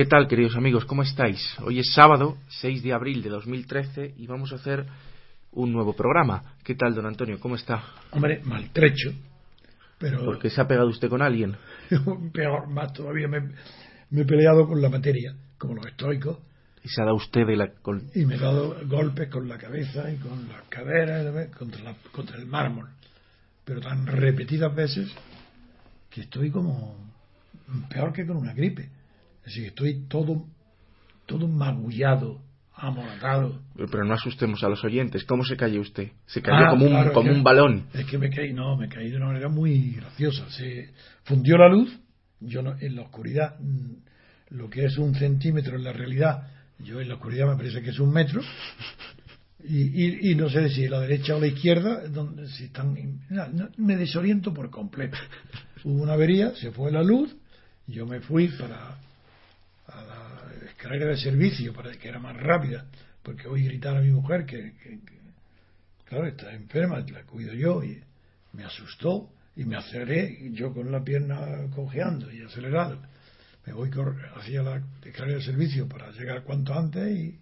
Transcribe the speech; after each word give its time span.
¿Qué 0.00 0.06
tal, 0.06 0.28
queridos 0.28 0.56
amigos? 0.56 0.86
¿Cómo 0.86 1.02
estáis? 1.02 1.38
Hoy 1.62 1.78
es 1.78 1.92
sábado, 1.92 2.38
6 2.48 2.82
de 2.82 2.94
abril 2.94 3.20
de 3.22 3.28
2013, 3.28 4.14
y 4.16 4.26
vamos 4.26 4.50
a 4.50 4.54
hacer 4.54 4.86
un 5.52 5.74
nuevo 5.74 5.94
programa. 5.94 6.54
¿Qué 6.64 6.74
tal, 6.74 6.94
don 6.94 7.04
Antonio? 7.04 7.38
¿Cómo 7.38 7.54
está? 7.54 7.84
Hombre, 8.12 8.40
maltrecho. 8.42 9.12
Pero 9.98 10.24
¿Por 10.24 10.38
qué 10.38 10.48
se 10.48 10.58
ha 10.58 10.66
pegado 10.66 10.88
usted 10.88 11.10
con 11.10 11.20
alguien? 11.20 11.54
peor, 12.32 12.66
más 12.70 12.94
todavía 12.94 13.28
me, 13.28 13.40
me 14.08 14.22
he 14.22 14.24
peleado 14.24 14.66
con 14.66 14.80
la 14.80 14.88
materia, 14.88 15.34
como 15.58 15.74
los 15.74 15.84
estoicos, 15.84 16.38
Y 16.82 16.88
se 16.88 17.02
ha 17.02 17.04
dado 17.04 17.16
usted 17.18 17.46
de 17.46 17.56
la... 17.56 17.70
con- 17.82 18.04
y 18.14 18.24
me 18.24 18.36
he 18.36 18.38
dado 18.38 18.78
golpes 18.86 19.28
con 19.28 19.46
la 19.50 19.58
cabeza 19.58 20.10
y 20.10 20.16
con 20.16 20.48
las 20.48 20.62
caderas 20.70 21.50
contra, 21.58 21.82
la- 21.82 21.96
contra 22.10 22.38
el 22.38 22.46
mármol. 22.46 22.88
Pero 23.66 23.82
tan 23.82 24.06
repetidas 24.06 24.74
veces 24.74 25.12
que 26.08 26.22
estoy 26.22 26.50
como 26.50 26.96
peor 27.90 28.14
que 28.14 28.26
con 28.26 28.38
una 28.38 28.54
gripe. 28.54 28.88
Así 29.46 29.60
que 29.60 29.66
estoy 29.68 30.06
todo, 30.08 30.44
todo 31.26 31.48
magullado, 31.48 32.40
amoratado. 32.74 33.60
Pero 33.76 34.04
no 34.04 34.14
asustemos 34.14 34.62
a 34.64 34.68
los 34.68 34.82
oyentes. 34.84 35.24
¿Cómo 35.24 35.44
se 35.44 35.56
cayó 35.56 35.80
usted? 35.80 36.08
Se 36.26 36.42
cayó 36.42 36.66
Ah, 36.66 36.70
como, 36.70 36.86
un, 36.86 36.92
claro, 36.92 37.12
como 37.12 37.30
un 37.30 37.42
balón. 37.42 37.86
Es 37.92 38.06
que 38.06 38.18
me 38.18 38.30
caí, 38.30 38.52
no, 38.52 38.76
me 38.76 38.88
caí 38.88 39.10
de 39.10 39.16
una 39.16 39.26
manera 39.26 39.48
muy 39.48 39.92
graciosa. 39.92 40.48
Se 40.50 40.90
fundió 41.24 41.56
la 41.58 41.68
luz, 41.68 41.90
yo 42.40 42.62
no, 42.62 42.74
en 42.78 42.96
la 42.96 43.02
oscuridad, 43.02 43.56
mm, 43.60 43.92
lo 44.56 44.68
que 44.70 44.84
es 44.84 44.98
un 44.98 45.14
centímetro 45.14 45.76
en 45.76 45.84
la 45.84 45.92
realidad, 45.92 46.48
yo 46.78 47.00
en 47.00 47.08
la 47.08 47.14
oscuridad 47.14 47.48
me 47.48 47.56
parece 47.56 47.82
que 47.82 47.90
es 47.90 47.98
un 48.00 48.12
metro, 48.12 48.40
y, 49.62 50.04
y, 50.04 50.30
y 50.30 50.34
no 50.34 50.48
sé 50.48 50.70
si 50.70 50.88
la 50.88 51.00
derecha 51.00 51.36
o 51.36 51.40
la 51.40 51.46
izquierda, 51.48 52.08
donde 52.08 52.48
si 52.48 52.64
están, 52.64 52.96
no, 53.28 53.46
no, 53.48 53.68
me 53.76 53.96
desoriento 53.96 54.54
por 54.54 54.70
completo. 54.70 55.18
Hubo 55.84 56.02
una 56.02 56.14
avería, 56.14 56.54
se 56.56 56.70
fue 56.72 56.90
la 56.90 57.02
luz, 57.02 57.36
yo 57.86 58.06
me 58.06 58.20
fui 58.20 58.48
para 58.48 58.96
la 60.04 60.70
escalera 60.70 61.06
de 61.06 61.16
servicio 61.16 61.72
para 61.72 61.92
que 61.92 62.08
era 62.08 62.18
más 62.18 62.36
rápida, 62.36 62.86
porque 63.22 63.48
hoy 63.48 63.64
gritar 63.64 63.96
a 63.96 64.00
mi 64.00 64.10
mujer 64.10 64.46
que, 64.46 64.72
claro, 66.04 66.26
está 66.26 66.52
enferma, 66.52 67.00
la 67.00 67.22
cuido 67.24 67.52
yo, 67.54 67.82
y 67.82 68.02
me 68.52 68.64
asustó 68.64 69.30
y 69.56 69.64
me 69.64 69.76
aceleré, 69.76 70.50
yo 70.52 70.72
con 70.72 70.90
la 70.90 71.02
pierna 71.02 71.38
cojeando 71.74 72.32
y 72.32 72.42
acelerado. 72.42 73.00
Me 73.66 73.72
voy 73.72 73.90
hacia 74.36 74.62
la 74.62 74.82
escalera 75.04 75.38
de 75.38 75.44
servicio 75.44 75.88
para 75.88 76.10
llegar 76.12 76.44
cuanto 76.44 76.72
antes 76.72 77.10
y 77.10 77.38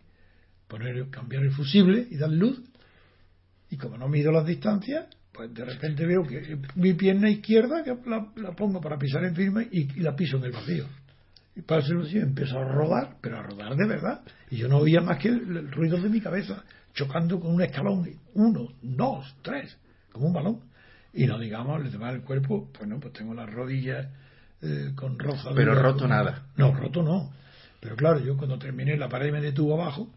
poner, 0.67 1.09
cambiar 1.11 1.45
el 1.45 1.53
fusible 1.53 2.07
y 2.11 2.17
dar 2.17 2.31
luz. 2.31 2.61
Y 3.71 3.77
como 3.77 3.99
no 3.99 4.09
mido 4.09 4.33
las 4.33 4.47
distancias, 4.47 5.07
pues 5.33 5.55
de 5.55 5.65
repente 5.65 6.05
veo 6.05 6.27
que 6.27 6.59
mi 6.75 6.95
pierna 6.95 7.31
izquierda, 7.31 7.85
la, 8.07 8.53
pongo 8.57 8.81
para 8.81 8.99
pisar 8.99 9.25
en 9.25 9.37
firme 9.37 9.69
y 9.71 10.01
la 10.01 10.17
piso 10.17 10.39
en 10.39 10.45
el 10.45 10.53
vacío. 10.53 10.87
Y 11.59 11.63
para 11.63 11.85
el 11.85 11.97
vacío 11.97 12.23
empezó 12.23 12.61
a 12.61 12.65
rodar, 12.65 13.17
pero 13.21 13.39
a 13.39 13.43
rodar 13.43 13.75
de 13.75 13.85
verdad. 13.85 14.21
Y 14.49 14.59
yo 14.59 14.69
no 14.69 14.79
oía 14.79 15.01
más 15.01 15.19
que 15.19 15.27
el, 15.27 15.57
el 15.57 15.73
ruido 15.73 16.01
de 16.01 16.09
mi 16.09 16.21
cabeza, 16.21 16.63
chocando 16.95 17.41
con 17.41 17.53
un 17.53 17.63
escalón. 17.63 18.09
Uno, 18.35 18.69
dos, 18.81 19.35
tres, 19.43 19.77
como 20.13 20.29
un 20.29 20.33
balón. 20.33 20.61
Y 21.13 21.27
no 21.27 21.37
digamos, 21.37 21.83
le 21.83 21.91
demás 21.91 22.15
el 22.15 22.23
cuerpo, 22.23 22.71
pues 22.73 22.89
no, 22.89 23.01
pues 23.01 23.13
tengo 23.13 23.35
las 23.35 23.51
rodillas 23.51 24.07
eh, 24.63 24.93
con 24.95 25.19
roza. 25.19 25.51
Pero 25.53 25.75
roto 25.75 26.07
nada. 26.07 26.47
No, 26.57 26.73
roto 26.73 27.03
no. 27.03 27.33
Pero 27.81 27.97
claro, 27.97 28.21
yo 28.21 28.37
cuando 28.37 28.57
terminé 28.57 28.97
la 28.97 29.09
pared 29.09 29.33
me 29.33 29.41
detuvo 29.41 29.75
abajo 29.75 30.15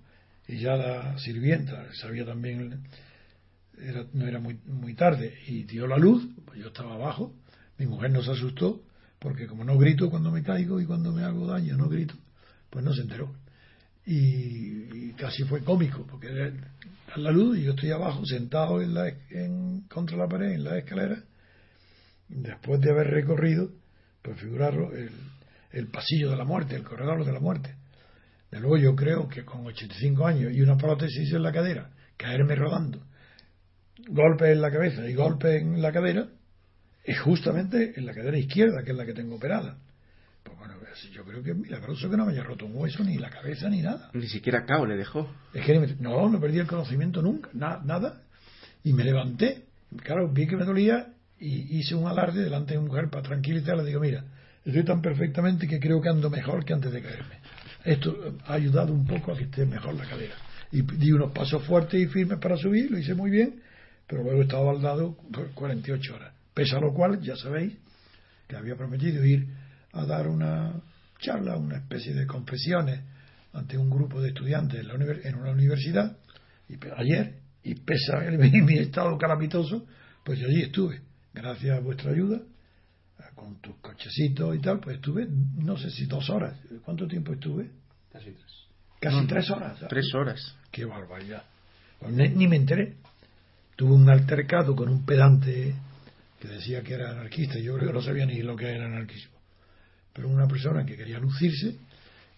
y 0.48 0.60
ya 0.60 0.76
la 0.76 1.18
sirvienta 1.18 1.92
sabía 1.94 2.24
también 2.24 2.84
era, 3.80 4.06
no 4.14 4.28
era 4.28 4.40
muy, 4.40 4.60
muy 4.68 4.94
tarde 4.94 5.40
y 5.48 5.64
dio 5.64 5.88
la 5.88 5.98
luz, 5.98 6.24
pues 6.46 6.60
yo 6.60 6.68
estaba 6.68 6.94
abajo, 6.94 7.34
mi 7.80 7.88
mujer 7.88 8.12
no 8.12 8.22
se 8.22 8.30
asustó, 8.30 8.84
porque 9.22 9.46
como 9.46 9.64
no 9.64 9.78
grito 9.78 10.10
cuando 10.10 10.32
me 10.32 10.42
caigo 10.42 10.82
y 10.82 10.86
cuando 10.86 11.12
me 11.12 11.24
hago 11.24 11.46
daño, 11.46 11.78
no 11.78 11.88
grito, 11.88 12.16
pues 12.72 12.84
no 12.84 12.92
se 12.92 13.02
enteró. 13.02 13.32
Y, 14.04 15.14
casi 15.14 15.44
fue 15.44 15.64
cómico, 15.64 16.08
porque 16.10 16.28
da 16.28 17.18
la 17.18 17.32
luz 17.32 17.60
y 17.60 17.64
yo 17.64 17.74
estoy 17.74 17.92
abajo, 17.92 18.26
sentado 18.26 18.82
en 18.82 18.96
la, 18.96 19.10
en, 19.30 19.82
contra 19.82 20.18
la 20.18 20.28
pared, 20.28 20.54
en 20.54 20.64
la 20.64 20.80
escalera, 20.80 21.24
después 22.30 22.82
de 22.82 22.90
haber 22.90 23.08
recorrido, 23.12 23.70
pues 24.24 24.40
figuraros, 24.40 24.92
el, 24.96 25.12
el 25.72 25.88
pasillo 25.90 26.32
de 26.32 26.38
la 26.38 26.44
muerte, 26.44 26.76
el 26.76 26.84
corredor 26.84 27.24
de 27.24 27.32
la 27.32 27.40
muerte. 27.40 27.76
De 28.50 28.60
luego 28.60 28.78
yo 28.78 28.96
creo 28.96 29.30
que 29.30 29.46
con 29.46 29.68
85 29.68 30.26
años 30.26 30.52
y 30.52 30.62
una 30.62 30.78
prótesis 30.78 31.32
en 31.32 31.44
la 31.44 31.52
cadera, 31.52 31.92
caerme 32.18 32.56
rodando, 32.56 33.06
golpes 34.08 34.50
en 34.50 34.62
la 34.62 34.72
cabeza 34.72 35.08
y 35.08 35.14
golpes 35.14 35.62
en 35.62 35.80
la 35.80 35.92
cadera, 35.92 36.28
es 37.04 37.20
justamente 37.20 37.94
en 37.98 38.06
la 38.06 38.14
cadera 38.14 38.38
izquierda, 38.38 38.84
que 38.84 38.92
es 38.92 38.98
la 38.98 39.06
que 39.06 39.14
tengo 39.14 39.36
operada. 39.36 39.78
Pues 40.44 40.58
bueno, 40.58 40.74
pues 40.80 41.10
yo 41.12 41.24
creo 41.24 41.44
que 41.44 41.52
es 41.52 41.58
milagroso 41.58 42.10
que 42.10 42.18
no 42.18 42.26
me 42.26 42.34
haya 42.34 42.44
roto 42.44 42.66
un 42.66 42.76
hueso, 42.76 43.04
ni 43.04 43.18
la 43.18 43.30
cabeza, 43.30 43.70
ni 43.70 43.82
nada. 43.82 44.10
Ni 44.14 44.28
siquiera 44.28 44.66
cao 44.66 44.86
le 44.86 44.98
dejó. 44.98 45.30
Es 45.54 45.66
que 45.66 45.96
no, 46.00 46.30
no 46.30 46.40
perdí 46.40 46.60
el 46.60 46.68
conocimiento 46.68 47.22
nunca, 47.22 47.50
na- 47.54 47.80
nada. 47.84 48.22
Y 48.84 48.94
me 48.94 49.04
levanté, 49.04 49.64
claro, 50.04 50.28
vi 50.30 50.48
que 50.48 50.56
me 50.58 50.66
dolía 50.66 51.14
y 51.40 51.78
hice 51.80 51.96
un 51.96 52.08
alarde 52.08 52.44
delante 52.44 52.74
de 52.74 52.80
mi 52.80 52.88
mujer 52.88 53.10
para 53.10 53.24
tranquilizarla. 53.24 53.84
Le 53.84 53.90
digo, 53.90 54.02
mira, 54.02 54.24
estoy 54.66 54.84
tan 54.84 55.02
perfectamente 55.02 55.68
que 55.68 55.80
creo 55.80 56.02
que 56.02 56.10
ando 56.10 56.30
mejor 56.30 56.66
que 56.66 56.74
antes 56.74 56.92
de 56.92 57.02
caerme. 57.02 57.36
Esto 57.84 58.36
ha 58.46 58.54
ayudado 58.54 58.94
un 58.94 59.06
poco 59.06 59.32
a 59.32 59.38
que 59.38 59.44
esté 59.46 59.66
mejor 59.66 59.96
la 59.96 60.06
cadera. 60.06 60.36
Y 60.72 60.82
di 60.82 61.12
unos 61.12 61.32
pasos 61.32 61.64
fuertes 61.66 62.00
y 62.02 62.08
firmes 62.08 62.40
para 62.40 62.58
subir, 62.58 62.90
lo 62.92 62.98
hice 62.98 63.14
muy 63.14 63.30
bien, 63.30 63.62
pero 64.08 64.24
luego 64.24 64.40
he 64.40 64.44
estado 64.44 64.66
baldado 64.66 65.16
por 65.32 65.50
48 65.52 66.16
horas. 66.16 66.34
Pese 66.54 66.76
a 66.76 66.80
lo 66.80 66.94
cual, 66.94 67.22
ya 67.22 67.36
sabéis, 67.36 67.74
que 68.48 68.56
había 68.56 68.76
prometido 68.76 69.24
ir 69.26 69.48
a 69.94 70.06
dar 70.06 70.28
una 70.28 70.82
charla, 71.20 71.56
una 71.58 71.78
especie 71.78 72.14
de 72.14 72.26
confesiones 72.28 73.02
ante 73.54 73.78
un 73.78 73.90
grupo 73.90 74.22
de 74.22 74.30
estudiantes 74.30 74.80
en, 74.80 74.88
la 74.88 74.94
en 74.96 75.36
una 75.36 75.52
universidad 75.52 76.18
y 76.68 76.76
ayer, 76.96 77.40
y 77.64 77.76
pese 77.76 78.14
a 78.16 78.20
mi, 78.32 78.50
mi 78.62 78.78
estado 78.78 79.18
calamitoso, 79.18 79.86
pues 80.24 80.40
yo 80.40 80.48
allí 80.48 80.64
estuve, 80.64 81.02
gracias 81.34 81.78
a 81.78 81.82
vuestra 81.82 82.12
ayuda, 82.12 82.40
con 83.36 83.60
tus 83.62 83.76
cochecitos 83.78 84.56
y 84.56 84.60
tal, 84.60 84.80
pues 84.80 84.98
estuve, 84.98 85.28
no 85.30 85.78
sé 85.78 85.90
si 85.90 86.06
dos 86.06 86.30
horas, 86.30 86.58
¿cuánto 86.84 87.08
tiempo 87.08 87.34
estuve? 87.34 87.72
Casi 88.12 88.32
tres. 88.32 88.52
Casi 89.00 89.16
No, 89.16 89.28
tres 89.28 89.50
horas. 89.50 89.78
¿sabes? 89.78 89.90
Tres 89.90 90.14
horas. 90.14 90.56
Qué 90.72 90.86
barbaridad. 90.86 91.44
Pues 92.00 92.14
ni, 92.14 92.30
ni 92.30 92.48
me 92.48 92.58
enteré. 92.58 92.98
Tuve 93.76 93.94
un 93.94 94.10
altercado 94.10 94.76
con 94.76 94.90
un 94.90 95.06
pedante 95.06 95.74
que 96.42 96.48
decía 96.48 96.82
que 96.82 96.96
era 96.96 97.12
anarquista. 97.12 97.60
Yo 97.60 97.76
creo 97.76 97.90
que 97.90 97.94
no 97.94 98.02
sabía 98.02 98.26
ni 98.26 98.42
lo 98.42 98.56
que 98.56 98.66
era 98.66 98.86
anarquismo. 98.86 99.38
Pero 100.12 100.28
una 100.28 100.48
persona 100.48 100.84
que 100.84 100.98
quería 100.98 101.20
lucirse 101.20 101.78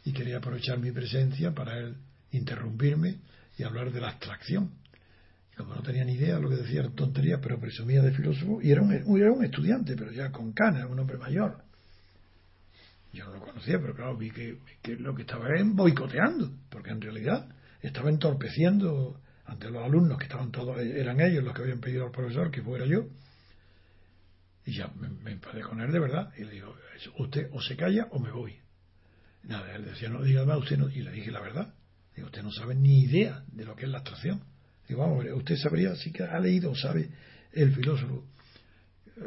y 0.04 0.12
quería 0.12 0.38
aprovechar 0.38 0.78
mi 0.78 0.92
presencia 0.92 1.54
para 1.54 1.78
él 1.80 1.96
interrumpirme 2.32 3.16
y 3.58 3.64
hablar 3.64 3.92
de 3.92 4.02
la 4.02 4.10
abstracción. 4.10 4.72
Y 5.54 5.56
como 5.56 5.76
no 5.76 5.82
tenía 5.82 6.04
ni 6.04 6.14
idea 6.14 6.36
de 6.36 6.42
lo 6.42 6.50
que 6.50 6.58
decía, 6.58 6.82
eran 6.82 6.96
tonterías, 6.96 7.40
pero 7.42 7.58
presumía 7.60 8.02
de 8.02 8.12
filósofo, 8.12 8.62
y 8.62 8.72
era 8.72 8.82
un, 8.82 8.92
era 8.92 9.32
un 9.32 9.46
estudiante, 9.46 9.96
pero 9.96 10.12
ya 10.12 10.32
con 10.32 10.52
canas, 10.52 10.90
un 10.90 11.00
hombre 11.00 11.18
mayor. 11.18 11.64
Yo 13.14 13.26
no 13.26 13.36
lo 13.36 13.40
conocía, 13.40 13.80
pero 13.80 13.96
claro, 13.96 14.18
vi 14.18 14.32
que, 14.32 14.58
que 14.82 14.96
lo 14.96 15.16
que 15.16 15.22
estaba 15.22 15.48
era 15.48 15.64
boicoteando, 15.64 16.52
porque 16.70 16.90
en 16.90 17.00
realidad 17.00 17.48
estaba 17.82 18.10
entorpeciendo 18.10 19.22
ante 19.46 19.70
los 19.70 19.84
alumnos 19.84 20.18
que 20.18 20.26
estaban 20.26 20.52
todos, 20.52 20.78
eran 20.80 21.22
ellos 21.22 21.44
los 21.44 21.54
que 21.54 21.62
habían 21.62 21.80
pedido 21.80 22.06
al 22.06 22.12
profesor 22.12 22.52
que 22.52 22.62
fuera 22.62 22.86
yo. 22.86 23.06
Y 24.66 24.74
ya 24.74 24.88
me, 24.88 25.10
me 25.10 25.32
enfadé 25.32 25.62
con 25.62 25.82
él 25.82 25.92
de 25.92 26.00
verdad. 26.00 26.32
Y 26.38 26.44
le 26.44 26.52
digo, 26.52 26.76
usted 27.18 27.50
o 27.52 27.62
se 27.62 27.76
calla 27.76 28.08
o 28.12 28.20
me 28.20 28.32
voy. 28.32 28.56
Nada, 29.44 29.76
él 29.76 29.86
decía, 29.86 30.10
no 30.10 30.24
diga 30.24 30.46
más, 30.46 30.58
usted 30.58 30.78
no. 30.78 30.90
Y 30.90 31.02
le 31.02 31.12
dije 31.12 31.32
la 31.32 31.42
verdad. 31.42 31.74
Digo, 32.16 32.28
usted 32.28 32.44
no 32.44 32.52
sabe 32.52 32.76
ni 32.76 33.02
idea 33.02 33.44
de 33.52 33.66
lo 33.66 33.76
que 33.76 33.86
es 33.86 33.92
la 33.92 34.00
abstracción. 34.00 34.42
Digo, 34.88 35.02
vamos, 35.02 35.26
usted 35.34 35.56
sabría, 35.58 35.96
sí 35.96 36.12
que 36.12 36.24
ha 36.24 36.40
leído 36.40 36.72
o 36.72 36.76
sabe 36.76 37.10
el 37.52 37.74
filósofo 37.74 38.26
eh, 39.18 39.22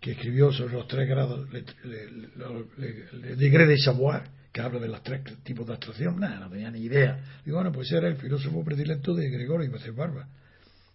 que 0.00 0.12
escribió 0.12 0.52
sobre 0.52 0.74
los 0.74 0.88
tres 0.88 1.08
grados 1.08 1.48
le, 1.50 1.64
le, 1.84 3.36
de 3.36 3.78
savoir, 3.78 4.24
que 4.52 4.60
habla 4.60 4.80
de 4.80 4.88
los 4.88 5.02
tres 5.02 5.22
tipos 5.42 5.66
de 5.66 5.74
abstracción. 5.74 6.18
Nada, 6.18 6.40
no 6.40 6.50
tenía 6.50 6.70
ni 6.70 6.80
idea. 6.80 7.40
Digo, 7.44 7.58
bueno, 7.58 7.70
pues 7.70 7.92
era 7.92 8.08
el 8.08 8.16
filósofo 8.16 8.64
predilecto 8.64 9.14
de 9.14 9.28
Gregorio 9.28 9.66
Ibáñez 9.66 9.94
Barba, 9.94 10.28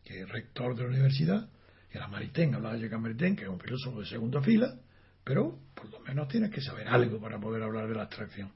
que 0.04 0.22
es 0.22 0.30
rector 0.30 0.76
de 0.76 0.84
la 0.84 0.90
universidad, 0.90 1.48
era 1.96 2.08
Maritain, 2.08 2.54
hablaba 2.54 2.76
de 2.76 2.98
Maritain, 2.98 3.36
que 3.36 3.44
es 3.44 3.50
un 3.50 3.60
filósofo 3.60 4.02
de 4.02 4.06
segunda 4.06 4.42
fila, 4.42 4.76
pero 5.24 5.60
por 5.74 5.90
lo 5.90 6.00
menos 6.02 6.28
tienes 6.28 6.52
que 6.52 6.62
saber 6.62 6.88
algo 6.88 7.20
para 7.20 7.40
poder 7.40 7.64
hablar 7.64 7.88
de 7.88 7.96
la 7.96 8.04
abstracción. 8.04 8.52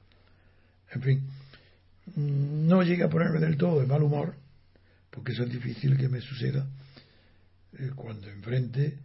En 0.91 1.01
fin, 1.01 1.27
no 2.15 2.83
llegué 2.83 3.03
a 3.03 3.09
ponerme 3.09 3.39
del 3.39 3.57
todo 3.57 3.80
de 3.80 3.88
mal 3.88 4.03
humor, 4.03 4.36
porque 5.09 5.31
eso 5.31 5.44
es 5.44 5.51
difícil 5.51 5.97
que 5.97 6.09
me 6.09 6.21
suceda 6.21 6.68
eh, 7.74 7.91
cuando 7.95 8.27
enfrente. 8.30 9.00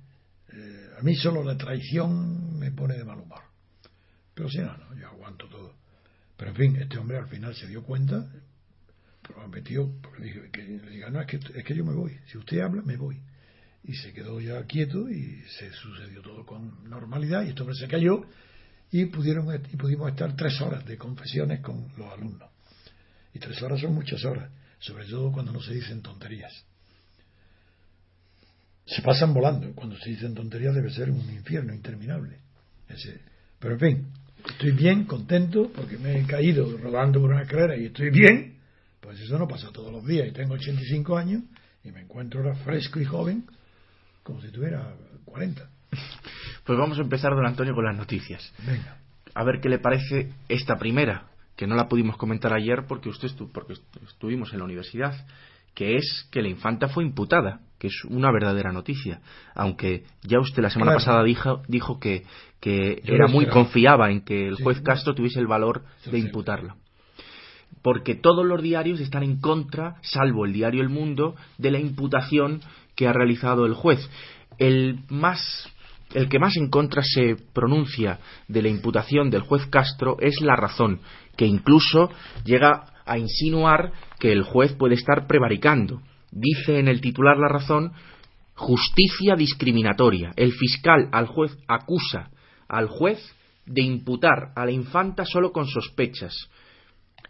Eh, 0.52 0.90
a 0.98 1.02
mí 1.02 1.14
solo 1.16 1.42
la 1.42 1.56
traición 1.56 2.58
me 2.58 2.70
pone 2.72 2.96
de 2.96 3.04
mal 3.04 3.20
humor. 3.20 3.42
Pero 4.34 4.48
si 4.48 4.58
no, 4.58 4.76
no, 4.76 4.94
yo 4.96 5.08
aguanto 5.08 5.48
todo. 5.48 5.75
Pero 6.37 6.50
en 6.50 6.56
fin, 6.56 6.76
este 6.76 6.98
hombre 6.98 7.19
al 7.19 7.28
final 7.28 7.54
se 7.54 7.66
dio 7.66 7.82
cuenta, 7.82 8.28
prometió, 9.22 9.90
porque 10.02 10.20
le 10.20 10.26
dije 10.26 10.50
que 10.50 10.62
le 10.62 10.90
diga, 10.90 11.10
no, 11.10 11.20
es 11.20 11.26
que, 11.26 11.37
es 11.37 11.64
que 11.64 11.75
yo 11.75 11.84
me 11.84 11.94
voy. 11.94 12.19
Si 12.26 12.37
usted 12.37 12.60
habla, 12.60 12.82
me 12.82 12.96
voy. 12.96 13.20
Y 13.84 13.94
se 13.94 14.12
quedó 14.12 14.40
ya 14.40 14.64
quieto 14.64 15.10
y 15.10 15.42
se 15.58 15.70
sucedió 15.72 16.22
todo 16.22 16.44
con 16.46 16.88
normalidad. 16.88 17.44
Y 17.44 17.50
este 17.50 17.62
hombre 17.62 17.76
se 17.76 17.86
cayó 17.86 18.25
y, 18.90 19.06
pudieron, 19.06 19.46
y 19.72 19.76
pudimos 19.76 20.10
estar 20.10 20.34
tres 20.36 20.60
horas 20.60 20.84
de 20.86 20.96
confesiones 20.96 21.60
con 21.60 21.88
los 21.96 22.12
alumnos. 22.12 22.50
Y 23.34 23.38
tres 23.38 23.60
horas 23.62 23.81
son 23.81 23.94
muchas 23.94 24.25
horas, 24.25 24.50
sobre 24.78 25.04
todo 25.06 25.32
cuando 25.32 25.52
no 25.52 25.60
se 25.60 25.75
dicen 25.75 26.00
tonterías. 26.00 26.64
Se 28.86 29.02
pasan 29.02 29.34
volando. 29.34 29.72
Cuando 29.75 29.98
se 29.98 30.10
dicen 30.10 30.34
tonterías 30.34 30.75
debe 30.75 30.90
ser 30.90 31.10
un 31.10 31.28
infierno 31.30 31.75
interminable. 31.75 32.38
Ese. 32.88 33.20
Pero 33.58 33.75
en 33.75 33.80
fin, 33.80 34.06
estoy 34.48 34.72
bien, 34.72 35.04
contento, 35.04 35.70
porque 35.75 35.98
me 35.98 36.20
he 36.20 36.26
caído 36.26 36.76
rodando 36.78 37.20
por 37.20 37.30
una 37.30 37.42
escalera 37.42 37.76
y 37.76 37.87
estoy 37.87 38.10
bien. 38.10 38.58
Pues 39.00 39.20
eso 39.20 39.38
no 39.38 39.48
pasa 39.48 39.70
todos 39.72 39.92
los 39.92 40.06
días. 40.06 40.28
Y 40.28 40.32
tengo 40.32 40.54
85 40.54 41.16
años 41.16 41.42
y 41.82 41.90
me 41.90 42.00
encuentro 42.00 42.40
ahora 42.40 42.54
fresco 42.56 43.00
y 43.00 43.04
joven, 43.04 43.44
como 44.25 44.41
si 44.41 44.50
tuviera 44.50 44.94
40. 45.25 45.71
Pues 46.65 46.79
vamos 46.79 46.99
a 46.99 47.03
empezar, 47.03 47.35
don 47.35 47.47
Antonio, 47.47 47.75
con 47.75 47.85
las 47.85 47.97
noticias. 47.97 48.53
Venga. 48.67 48.97
A 49.35 49.44
ver 49.44 49.61
qué 49.61 49.69
le 49.69 49.79
parece 49.79 50.32
esta 50.49 50.76
primera, 50.76 51.26
que 51.56 51.67
no 51.67 51.76
la 51.76 51.88
pudimos 51.88 52.17
comentar 52.17 52.53
ayer 52.53 52.87
porque 52.88 53.09
usted 53.09 53.29
porque 53.53 53.75
estuvimos 54.09 54.53
en 54.53 54.59
la 54.59 54.65
universidad, 54.65 55.15
que 55.75 55.97
es 55.97 56.29
que 56.31 56.41
la 56.41 56.49
infanta 56.49 56.88
fue 56.88 57.05
imputada, 57.05 57.61
que 57.79 57.88
es 57.88 58.05
una 58.09 58.32
verdadera 58.32 58.73
noticia, 58.73 59.21
aunque 59.55 60.05
ya 60.23 60.38
usted 60.38 60.62
la 60.62 60.71
semana 60.71 60.94
pasada 60.94 61.23
dijo, 61.23 61.62
dijo 61.69 61.99
que, 61.99 62.25
que 62.61 63.03
era 63.05 63.26
muy 63.26 63.47
confiaba 63.47 64.11
en 64.11 64.23
que 64.23 64.49
el 64.49 64.55
juez 64.55 64.81
Castro 64.81 65.15
tuviese 65.15 65.41
el 65.41 65.47
valor 65.47 65.85
de 66.11 66.19
imputarla. 66.19 66.76
Porque 67.82 68.15
todos 68.15 68.47
los 68.47 68.62
diarios 68.62 69.00
están 69.00 69.25
en 69.25 69.41
contra, 69.41 69.97
salvo 70.00 70.47
el 70.47 70.53
diario 70.53 70.81
El 70.81 70.88
Mundo, 70.88 71.35
de 71.59 71.73
la 71.73 71.79
imputación 71.79 72.61
que 72.96 73.06
ha 73.06 73.12
realizado 73.12 73.67
el 73.67 73.75
juez. 73.75 74.08
El 74.58 75.00
más 75.08 75.70
el 76.14 76.29
que 76.29 76.38
más 76.38 76.56
en 76.56 76.70
contra 76.70 77.02
se 77.02 77.37
pronuncia 77.52 78.20
de 78.46 78.62
la 78.62 78.69
imputación 78.69 79.31
del 79.31 79.43
juez 79.43 79.67
Castro 79.67 80.17
es 80.20 80.41
la 80.41 80.55
razón, 80.55 81.00
que 81.37 81.44
incluso 81.44 82.08
llega 82.44 82.85
a 83.05 83.19
insinuar 83.19 83.93
que 84.20 84.32
el 84.32 84.43
juez 84.43 84.73
puede 84.75 84.94
estar 84.94 85.26
prevaricando. 85.26 86.02
Dice 86.31 86.79
en 86.79 86.88
el 86.88 87.00
titular 87.00 87.37
La 87.37 87.49
Razón 87.49 87.93
justicia 88.55 89.35
discriminatoria. 89.37 90.32
El 90.37 90.52
fiscal 90.52 91.08
al 91.12 91.26
juez 91.26 91.56
acusa 91.67 92.31
al 92.69 92.88
juez 92.88 93.19
de 93.67 93.82
imputar 93.82 94.52
a 94.55 94.64
la 94.64 94.70
infanta 94.70 95.25
solo 95.25 95.52
con 95.52 95.67
sospechas. 95.67 96.35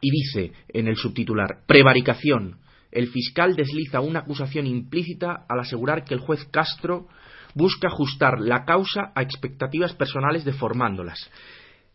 Y 0.00 0.10
dice 0.10 0.52
en 0.68 0.88
el 0.88 0.96
subtitular 0.96 1.64
prevaricación. 1.66 2.58
El 2.94 3.08
fiscal 3.08 3.56
desliza 3.56 4.00
una 4.00 4.20
acusación 4.20 4.68
implícita 4.68 5.44
al 5.48 5.58
asegurar 5.58 6.04
que 6.04 6.14
el 6.14 6.20
juez 6.20 6.44
Castro 6.52 7.08
busca 7.52 7.88
ajustar 7.88 8.40
la 8.40 8.64
causa 8.64 9.10
a 9.16 9.22
expectativas 9.22 9.92
personales 9.94 10.44
deformándolas. 10.44 11.28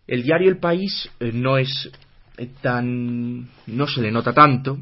El 0.06 0.24
diario 0.24 0.50
El 0.50 0.60
País 0.60 1.10
eh, 1.22 1.31
no 1.34 1.57
es 1.57 1.90
eh, 2.38 2.50
tan 2.62 3.48
no 3.68 3.88
se 3.88 4.01
le 4.01 4.12
nota 4.12 4.34
tanto, 4.34 4.78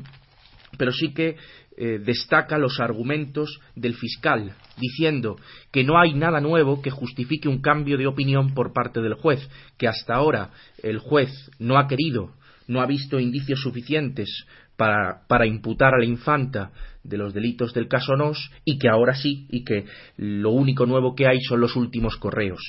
pero 0.78 0.92
sí 0.92 1.14
que 1.14 1.36
eh, 1.78 2.00
destaca 2.04 2.58
los 2.58 2.80
argumentos 2.80 3.60
del 3.76 3.94
fiscal, 3.94 4.56
diciendo 4.78 5.38
que 5.72 5.84
no 5.84 6.00
hay 6.00 6.16
nada 6.16 6.42
nuevo 6.42 6.82
que 6.82 6.90
justifique 6.90 7.48
un 7.48 7.62
cambio 7.62 7.96
de 7.96 8.08
opinión 8.08 8.56
por 8.56 8.74
parte 8.74 9.02
del 9.02 9.14
juez, 9.14 9.48
que 9.78 9.88
hasta 9.88 10.16
ahora 10.16 10.50
el 10.82 10.98
juez 10.98 11.30
no 11.60 11.78
ha 11.78 11.88
querido, 11.88 12.32
no 12.68 12.82
ha 12.82 12.86
visto 12.86 13.20
indicios 13.20 13.62
suficientes 13.62 14.46
para, 14.76 15.22
para, 15.28 15.48
imputar 15.48 15.94
a 15.94 15.98
la 15.98 16.06
infanta 16.06 16.72
de 17.04 17.18
los 17.18 17.34
delitos 17.34 17.74
del 17.74 17.88
caso 17.88 18.16
Nos 18.16 18.52
y 18.64 18.78
que 18.78 18.90
ahora 18.90 19.16
sí, 19.16 19.48
y 19.50 19.64
que 19.64 19.86
lo 20.18 20.52
único 20.52 20.86
nuevo 20.86 21.16
que 21.16 21.28
hay 21.28 21.40
son 21.42 21.62
los 21.62 21.76
últimos 21.76 22.18
correos. 22.18 22.62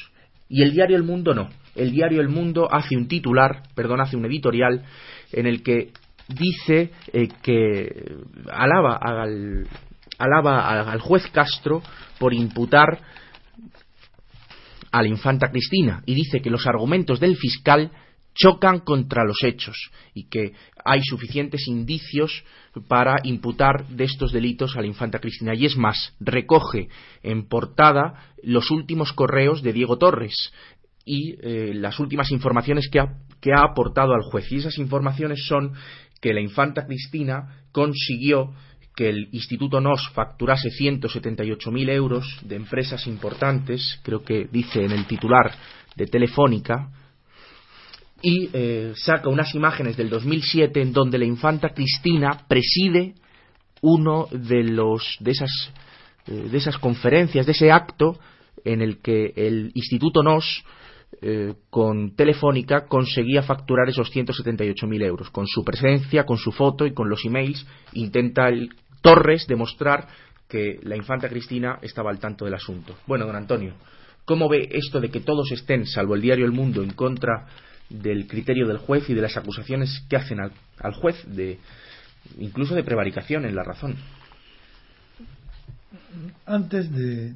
Y 0.48 0.62
el 0.62 0.72
diario 0.72 0.96
El 0.96 1.02
Mundo 1.02 1.34
no. 1.34 1.50
El 1.74 1.92
diario 1.92 2.20
El 2.20 2.28
Mundo 2.28 2.68
hace 2.72 2.96
un 2.96 3.08
titular, 3.08 3.62
perdón, 3.74 4.00
hace 4.00 4.16
un 4.16 4.24
editorial 4.24 4.82
en 5.32 5.46
el 5.46 5.62
que 5.62 5.92
dice 6.28 6.90
eh, 7.12 7.28
que 7.42 8.16
alaba 8.50 8.96
al, 8.96 9.66
alaba 10.18 10.90
al 10.90 11.00
juez 11.00 11.26
Castro 11.32 11.82
por 12.18 12.34
imputar 12.34 13.00
a 14.90 15.02
la 15.02 15.08
infanta 15.08 15.50
Cristina 15.50 16.02
y 16.06 16.14
dice 16.14 16.40
que 16.40 16.50
los 16.50 16.66
argumentos 16.66 17.20
del 17.20 17.36
fiscal 17.36 17.90
chocan 18.38 18.78
contra 18.80 19.24
los 19.24 19.42
hechos 19.42 19.90
y 20.14 20.28
que 20.28 20.52
hay 20.84 21.00
suficientes 21.02 21.66
indicios 21.66 22.44
para 22.86 23.16
imputar 23.24 23.86
de 23.88 24.04
estos 24.04 24.32
delitos 24.32 24.76
a 24.76 24.80
la 24.80 24.86
infanta 24.86 25.18
Cristina. 25.18 25.54
Y 25.54 25.66
es 25.66 25.76
más, 25.76 26.14
recoge 26.20 26.88
en 27.22 27.48
portada 27.48 28.32
los 28.42 28.70
últimos 28.70 29.12
correos 29.12 29.62
de 29.62 29.72
Diego 29.72 29.98
Torres 29.98 30.52
y 31.04 31.34
eh, 31.42 31.72
las 31.74 31.98
últimas 31.98 32.30
informaciones 32.30 32.88
que 32.90 33.00
ha, 33.00 33.16
que 33.40 33.50
ha 33.52 33.62
aportado 33.62 34.14
al 34.14 34.22
juez. 34.22 34.50
Y 34.52 34.58
esas 34.58 34.78
informaciones 34.78 35.44
son 35.46 35.72
que 36.20 36.32
la 36.32 36.40
infanta 36.40 36.86
Cristina 36.86 37.64
consiguió 37.72 38.52
que 38.94 39.08
el 39.08 39.28
Instituto 39.32 39.80
NOS 39.80 40.10
facturase 40.12 40.70
178.000 40.70 41.90
euros 41.90 42.40
de 42.42 42.56
empresas 42.56 43.06
importantes, 43.06 44.00
creo 44.02 44.24
que 44.24 44.48
dice 44.50 44.84
en 44.84 44.90
el 44.90 45.06
titular 45.06 45.54
de 45.94 46.06
Telefónica, 46.06 46.90
y 48.22 48.50
eh, 48.52 48.92
saca 48.96 49.28
unas 49.28 49.54
imágenes 49.54 49.96
del 49.96 50.10
2007 50.10 50.80
en 50.80 50.92
donde 50.92 51.18
la 51.18 51.24
infanta 51.24 51.70
Cristina 51.70 52.44
preside 52.48 53.14
uno 53.80 54.26
de 54.32 54.64
los 54.64 55.16
de 55.20 55.30
esas 55.30 55.50
eh, 56.26 56.48
de 56.50 56.58
esas 56.58 56.78
conferencias 56.78 57.46
de 57.46 57.52
ese 57.52 57.70
acto 57.70 58.18
en 58.64 58.82
el 58.82 58.98
que 58.98 59.32
el 59.36 59.70
Instituto 59.74 60.22
NOS 60.22 60.64
eh, 61.22 61.54
con 61.70 62.14
Telefónica 62.14 62.86
conseguía 62.86 63.42
facturar 63.42 63.88
esos 63.88 64.14
178.000 64.14 65.02
euros 65.04 65.30
con 65.30 65.46
su 65.46 65.64
presencia, 65.64 66.26
con 66.26 66.36
su 66.36 66.52
foto 66.52 66.86
y 66.86 66.92
con 66.92 67.08
los 67.08 67.24
emails 67.24 67.66
intenta 67.92 68.48
el 68.48 68.70
Torres 69.00 69.46
demostrar 69.46 70.08
que 70.48 70.78
la 70.82 70.96
infanta 70.96 71.28
Cristina 71.28 71.78
estaba 71.82 72.10
al 72.10 72.18
tanto 72.18 72.44
del 72.44 72.54
asunto. 72.54 72.96
Bueno, 73.06 73.26
don 73.26 73.36
Antonio, 73.36 73.74
¿cómo 74.24 74.48
ve 74.48 74.68
esto 74.72 75.00
de 75.00 75.10
que 75.10 75.20
todos 75.20 75.50
estén, 75.52 75.86
salvo 75.86 76.14
el 76.14 76.20
diario 76.20 76.44
El 76.44 76.52
Mundo, 76.52 76.82
en 76.82 76.90
contra 76.90 77.46
del 77.88 78.26
criterio 78.26 78.66
del 78.66 78.78
juez 78.78 79.08
y 79.08 79.14
de 79.14 79.22
las 79.22 79.36
acusaciones 79.36 80.04
que 80.08 80.16
hacen 80.16 80.40
al, 80.40 80.94
juez 80.94 81.16
de 81.26 81.58
incluso 82.38 82.74
de 82.74 82.84
prevaricación 82.84 83.44
en 83.44 83.54
la 83.54 83.64
razón. 83.64 83.96
Antes 86.44 86.90
de 86.92 87.34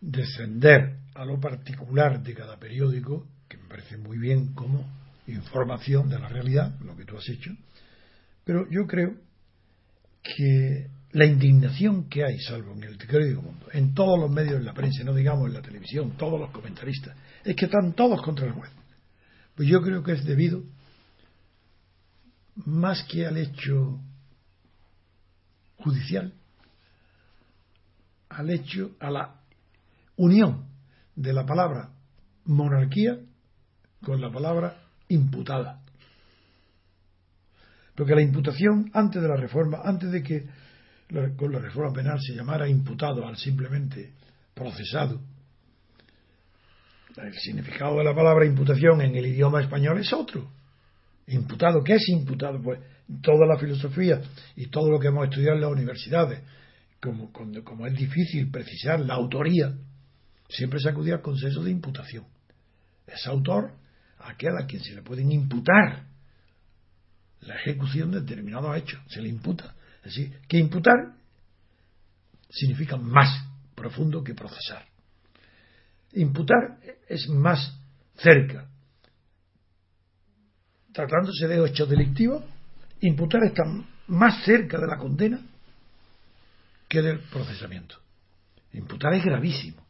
descender 0.00 0.96
a 1.14 1.24
lo 1.24 1.40
particular 1.40 2.22
de 2.22 2.34
cada 2.34 2.58
periódico, 2.58 3.26
que 3.48 3.56
me 3.56 3.68
parece 3.68 3.96
muy 3.96 4.18
bien 4.18 4.54
como 4.54 4.88
información 5.26 6.08
de 6.08 6.18
la 6.18 6.28
realidad, 6.28 6.78
lo 6.80 6.96
que 6.96 7.04
tú 7.04 7.16
has 7.16 7.28
hecho, 7.28 7.50
pero 8.44 8.68
yo 8.70 8.86
creo 8.86 9.14
que 10.22 10.88
la 11.12 11.24
indignación 11.24 12.08
que 12.08 12.24
hay, 12.24 12.38
salvo 12.40 12.72
en 12.72 12.84
el 12.84 12.98
periódico 12.98 13.42
mundo, 13.42 13.66
en 13.72 13.94
todos 13.94 14.18
los 14.18 14.30
medios 14.30 14.58
de 14.58 14.64
la 14.64 14.74
prensa, 14.74 15.04
no 15.04 15.14
digamos 15.14 15.48
en 15.48 15.54
la 15.54 15.62
televisión, 15.62 16.16
todos 16.16 16.38
los 16.38 16.50
comentaristas, 16.50 17.16
es 17.44 17.56
que 17.56 17.64
están 17.64 17.94
todos 17.94 18.20
contra 18.22 18.46
el 18.46 18.52
juez. 18.52 18.70
Pues 19.54 19.68
yo 19.68 19.80
creo 19.80 20.02
que 20.02 20.12
es 20.12 20.24
debido 20.24 20.62
más 22.66 23.02
que 23.04 23.26
al 23.26 23.38
hecho 23.38 24.00
judicial, 25.78 26.32
al 28.28 28.50
hecho, 28.50 28.90
a 29.00 29.10
la 29.10 29.40
unión 30.16 30.66
de 31.16 31.32
la 31.32 31.46
palabra 31.46 31.90
monarquía 32.44 33.18
con 34.04 34.20
la 34.20 34.30
palabra 34.30 34.82
imputada. 35.08 35.80
Porque 37.94 38.14
la 38.14 38.22
imputación 38.22 38.90
antes 38.92 39.20
de 39.20 39.28
la 39.28 39.36
reforma, 39.36 39.78
antes 39.84 40.12
de 40.12 40.22
que 40.22 40.46
con 41.36 41.52
la 41.52 41.58
reforma 41.58 41.92
penal 41.92 42.18
se 42.20 42.34
llamara 42.34 42.68
imputado 42.68 43.26
al 43.26 43.36
simplemente 43.36 44.12
procesado, 44.54 45.20
el 47.16 47.34
significado 47.34 47.98
de 47.98 48.04
la 48.04 48.14
palabra 48.14 48.44
imputación 48.44 49.00
en 49.00 49.16
el 49.16 49.26
idioma 49.26 49.60
español 49.60 49.98
es 49.98 50.12
otro. 50.12 50.50
Imputado, 51.26 51.82
¿qué 51.82 51.94
es 51.94 52.08
imputado? 52.08 52.60
Pues 52.62 52.80
toda 53.22 53.46
la 53.46 53.58
filosofía 53.58 54.20
y 54.56 54.66
todo 54.66 54.90
lo 54.90 54.98
que 54.98 55.08
hemos 55.08 55.24
estudiado 55.24 55.56
en 55.56 55.62
las 55.62 55.72
universidades, 55.72 56.40
como, 57.00 57.32
como 57.32 57.86
es 57.86 57.94
difícil 57.94 58.50
precisar 58.50 59.00
la 59.00 59.14
autoría, 59.14 59.74
siempre 60.48 60.78
se 60.80 60.90
acudía 60.90 61.14
al 61.14 61.22
consenso 61.22 61.62
de 61.62 61.70
imputación. 61.70 62.24
Es 63.06 63.26
autor 63.26 63.72
aquel 64.18 64.56
a 64.60 64.66
quien 64.66 64.82
se 64.82 64.94
le 64.94 65.02
pueden 65.02 65.32
imputar 65.32 66.06
la 67.40 67.54
ejecución 67.56 68.10
de 68.10 68.20
determinados 68.20 68.76
hechos, 68.76 69.00
se 69.08 69.22
le 69.22 69.28
imputa. 69.28 69.74
Es 69.98 70.14
decir, 70.14 70.40
que 70.48 70.58
imputar 70.58 71.14
significa 72.50 72.96
más 72.96 73.44
profundo 73.74 74.22
que 74.22 74.34
procesar. 74.34 74.84
Imputar 76.12 76.78
es 77.08 77.28
más 77.28 77.78
cerca. 78.16 78.68
Tratándose 80.92 81.46
de 81.46 81.64
hechos 81.64 81.88
delictivos, 81.88 82.42
imputar 83.00 83.44
está 83.44 83.62
más 84.08 84.44
cerca 84.44 84.78
de 84.78 84.86
la 84.86 84.96
condena 84.96 85.40
que 86.88 87.02
del 87.02 87.20
procesamiento. 87.20 87.96
Imputar 88.72 89.14
es 89.14 89.24
gravísimo, 89.24 89.86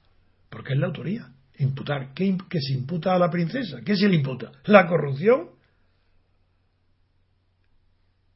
porque 0.51 0.75
es 0.75 0.79
la 0.79 0.87
autoría. 0.87 1.33
Imputar. 1.59 2.13
¿Qué, 2.15 2.37
¿Qué, 2.49 2.61
se 2.61 2.75
imputa 2.75 3.15
a 3.15 3.19
la 3.19 3.31
princesa? 3.31 3.81
¿Qué 3.85 3.97
se 3.97 4.09
le 4.09 4.17
imputa? 4.17 4.53
¿La 4.65 4.87
corrupción? 4.87 5.51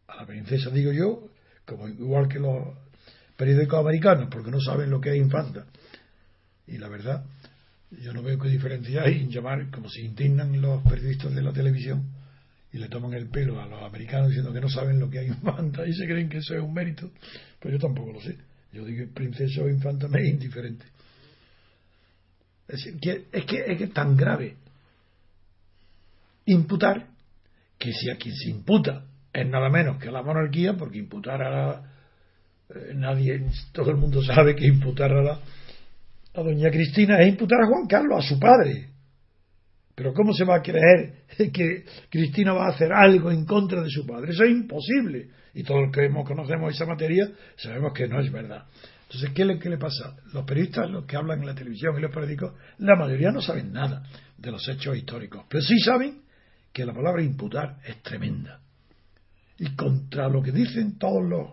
A 0.09 0.17
la 0.17 0.26
princesa, 0.26 0.71
digo 0.71 0.93
yo, 0.93 1.29
como 1.66 1.88
igual 1.88 2.28
que 2.28 2.38
los 2.38 2.76
periódicos 3.37 3.81
americanos, 3.81 4.28
porque 4.31 4.50
no 4.50 4.61
saben 4.61 4.90
lo 4.90 5.00
que 5.00 5.11
es 5.11 5.16
infanta. 5.16 5.66
Y 6.66 6.78
la 6.78 6.88
verdad, 6.88 7.25
yo 7.90 8.12
no 8.12 8.23
veo 8.23 8.38
qué 8.38 8.49
diferencia 8.49 9.02
hay 9.02 9.21
en 9.21 9.31
llamar, 9.31 9.71
como 9.71 9.88
se 9.88 10.02
indignan 10.02 10.61
los 10.61 10.83
periodistas 10.85 11.35
de 11.35 11.42
la 11.42 11.52
televisión 11.52 12.04
y 12.73 12.78
le 12.78 12.88
toman 12.88 13.12
el 13.14 13.28
pelo 13.28 13.61
a 13.61 13.66
los 13.66 13.83
americanos 13.83 14.28
diciendo 14.28 14.52
que 14.52 14.61
no 14.61 14.69
saben 14.69 14.99
lo 14.99 15.11
que 15.11 15.19
hay 15.19 15.26
infanta 15.26 15.87
y 15.87 15.92
se 15.92 16.07
creen 16.07 16.28
que 16.28 16.38
eso 16.38 16.54
es 16.54 16.62
un 16.62 16.73
mérito, 16.73 17.11
pues 17.61 17.73
yo 17.73 17.78
tampoco 17.78 18.12
lo 18.12 18.21
sé. 18.21 18.37
Yo 18.73 18.85
digo 18.85 19.12
princesa 19.12 19.62
o 19.62 19.69
infanta 19.69 20.09
me 20.09 20.23
es 20.23 20.31
indiferente. 20.31 20.87
Es 22.69 22.85
que, 23.00 23.26
es 23.31 23.45
que 23.45 23.64
es 23.66 23.78
que 23.78 23.85
es 23.85 23.92
tan 23.92 24.16
grave 24.16 24.57
imputar 26.47 27.09
que 27.78 27.92
si 27.92 28.09
a 28.11 28.16
quien 28.16 28.35
se 28.35 28.50
imputa 28.50 29.04
es 29.33 29.47
nada 29.47 29.69
menos 29.69 29.99
que 29.99 30.11
la 30.11 30.23
monarquía, 30.23 30.75
porque 30.75 30.99
imputar 30.99 31.43
a 31.43 31.51
la, 31.51 31.93
eh, 32.69 32.93
nadie, 32.95 33.45
todo 33.73 33.91
el 33.91 33.97
mundo 33.97 34.23
sabe 34.23 34.55
que 34.55 34.67
imputar 34.67 35.12
a 35.12 35.23
la 35.23 35.41
a 36.35 36.41
doña 36.41 36.71
Cristina 36.71 37.21
es 37.21 37.29
imputar 37.29 37.61
a 37.61 37.67
Juan 37.67 37.87
Carlos, 37.87 38.25
a 38.25 38.29
su 38.29 38.39
padre. 38.39 38.89
Pero 39.95 40.15
¿cómo 40.15 40.33
se 40.33 40.45
va 40.45 40.57
a 40.57 40.62
creer 40.62 41.25
que 41.53 41.85
Cristina 42.09 42.53
va 42.55 42.67
a 42.67 42.71
hacer 42.71 42.93
algo 42.93 43.31
en 43.31 43.45
contra 43.45 43.83
de 43.83 43.91
su 43.91 44.07
padre? 44.07 44.33
Eso 44.33 44.45
es 44.45 44.51
imposible. 44.51 45.29
Y 45.55 45.62
todos 45.62 45.83
los 45.83 45.93
que 45.93 46.09
conocemos 46.25 46.75
esa 46.75 46.87
materia 46.87 47.31
sabemos 47.57 47.93
que 47.93 48.09
no 48.09 48.19
es 48.21 48.33
verdad. 48.33 48.65
Entonces, 49.03 49.31
¿qué 49.35 49.45
le, 49.45 49.59
¿qué 49.59 49.69
le 49.69 49.77
pasa? 49.77 50.17
Los 50.33 50.45
periodistas, 50.47 50.91
los 50.91 51.05
que 51.05 51.17
hablan 51.17 51.41
en 51.41 51.47
la 51.47 51.55
televisión 51.55 51.95
y 51.99 52.01
los 52.01 52.11
periódicos, 52.11 52.55
la 52.79 52.97
mayoría 52.97 53.31
no 53.31 53.43
saben 53.43 53.71
nada 53.71 54.03
de 54.39 54.51
los 54.51 54.67
hechos 54.67 54.97
históricos. 54.97 55.45
Pero 55.51 55.62
sí 55.62 55.79
saben 55.79 56.23
que 56.73 56.87
la 56.87 56.95
palabra 56.95 57.23
imputar 57.23 57.77
es 57.85 58.03
tremenda. 58.03 58.62
Y 59.62 59.76
contra 59.76 60.28
lo 60.28 60.42
que 60.42 60.50
dicen 60.50 60.99
todos 60.99 61.23
los 61.25 61.47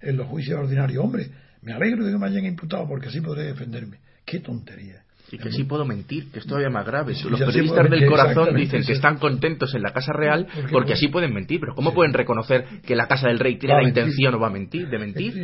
en 0.00 0.16
los 0.16 0.28
juicios 0.28 0.58
ordinarios, 0.58 1.04
hombre, 1.04 1.28
me 1.60 1.74
alegro 1.74 2.06
de 2.06 2.12
que 2.12 2.18
me 2.18 2.26
hayan 2.26 2.46
imputado 2.46 2.88
porque 2.88 3.08
así 3.08 3.20
podré 3.20 3.44
defenderme. 3.44 3.98
Qué 4.24 4.40
tontería. 4.40 5.02
Y 5.30 5.36
que 5.36 5.52
sí 5.52 5.64
puedo 5.64 5.84
mentir, 5.84 6.30
que 6.32 6.38
es 6.38 6.46
todavía 6.46 6.70
más 6.70 6.86
grave. 6.86 7.14
Los 7.28 7.38
periodistas 7.38 7.90
del 7.90 8.06
corazón 8.06 8.56
dicen 8.56 8.82
que 8.82 8.94
están 8.94 9.18
contentos 9.18 9.74
en 9.74 9.82
la 9.82 9.92
Casa 9.92 10.14
Real 10.14 10.48
porque, 10.70 10.94
así 10.94 11.08
pueden 11.08 11.34
mentir. 11.34 11.60
Pero 11.60 11.74
¿cómo 11.74 11.92
pueden 11.92 12.14
reconocer 12.14 12.80
que 12.80 12.96
la 12.96 13.06
Casa 13.06 13.28
del 13.28 13.38
Rey 13.38 13.58
tiene 13.58 13.74
la 13.74 13.88
intención 13.88 14.34
o 14.34 14.40
va 14.40 14.46
a 14.46 14.50
mentir, 14.50 14.88
de 14.88 14.98
mentir? 14.98 15.36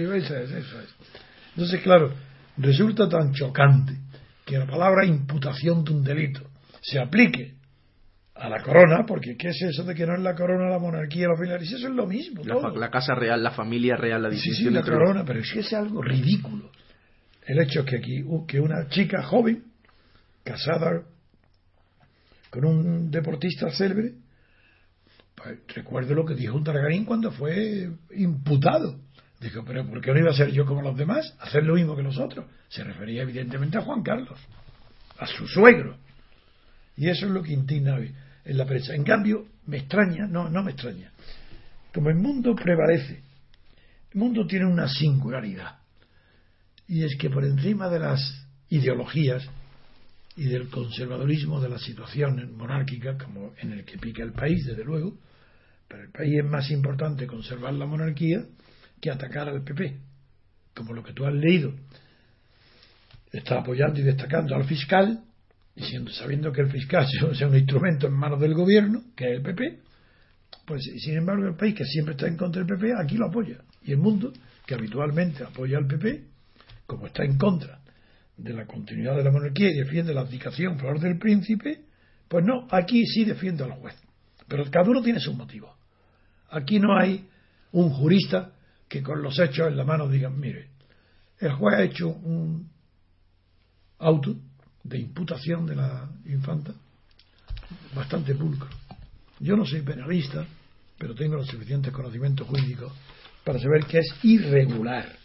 Entonces, 1.50 1.82
claro, 1.82 2.14
resulta 2.56 3.10
tan 3.10 3.34
chocante 3.34 3.92
que 4.46 4.58
la 4.58 4.66
palabra 4.66 5.04
imputación 5.04 5.84
de 5.84 5.92
un 5.92 6.02
delito 6.02 6.40
se 6.80 6.98
aplique 6.98 7.57
a 8.38 8.48
la 8.48 8.62
corona, 8.62 9.04
porque 9.06 9.36
¿qué 9.36 9.48
es 9.48 9.62
eso 9.62 9.82
de 9.84 9.94
que 9.94 10.06
no 10.06 10.14
es 10.14 10.20
la 10.20 10.34
corona 10.34 10.70
la 10.70 10.78
monarquía, 10.78 11.28
la 11.28 11.36
familia? 11.36 11.56
Eso 11.56 11.76
es 11.76 11.94
lo 11.94 12.06
mismo. 12.06 12.42
La, 12.44 12.70
la, 12.70 12.90
casa 12.90 13.14
real, 13.14 13.42
la 13.42 13.50
familia 13.50 13.96
real, 13.96 14.22
la 14.22 14.30
distinción. 14.30 14.68
Sí, 14.68 14.68
sí, 14.68 14.74
la 14.74 14.82
corona, 14.82 15.24
pero 15.24 15.40
es 15.40 15.52
que 15.52 15.60
es 15.60 15.72
algo 15.72 16.00
ridículo. 16.00 16.70
El 17.44 17.60
hecho 17.60 17.80
es 17.80 17.86
que 17.86 17.96
aquí, 17.96 18.24
que 18.46 18.60
una 18.60 18.88
chica 18.88 19.22
joven, 19.22 19.64
casada 20.44 21.02
con 22.50 22.64
un 22.64 23.10
deportista 23.10 23.70
célebre, 23.70 24.12
pues, 25.34 25.58
recuerdo 25.74 26.14
lo 26.14 26.24
que 26.24 26.34
dijo 26.34 26.56
un 26.56 26.64
Targarín 26.64 27.04
cuando 27.04 27.32
fue 27.32 27.90
imputado. 28.14 29.00
Dijo, 29.40 29.64
pero 29.64 29.86
¿por 29.86 30.00
qué 30.00 30.12
no 30.12 30.18
iba 30.18 30.30
a 30.30 30.34
ser 30.34 30.50
yo 30.50 30.64
como 30.64 30.82
los 30.82 30.96
demás? 30.96 31.36
Hacer 31.40 31.64
lo 31.64 31.74
mismo 31.74 31.96
que 31.96 32.02
nosotros. 32.02 32.46
Se 32.68 32.82
refería 32.84 33.22
evidentemente 33.22 33.78
a 33.78 33.82
Juan 33.82 34.02
Carlos, 34.02 34.38
a 35.18 35.26
su 35.26 35.46
suegro. 35.46 35.96
Y 36.96 37.08
eso 37.08 37.26
es 37.26 37.32
lo 37.32 37.42
que 37.42 37.52
indigna 37.52 37.94
hoy 37.94 38.12
en 38.44 38.56
la 38.56 38.66
prensa. 38.66 38.94
En 38.94 39.04
cambio, 39.04 39.46
me 39.66 39.78
extraña, 39.78 40.26
no, 40.26 40.48
no 40.48 40.62
me 40.62 40.72
extraña. 40.72 41.10
Como 41.92 42.10
el 42.10 42.16
mundo 42.16 42.54
prevalece, 42.54 43.22
el 44.12 44.20
mundo 44.20 44.46
tiene 44.46 44.66
una 44.66 44.88
singularidad. 44.88 45.78
Y 46.86 47.04
es 47.04 47.16
que 47.16 47.28
por 47.28 47.44
encima 47.44 47.88
de 47.88 47.98
las 47.98 48.46
ideologías 48.70 49.46
y 50.36 50.44
del 50.44 50.68
conservadurismo 50.68 51.60
de 51.60 51.68
la 51.68 51.78
situación 51.78 52.56
monárquica, 52.56 53.18
como 53.18 53.52
en 53.58 53.72
el 53.72 53.84
que 53.84 53.98
pica 53.98 54.22
el 54.22 54.32
país, 54.32 54.64
desde 54.64 54.84
luego, 54.84 55.18
para 55.88 56.04
el 56.04 56.10
país 56.10 56.38
es 56.38 56.44
más 56.44 56.70
importante 56.70 57.26
conservar 57.26 57.74
la 57.74 57.86
monarquía 57.86 58.44
que 59.00 59.10
atacar 59.10 59.48
al 59.48 59.62
PP, 59.62 59.96
como 60.74 60.92
lo 60.92 61.02
que 61.02 61.12
tú 61.12 61.26
has 61.26 61.34
leído. 61.34 61.72
Está 63.32 63.58
apoyando 63.58 64.00
y 64.00 64.04
destacando 64.04 64.54
al 64.54 64.64
fiscal 64.64 65.24
diciendo, 65.78 66.10
sabiendo 66.10 66.52
que 66.52 66.62
el 66.62 66.70
fiscal 66.70 67.06
sea 67.34 67.48
un 67.48 67.56
instrumento 67.56 68.06
en 68.06 68.12
manos 68.12 68.40
del 68.40 68.54
gobierno, 68.54 69.02
que 69.16 69.26
es 69.26 69.36
el 69.36 69.42
PP, 69.42 69.78
pues 70.66 70.82
sin 70.82 71.16
embargo 71.16 71.46
el 71.46 71.56
país 71.56 71.74
que 71.74 71.84
siempre 71.84 72.14
está 72.14 72.26
en 72.26 72.36
contra 72.36 72.62
del 72.62 72.76
PP, 72.76 72.92
aquí 73.00 73.16
lo 73.16 73.26
apoya. 73.26 73.58
Y 73.82 73.92
el 73.92 73.98
mundo, 73.98 74.32
que 74.66 74.74
habitualmente 74.74 75.44
apoya 75.44 75.78
al 75.78 75.86
PP, 75.86 76.24
como 76.86 77.06
está 77.06 77.24
en 77.24 77.38
contra 77.38 77.80
de 78.36 78.52
la 78.52 78.66
continuidad 78.66 79.16
de 79.16 79.24
la 79.24 79.30
monarquía 79.30 79.70
y 79.70 79.78
defiende 79.78 80.12
la 80.12 80.22
abdicación 80.22 80.78
favor 80.78 81.00
del 81.00 81.18
príncipe, 81.18 81.84
pues 82.28 82.44
no, 82.44 82.66
aquí 82.70 83.04
sí 83.06 83.24
defiende 83.24 83.64
al 83.64 83.72
juez. 83.72 83.96
Pero 84.46 84.64
cada 84.70 84.90
uno 84.90 85.02
tiene 85.02 85.20
sus 85.20 85.34
motivos. 85.34 85.76
Aquí 86.50 86.78
no 86.78 86.96
hay 86.98 87.28
un 87.72 87.90
jurista 87.90 88.52
que 88.88 89.02
con 89.02 89.22
los 89.22 89.38
hechos 89.38 89.68
en 89.68 89.76
la 89.76 89.84
mano 89.84 90.08
diga, 90.08 90.30
mire, 90.30 90.70
el 91.38 91.52
juez 91.52 91.76
ha 91.76 91.82
hecho 91.82 92.08
un 92.08 92.70
auto 93.98 94.36
de 94.88 94.98
imputación 94.98 95.66
de 95.66 95.76
la 95.76 96.08
infanta 96.26 96.72
bastante 97.94 98.34
pulcro. 98.34 98.68
Yo 99.40 99.56
no 99.56 99.64
soy 99.64 99.82
penalista, 99.82 100.46
pero 100.98 101.14
tengo 101.14 101.36
los 101.36 101.46
suficientes 101.46 101.92
conocimientos 101.92 102.46
jurídicos 102.46 102.92
para 103.44 103.58
saber 103.58 103.84
que 103.84 103.98
es 103.98 104.14
irregular, 104.22 105.16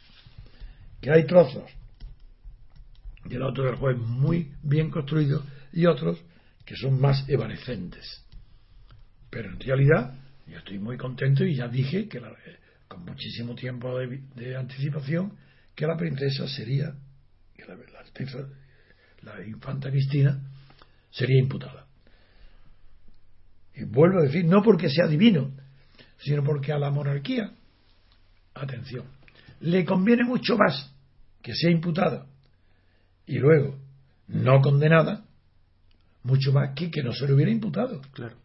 que 1.02 1.12
hay 1.12 1.26
trozos 1.26 1.64
del 3.26 3.42
auto 3.42 3.64
del 3.64 3.76
juez 3.76 3.98
muy 3.98 4.52
bien 4.62 4.90
construidos 4.90 5.44
y 5.72 5.86
otros 5.86 6.20
que 6.66 6.76
son 6.76 7.00
más 7.00 7.28
evanescentes. 7.28 8.24
Pero 9.30 9.50
en 9.50 9.60
realidad 9.60 10.16
yo 10.46 10.58
estoy 10.58 10.78
muy 10.78 10.98
contento 10.98 11.44
y 11.44 11.56
ya 11.56 11.68
dije 11.68 12.08
que 12.08 12.22
con 12.88 13.06
muchísimo 13.06 13.56
tiempo 13.56 13.98
de, 13.98 14.56
anticipación 14.56 15.34
que 15.74 15.88
la 15.88 15.98
princesa 15.98 16.48
sería 16.48 16.94
que 17.56 17.66
la, 17.66 17.76
la 17.76 18.02
la 19.24 19.46
infanta 19.46 19.90
Cristina, 19.90 20.40
sería 21.10 21.40
imputada. 21.40 21.86
Y 23.76 23.86
vuelvo 23.86 24.20
a 24.20 24.24
decir, 24.24 24.46
no 24.46 24.62
porque 24.62 24.90
sea 24.90 25.08
divino, 25.08 25.52
sino 26.18 26.44
porque 26.44 26.72
a 26.72 26.78
la 26.78 26.92
monarquía, 26.92 27.52
atención, 28.54 29.06
le 29.62 29.84
conviene 29.86 30.24
mucho 30.24 30.58
más 30.58 30.94
que 31.42 31.54
sea 31.54 31.72
imputada 31.72 32.28
y 33.26 33.38
luego 33.38 33.78
no 34.28 34.62
condenada, 34.62 35.26
mucho 36.24 36.52
más 36.54 36.74
que 36.76 36.90
que 36.90 37.04
no 37.04 37.14
se 37.14 37.28
le 37.28 37.34
hubiera 37.34 37.52
imputado. 37.52 38.02
Claro. 38.14 38.38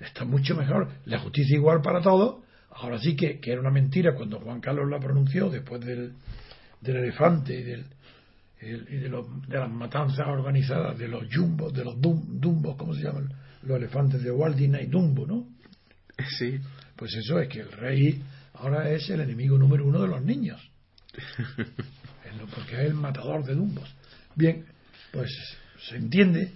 Está 0.00 0.24
mucho 0.24 0.54
mejor. 0.56 0.90
La 1.04 1.18
justicia 1.18 1.56
igual 1.56 1.80
para 1.82 2.00
todos. 2.00 2.44
Ahora 2.70 2.98
sí 2.98 3.16
que, 3.16 3.40
que 3.40 3.52
era 3.52 3.60
una 3.60 3.70
mentira 3.70 4.14
cuando 4.14 4.40
Juan 4.40 4.60
Carlos 4.60 4.88
la 4.88 5.00
pronunció 5.00 5.48
después 5.48 5.84
del, 5.84 6.14
del 6.80 6.96
elefante 6.96 7.58
y 7.58 7.62
del, 7.62 7.86
y 8.60 8.66
de, 8.70 9.08
de, 9.08 9.58
las 9.58 9.70
matanzas 9.70 10.26
organizadas, 10.26 10.98
de 10.98 11.08
los 11.08 11.24
jumbos, 11.32 11.72
de 11.72 11.84
los 11.84 12.00
dum, 12.00 12.40
dumbos, 12.40 12.76
¿cómo 12.76 12.94
se 12.94 13.02
llaman? 13.02 13.32
Los 13.62 13.76
elefantes 13.76 14.22
de 14.22 14.30
Walt 14.30 14.56
Disney, 14.56 14.86
Dumbo, 14.86 15.26
¿no? 15.26 15.46
Sí. 16.38 16.58
Pues 16.96 17.14
eso 17.14 17.38
es 17.38 17.48
que 17.48 17.60
el 17.60 17.70
rey 17.70 18.22
ahora 18.54 18.90
es 18.90 19.08
el 19.08 19.20
enemigo 19.20 19.56
número 19.56 19.86
uno 19.86 20.02
de 20.02 20.08
los 20.08 20.22
niños. 20.22 20.60
Porque 22.54 22.74
es 22.74 22.88
el 22.88 22.94
matador 22.94 23.44
de 23.44 23.54
dumbos. 23.54 23.94
Bien, 24.34 24.64
pues 25.12 25.30
se 25.88 25.96
entiende 25.96 26.52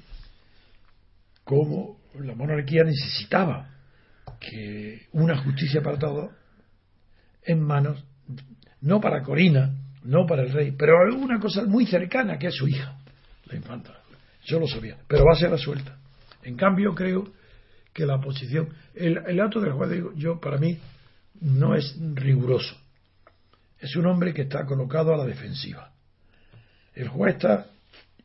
cómo 1.45 2.01
la 2.19 2.35
monarquía 2.35 2.83
necesitaba 2.85 3.71
que 4.41 5.07
una 5.13 5.43
justicia 5.43 5.81
para 5.81 5.99
todos 5.99 6.33
en 7.45 7.61
manos, 7.61 8.05
no 8.81 9.01
para 9.01 9.23
Corina, 9.23 9.75
no 10.05 10.27
para 10.27 10.43
el 10.43 10.53
rey, 10.53 10.73
pero 10.73 10.95
una 11.15 11.39
cosa 11.39 11.65
muy 11.65 11.87
cercana 11.87 12.39
que 12.39 12.49
es 12.49 12.55
su 12.55 12.69
hija, 12.69 12.97
la 13.47 13.57
infanta. 13.57 13.99
Yo 14.45 14.59
lo 14.59 14.67
sabía, 14.67 14.97
pero 15.07 15.25
va 15.25 15.33
a 15.33 15.39
ser 15.39 15.51
la 15.51 15.59
suelta. 15.59 15.97
En 16.43 16.57
cambio, 16.57 16.95
creo 16.95 17.33
que 17.93 18.05
la 18.05 18.21
posición, 18.21 18.69
el, 18.95 19.19
el 19.27 19.41
acto 19.41 19.61
del 19.61 19.73
juez, 19.73 19.91
yo 20.17 20.41
para 20.41 20.59
mí, 20.59 20.79
no 21.41 21.75
es 21.75 21.97
riguroso. 22.15 22.77
Es 23.79 23.97
un 23.97 24.07
hombre 24.07 24.33
que 24.33 24.43
está 24.43 24.65
colocado 24.65 25.13
a 25.15 25.17
la 25.17 25.25
defensiva. 25.25 25.93
El 26.95 27.09
juez 27.09 27.35
está 27.35 27.67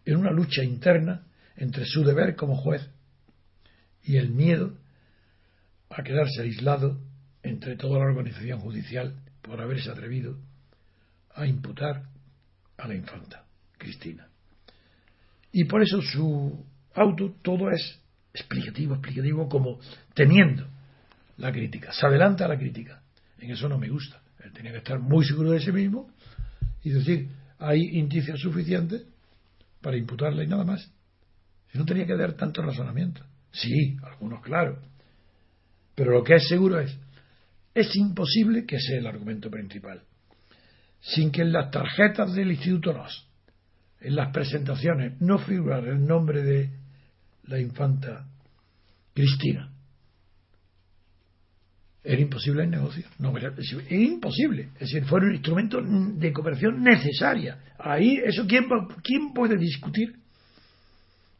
en 0.05 0.17
una 0.17 0.31
lucha 0.31 0.63
interna 0.63 1.23
entre 1.55 1.85
su 1.85 2.03
deber 2.03 2.35
como 2.35 2.55
juez 2.55 2.87
y 4.03 4.17
el 4.17 4.29
miedo 4.29 4.73
a 5.89 6.03
quedarse 6.03 6.41
aislado 6.41 6.99
entre 7.43 7.75
toda 7.75 7.99
la 7.99 8.05
organización 8.05 8.59
judicial 8.59 9.15
por 9.41 9.61
haberse 9.61 9.89
atrevido 9.89 10.37
a 11.37 11.45
imputar 11.45 12.03
a 12.77 12.87
la 12.87 12.95
infanta, 12.95 13.45
Cristina. 13.77 14.27
Y 15.51 15.65
por 15.65 15.81
eso 15.81 16.01
su 16.01 16.65
auto 16.93 17.35
todo 17.41 17.69
es 17.71 17.99
explicativo, 18.33 18.95
explicativo, 18.95 19.47
como 19.47 19.79
temiendo 20.13 20.67
la 21.37 21.51
crítica. 21.51 21.91
Se 21.93 22.05
adelanta 22.05 22.45
a 22.45 22.47
la 22.47 22.57
crítica. 22.57 23.01
En 23.39 23.51
eso 23.51 23.69
no 23.69 23.77
me 23.77 23.87
gusta. 23.87 24.21
Él 24.43 24.51
tenía 24.51 24.71
que 24.71 24.79
estar 24.79 24.99
muy 24.99 25.25
seguro 25.25 25.51
de 25.51 25.59
sí 25.59 25.71
mismo 25.71 26.09
y 26.83 26.89
decir, 26.89 27.29
hay 27.59 27.97
indicios 27.97 28.39
suficientes 28.39 29.05
para 29.81 29.97
imputarle 29.97 30.43
y 30.43 30.47
nada 30.47 30.63
más. 30.63 30.91
Si 31.71 31.77
no 31.77 31.85
tenía 31.85 32.05
que 32.05 32.15
dar 32.15 32.33
tanto 32.33 32.61
razonamiento. 32.61 33.23
Sí, 33.51 33.97
algunos 34.03 34.41
claro. 34.41 34.81
Pero 35.95 36.11
lo 36.11 36.23
que 36.23 36.35
es 36.35 36.47
seguro 36.47 36.79
es, 36.79 36.97
es 37.73 37.95
imposible 37.95 38.65
que 38.65 38.79
sea 38.79 38.97
el 38.97 39.07
argumento 39.07 39.49
principal. 39.49 40.03
Sin 41.01 41.31
que 41.31 41.41
en 41.41 41.53
las 41.53 41.71
tarjetas 41.71 42.33
del 42.33 42.51
Instituto 42.51 42.93
NOS, 42.93 43.27
en 44.01 44.15
las 44.15 44.31
presentaciones, 44.31 45.19
no 45.21 45.37
figurara 45.37 45.91
el 45.91 46.05
nombre 46.05 46.43
de 46.43 46.69
la 47.43 47.59
infanta 47.59 48.27
Cristina. 49.13 49.71
Era 52.03 52.21
imposible 52.21 52.63
el 52.63 52.69
negocio. 52.69 53.05
No, 53.19 53.37
era, 53.37 53.53
imposible. 53.89 54.69
Es 54.75 54.91
decir, 54.91 55.03
fue 55.05 55.19
un 55.19 55.33
instrumento 55.33 55.81
de 55.81 56.31
cooperación 56.31 56.81
necesaria. 56.81 57.59
Ahí, 57.77 58.17
eso, 58.23 58.45
¿quién, 58.47 58.65
quién 59.03 59.33
puede 59.33 59.57
discutir? 59.57 60.15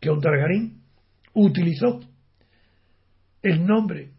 Que 0.02 0.10
Ontargarín 0.10 0.82
utilizó 1.34 2.02
el 3.42 3.66
nombre 3.66 4.12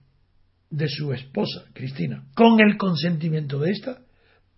de 0.71 0.89
su 0.89 1.13
esposa, 1.13 1.65
Cristina, 1.75 2.25
con 2.35 2.61
el 2.61 2.77
consentimiento 2.77 3.59
de 3.59 3.71
ésta, 3.71 3.99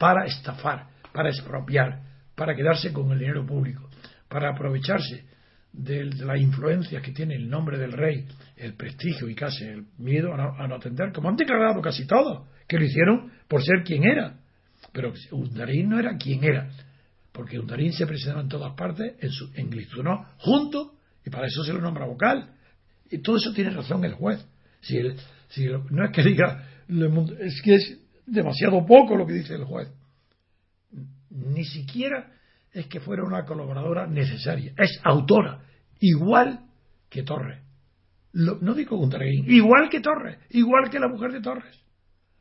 para 0.01 0.25
estafar, 0.25 0.87
para 1.13 1.29
expropiar, 1.29 2.01
para 2.35 2.57
quedarse 2.57 2.91
con 2.91 3.13
el 3.13 3.19
dinero 3.19 3.45
público, 3.45 3.87
para 4.31 4.49
aprovecharse 4.49 5.27
de 5.75 6.07
la 6.25 6.39
influencia 6.39 7.03
que 7.03 7.13
tiene 7.13 7.35
el 7.35 7.51
nombre 7.51 7.77
del 7.77 7.93
rey, 7.93 8.27
el 8.57 8.73
prestigio 8.77 9.29
y 9.29 9.35
casi 9.35 9.65
el 9.65 9.85
miedo 9.99 10.33
a 10.33 10.67
no, 10.67 10.75
atender, 10.75 11.13
como 11.13 11.29
han 11.29 11.37
declarado 11.37 11.83
casi 11.83 12.07
todos, 12.07 12.49
que 12.67 12.79
lo 12.79 12.85
hicieron 12.87 13.31
por 13.47 13.63
ser 13.63 13.85
quien 13.85 14.05
era. 14.05 14.41
Pero 14.91 15.13
Undarín 15.33 15.91
no 15.91 15.99
era 15.99 16.17
quien 16.17 16.45
era, 16.45 16.71
porque 17.31 17.59
Undarín 17.59 17.93
se 17.93 18.07
presentaba 18.07 18.41
en 18.41 18.49
todas 18.49 18.73
partes, 18.73 19.17
en, 19.21 19.31
su, 19.31 19.51
en 19.55 19.69
no 20.03 20.31
junto, 20.39 20.95
y 21.27 21.29
para 21.29 21.47
eso 21.47 21.63
se 21.63 21.75
lo 21.75 21.81
nombra 21.83 22.07
vocal. 22.07 22.55
Y 23.11 23.19
todo 23.19 23.37
eso 23.37 23.53
tiene 23.53 23.69
razón 23.69 24.03
el 24.07 24.15
juez. 24.15 24.43
Si 24.81 24.99
no 25.91 26.05
es 26.07 26.11
que 26.11 26.23
diga, 26.23 26.67
es 27.39 27.61
que 27.61 27.75
es 27.75 28.00
demasiado 28.27 28.85
poco 28.87 29.17
lo 29.17 29.27
que 29.27 29.35
dice 29.35 29.55
el 29.55 29.65
juez. 29.65 29.89
Ni 31.31 31.65
siquiera 31.65 32.33
es 32.73 32.87
que 32.87 33.01
fuera 33.01 33.25
una 33.25 33.45
colaboradora 33.45 34.07
necesaria, 34.07 34.73
es 34.77 35.01
autora, 35.05 35.61
igual 36.01 36.61
que 37.09 37.23
Torres. 37.23 37.61
no 38.33 38.75
digo 38.75 38.97
Gundarín, 38.97 39.51
igual 39.51 39.89
que 39.89 40.01
Torres, 40.01 40.39
igual 40.51 40.91
que 40.91 41.01
la 41.01 41.09
mujer 41.09 41.33
de 41.33 41.41
Torres. 41.41 41.81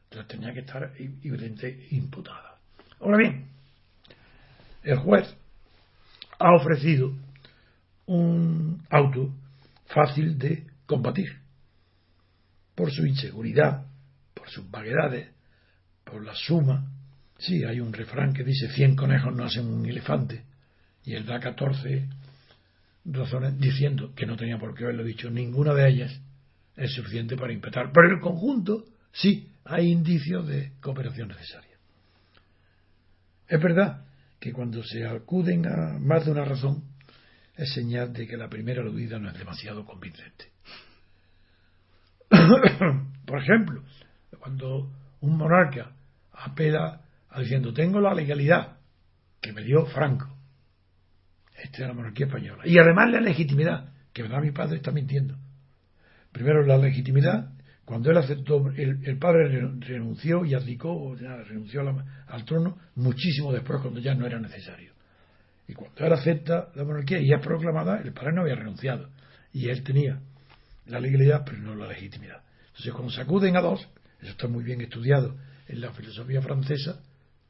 Entonces 0.05 0.27
tenía 0.27 0.53
que 0.53 0.61
estar 0.61 0.91
evidente 0.97 1.87
imputada. 1.91 2.57
Ahora 2.99 3.17
bien, 3.17 3.45
el 4.83 4.97
juez 4.97 5.35
ha 6.39 6.55
ofrecido 6.55 7.13
un 8.05 8.83
auto 8.89 9.31
fácil 9.85 10.37
de 10.37 10.65
combatir 10.85 11.39
por 12.75 12.91
su 12.91 13.05
inseguridad, 13.05 13.85
por 14.33 14.49
sus 14.49 14.69
vaguedades, 14.71 15.29
por 16.09 16.23
la 16.23 16.33
suma 16.35 16.85
Sí, 17.39 17.63
hay 17.63 17.79
un 17.79 17.93
refrán 17.93 18.33
que 18.33 18.43
dice 18.43 18.67
100 18.67 18.97
conejos 18.97 19.33
no 19.33 19.45
hacen 19.45 19.65
un 19.65 19.85
elefante 19.85 20.43
y 21.05 21.15
él 21.15 21.25
da 21.25 21.39
14 21.39 22.07
razones 23.05 23.57
diciendo 23.57 24.13
que 24.13 24.25
no 24.25 24.35
tenía 24.35 24.59
por 24.59 24.75
qué 24.75 24.83
haberlo 24.83 25.05
dicho. 25.05 25.29
Ninguna 25.29 25.73
de 25.73 25.89
ellas 25.89 26.21
es 26.75 26.93
suficiente 26.93 27.37
para 27.37 27.53
impetar. 27.53 27.91
Pero 27.93 28.07
en 28.07 28.15
el 28.15 28.19
conjunto 28.19 28.83
sí 29.13 29.53
hay 29.63 29.89
indicios 29.89 30.45
de 30.47 30.73
cooperación 30.81 31.29
necesaria. 31.29 31.77
Es 33.47 33.61
verdad 33.61 34.05
que 34.39 34.51
cuando 34.51 34.83
se 34.83 35.05
acuden 35.05 35.65
a 35.65 35.97
más 35.97 36.25
de 36.25 36.31
una 36.31 36.43
razón 36.43 36.83
es 37.55 37.73
señal 37.73 38.11
de 38.11 38.27
que 38.27 38.35
la 38.35 38.49
primera 38.49 38.81
aludida 38.81 39.17
no 39.17 39.29
es 39.29 39.37
demasiado 39.37 39.85
convincente. 39.85 40.51
Por 43.25 43.41
ejemplo, 43.41 43.83
cuando 44.39 44.91
un 45.21 45.37
monarca 45.37 45.93
apela 46.39 47.01
diciendo, 47.37 47.73
tengo 47.73 47.99
la 47.99 48.13
legalidad 48.13 48.77
que 49.41 49.53
me 49.53 49.63
dio 49.63 49.85
Franco, 49.87 50.27
este 51.61 51.81
de 51.81 51.87
la 51.87 51.93
monarquía 51.93 52.25
española, 52.25 52.63
y 52.65 52.77
además 52.77 53.11
la 53.11 53.21
legitimidad, 53.21 53.93
que 54.13 54.23
me 54.23 54.29
da 54.29 54.39
mi 54.39 54.51
padre, 54.51 54.77
está 54.77 54.91
mintiendo. 54.91 55.37
Primero 56.31 56.65
la 56.65 56.77
legitimidad, 56.77 57.51
cuando 57.85 58.11
él 58.11 58.17
aceptó, 58.17 58.69
el, 58.75 59.17
padre 59.17 59.47
renunció 59.79 60.45
y 60.45 60.53
abdicó, 60.53 61.15
renunció 61.15 61.81
al 62.27 62.45
trono, 62.45 62.77
muchísimo 62.95 63.51
después, 63.51 63.81
cuando 63.81 63.99
ya 63.99 64.13
no 64.13 64.25
era 64.25 64.39
necesario. 64.39 64.93
Y 65.67 65.73
cuando 65.73 66.05
él 66.05 66.13
acepta 66.13 66.69
la 66.75 66.83
monarquía 66.83 67.19
y 67.19 67.31
es 67.31 67.41
proclamada, 67.41 68.01
el 68.01 68.13
padre 68.13 68.33
no 68.33 68.41
había 68.41 68.55
renunciado. 68.55 69.09
Y 69.53 69.69
él 69.69 69.83
tenía 69.83 70.19
la 70.85 70.99
legalidad, 70.99 71.43
pero 71.45 71.59
no 71.59 71.75
la 71.75 71.87
legitimidad. 71.87 72.41
Entonces, 72.67 72.91
cuando 72.91 73.11
se 73.11 73.21
acuden 73.21 73.55
a 73.55 73.61
dos, 73.61 73.87
eso 74.19 74.31
está 74.31 74.47
muy 74.47 74.63
bien 74.63 74.81
estudiado 74.81 75.35
en 75.69 75.81
la 75.81 75.93
filosofía 75.93 76.41
francesa, 76.41 77.01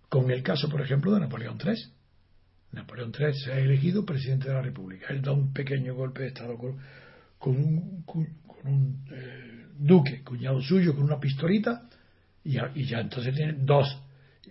con 0.09 0.29
el 0.29 0.43
caso, 0.43 0.69
por 0.69 0.81
ejemplo, 0.81 1.13
de 1.13 1.21
Napoleón 1.21 1.57
III. 1.63 1.73
Napoleón 2.73 3.13
III 3.17 3.33
se 3.33 3.51
ha 3.53 3.59
elegido 3.59 4.05
presidente 4.05 4.49
de 4.49 4.53
la 4.53 4.61
República. 4.61 5.07
Él 5.09 5.21
da 5.21 5.31
un 5.31 5.53
pequeño 5.53 5.95
golpe 5.95 6.23
de 6.23 6.27
Estado 6.27 6.57
con, 6.57 7.55
un, 7.55 9.05
eh, 9.11 9.67
duque, 9.77 10.21
cuñado 10.23 10.61
suyo, 10.61 10.93
con 10.93 11.03
una 11.03 11.19
pistolita, 11.19 11.89
y 12.43 12.57
y 12.75 12.85
ya 12.85 12.99
entonces 12.99 13.33
tiene 13.33 13.53
dos. 13.53 14.03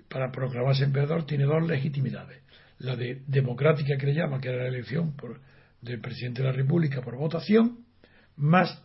Para 0.09 0.33
proclamarse 0.33 0.85
emperador 0.85 1.27
tiene 1.27 1.45
dos 1.45 1.67
legitimidades. 1.69 2.41
La 2.79 2.97
de 2.97 3.23
democrática 3.27 3.99
que 3.99 4.07
le 4.07 4.15
llama, 4.15 4.41
que 4.41 4.49
era 4.49 4.63
la 4.63 4.69
elección 4.69 5.15
por, 5.15 5.41
del 5.83 6.01
presidente 6.01 6.43
de 6.43 6.49
la 6.49 6.55
República 6.55 7.03
por 7.03 7.17
votación, 7.17 7.85
más 8.37 8.83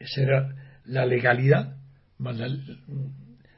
será 0.00 0.80
la 0.86 1.04
legalidad, 1.04 1.76
más 2.18 2.38
la, 2.38 2.48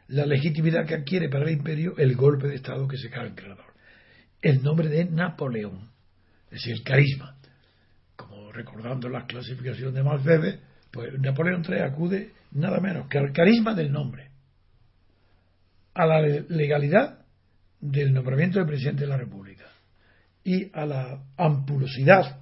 la 0.08 0.26
legitimidad 0.26 0.86
que 0.86 0.94
adquiere 0.94 1.28
para 1.28 1.44
el 1.44 1.56
imperio 1.56 1.96
el 1.96 2.14
golpe 2.14 2.48
de 2.48 2.56
Estado 2.56 2.86
que 2.86 2.96
se 2.96 3.10
cae 3.10 3.26
el 3.26 3.34
creador. 3.34 3.64
El 4.40 4.62
nombre 4.62 4.88
de 4.88 5.04
Napoleón, 5.06 5.90
es 6.46 6.62
decir, 6.62 6.74
el 6.74 6.82
carisma. 6.82 7.36
Como 8.14 8.52
recordando 8.52 9.08
las 9.08 9.24
clasificaciones 9.24 9.94
de 9.94 10.02
Malfebe, 10.02 10.60
pues 10.90 11.18
Napoleón 11.18 11.64
III 11.68 11.80
acude 11.80 12.30
nada 12.52 12.80
menos 12.80 13.08
que 13.08 13.18
al 13.18 13.32
carisma 13.32 13.74
del 13.74 13.90
nombre, 13.90 14.30
a 15.94 16.06
la 16.06 16.20
legalidad 16.20 17.24
del 17.80 18.12
nombramiento 18.12 18.58
del 18.58 18.68
presidente 18.68 19.02
de 19.02 19.08
la 19.08 19.16
República 19.16 19.64
y 20.44 20.70
a 20.72 20.86
la 20.86 21.22
ampulosidad 21.36 22.40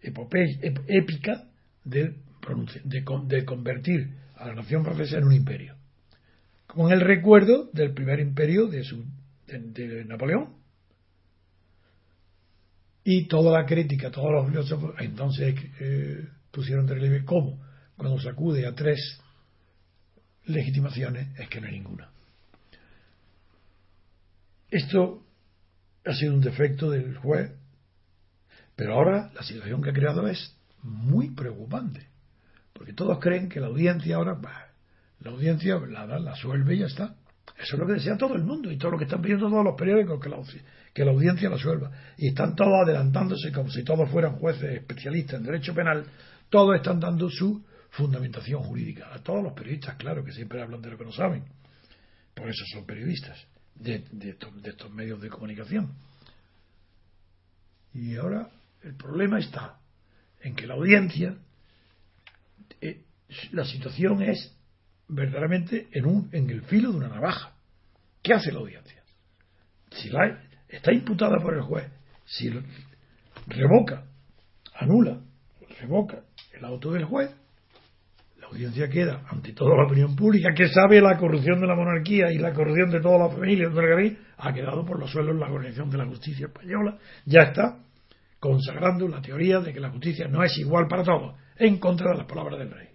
épica 0.00 1.44
de, 1.84 2.14
de 2.84 3.44
convertir 3.44 4.14
a 4.36 4.48
la 4.48 4.54
nación 4.54 4.84
francesa 4.84 5.18
en 5.18 5.24
un 5.24 5.32
imperio 5.32 5.76
con 6.72 6.90
el 6.90 7.02
recuerdo 7.02 7.68
del 7.74 7.92
primer 7.92 8.18
imperio 8.18 8.66
de, 8.66 8.82
su, 8.82 9.04
de, 9.46 10.04
Napoleón. 10.06 10.54
Y 13.04 13.26
toda 13.26 13.60
la 13.60 13.66
crítica, 13.66 14.10
todos 14.10 14.32
los 14.32 14.48
filósofos, 14.48 14.94
entonces 14.98 15.54
eh, 15.80 16.26
pusieron 16.50 16.86
de 16.86 16.94
relieve 16.94 17.24
cómo, 17.26 17.60
cuando 17.96 18.18
se 18.20 18.30
acude 18.30 18.66
a 18.66 18.74
tres 18.74 19.20
legitimaciones, 20.46 21.38
es 21.38 21.48
que 21.48 21.60
no 21.60 21.66
hay 21.66 21.74
ninguna. 21.74 22.10
Esto 24.70 25.26
ha 26.06 26.14
sido 26.14 26.32
un 26.32 26.40
defecto 26.40 26.90
del 26.90 27.18
juez, 27.18 27.52
pero 28.76 28.94
ahora 28.94 29.30
la 29.34 29.42
situación 29.42 29.82
que 29.82 29.90
ha 29.90 29.94
creado 29.94 30.26
es 30.26 30.56
muy 30.82 31.34
preocupante, 31.34 32.06
porque 32.72 32.94
todos 32.94 33.18
creen 33.18 33.50
que 33.50 33.60
la 33.60 33.66
audiencia 33.66 34.16
ahora 34.16 34.40
la 35.22 35.30
audiencia 35.30 35.78
la 35.78 36.06
la 36.06 36.36
suelve 36.36 36.74
y 36.74 36.78
ya 36.80 36.86
está. 36.86 37.16
Eso 37.58 37.76
es 37.76 37.78
lo 37.78 37.86
que 37.86 37.94
desea 37.94 38.16
todo 38.16 38.34
el 38.34 38.42
mundo 38.42 38.70
y 38.70 38.78
todo 38.78 38.92
lo 38.92 38.98
que 38.98 39.04
están 39.04 39.20
pidiendo 39.20 39.48
todos 39.48 39.64
los 39.64 39.76
periódicos, 39.76 40.20
que 40.20 40.28
la, 40.28 40.38
que 40.92 41.04
la 41.04 41.12
audiencia 41.12 41.48
la 41.48 41.58
suelva. 41.58 41.90
Y 42.16 42.28
están 42.28 42.56
todos 42.56 42.74
adelantándose 42.84 43.52
como 43.52 43.70
si 43.70 43.84
todos 43.84 44.10
fueran 44.10 44.36
jueces 44.36 44.78
especialistas 44.78 45.40
en 45.40 45.46
derecho 45.46 45.74
penal. 45.74 46.06
Todos 46.48 46.76
están 46.76 46.98
dando 47.00 47.28
su 47.30 47.64
fundamentación 47.90 48.62
jurídica. 48.62 49.12
A 49.12 49.18
todos 49.22 49.42
los 49.42 49.52
periodistas, 49.52 49.96
claro, 49.96 50.24
que 50.24 50.32
siempre 50.32 50.62
hablan 50.62 50.82
de 50.82 50.90
lo 50.90 50.98
que 50.98 51.04
no 51.04 51.12
saben. 51.12 51.44
Por 52.34 52.48
eso 52.48 52.64
son 52.72 52.86
periodistas 52.86 53.46
de, 53.74 54.04
estos, 54.22 54.90
medios 54.90 55.20
de 55.20 55.28
comunicación. 55.28 55.92
Y 57.94 58.16
ahora 58.16 58.48
el 58.82 58.94
problema 58.94 59.38
está 59.38 59.78
en 60.40 60.56
que 60.56 60.66
la 60.66 60.74
audiencia, 60.74 61.36
eh, 62.80 63.02
la 63.52 63.64
situación 63.64 64.22
es 64.22 64.56
verdaderamente 65.12 65.88
en, 65.92 66.06
un, 66.06 66.28
en 66.32 66.48
el 66.50 66.62
filo 66.62 66.90
de 66.90 66.98
una 66.98 67.08
navaja. 67.08 67.52
¿Qué 68.22 68.32
hace 68.32 68.52
la 68.52 68.60
audiencia? 68.60 69.02
Si 69.90 70.08
la, 70.08 70.42
está 70.68 70.92
imputada 70.92 71.38
por 71.38 71.54
el 71.54 71.62
juez, 71.62 71.86
si 72.24 72.50
revoca, 73.46 74.04
anula, 74.74 75.20
revoca 75.80 76.22
el 76.54 76.64
auto 76.64 76.92
del 76.92 77.04
juez, 77.04 77.30
la 78.40 78.46
audiencia 78.46 78.88
queda 78.88 79.22
ante 79.28 79.52
toda 79.52 79.76
la 79.76 79.86
opinión 79.86 80.16
pública 80.16 80.54
que 80.54 80.68
sabe 80.68 81.00
la 81.00 81.16
corrupción 81.18 81.60
de 81.60 81.66
la 81.66 81.74
monarquía 81.74 82.32
y 82.32 82.38
la 82.38 82.52
corrupción 82.52 82.90
de 82.90 83.00
toda 83.00 83.18
la 83.18 83.30
familia 83.30 83.68
rey 83.68 84.18
ha 84.38 84.52
quedado 84.52 84.84
por 84.84 84.98
los 84.98 85.10
suelos 85.10 85.36
la 85.36 85.46
organización 85.46 85.90
de 85.90 85.98
la 85.98 86.06
justicia 86.06 86.46
española, 86.46 86.98
ya 87.26 87.42
está 87.42 87.78
consagrando 88.40 89.06
la 89.08 89.20
teoría 89.20 89.60
de 89.60 89.72
que 89.72 89.80
la 89.80 89.90
justicia 89.90 90.26
no 90.26 90.42
es 90.42 90.56
igual 90.58 90.86
para 90.88 91.04
todos, 91.04 91.36
en 91.56 91.78
contra 91.78 92.10
de 92.10 92.18
las 92.18 92.26
palabras 92.26 92.58
del 92.58 92.70
rey. 92.70 92.88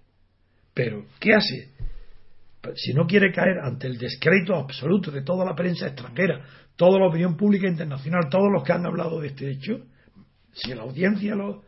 Pero, 0.74 1.06
¿qué 1.20 1.34
hace? 1.34 1.72
Si 2.76 2.94
no 2.94 3.06
quiere 3.06 3.32
caer 3.32 3.60
ante 3.60 3.88
el 3.88 3.98
descrédito 3.98 4.56
absoluto 4.56 5.12
de 5.12 5.22
toda 5.22 5.46
la 5.46 5.56
prensa 5.56 5.88
extranjera, 5.88 6.44
toda 6.76 7.00
la 7.00 7.08
opinión 7.08 7.38
pública 7.38 7.68
internacional, 7.68 8.30
todos 8.30 8.52
los 8.52 8.64
que 8.64 8.74
han 8.74 8.86
hablado 8.86 9.22
de 9.22 9.28
este 9.28 9.50
hecho, 9.50 9.86
si 10.54 10.74
la 10.74 10.84
audiencia 10.84 11.36
lo 11.36 11.66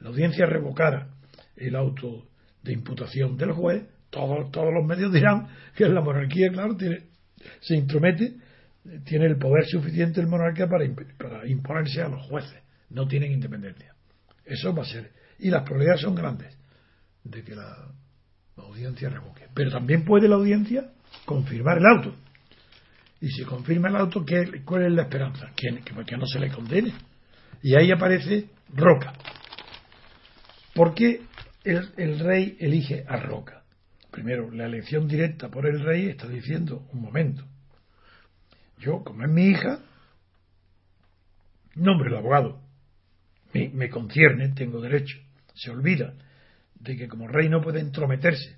la 0.00 0.10
audiencia 0.10 0.44
revocara 0.44 1.08
el 1.56 1.74
auto 1.74 2.26
de 2.62 2.74
imputación 2.74 3.38
del 3.38 3.52
juez, 3.52 3.86
todos, 4.10 4.50
todos 4.50 4.68
los 4.74 4.86
medios 4.86 5.10
dirán 5.10 5.48
que 5.74 5.88
la 5.88 6.02
monarquía, 6.02 6.50
claro, 6.52 6.76
tiene, 6.76 7.04
se 7.60 7.76
intromete, 7.76 8.34
tiene 9.06 9.24
el 9.24 9.38
poder 9.38 9.64
suficiente 9.64 10.20
el 10.20 10.26
monarca 10.26 10.68
para, 10.68 10.84
para 11.16 11.48
imponerse 11.48 12.02
a 12.02 12.08
los 12.08 12.26
jueces 12.26 12.62
no 12.90 13.06
tienen 13.06 13.32
independencia. 13.32 13.94
Eso 14.44 14.74
va 14.74 14.82
a 14.82 14.86
ser. 14.86 15.12
Y 15.38 15.50
las 15.50 15.62
probabilidades 15.62 16.02
son 16.02 16.14
grandes 16.14 16.56
de 17.24 17.42
que 17.42 17.54
la, 17.54 17.92
audiencia 18.62 19.08
revoque. 19.08 19.46
Pero 19.54 19.70
también 19.70 20.04
puede 20.04 20.28
la 20.28 20.36
audiencia 20.36 20.90
confirmar 21.24 21.78
el 21.78 21.86
auto. 21.86 22.14
Y 23.20 23.28
si 23.30 23.44
confirma 23.44 23.88
el 23.88 23.96
auto, 23.96 24.24
¿qué, 24.24 24.62
¿cuál 24.64 24.86
es 24.86 24.92
la 24.92 25.02
esperanza? 25.02 25.50
Que, 25.56 25.80
que, 25.82 26.16
no 26.16 26.26
se 26.26 26.38
le 26.38 26.50
condene. 26.50 26.92
Y 27.62 27.74
ahí 27.74 27.90
aparece 27.90 28.50
Roca. 28.74 29.14
¿Por 30.74 30.94
qué 30.94 31.22
el, 31.64 31.90
el 31.96 32.18
rey 32.18 32.56
elige 32.60 33.04
a 33.08 33.16
Roca? 33.16 33.62
Primero, 34.10 34.50
la 34.50 34.66
elección 34.66 35.08
directa 35.08 35.48
por 35.48 35.66
el 35.66 35.80
rey 35.80 36.08
está 36.08 36.28
diciendo, 36.28 36.86
un 36.92 37.00
momento, 37.00 37.44
yo, 38.78 39.02
como 39.02 39.24
es 39.24 39.30
mi 39.30 39.46
hija, 39.46 39.80
nombre 41.74 42.08
el 42.10 42.16
abogado 42.16 42.66
me, 43.72 43.88
concierne, 43.88 44.50
tengo 44.50 44.80
derecho. 44.80 45.18
Se 45.54 45.70
olvida 45.70 46.14
de 46.80 46.96
que 46.96 47.08
como 47.08 47.28
rey 47.28 47.48
no 47.48 47.60
puede 47.60 47.80
entrometerse 47.80 48.56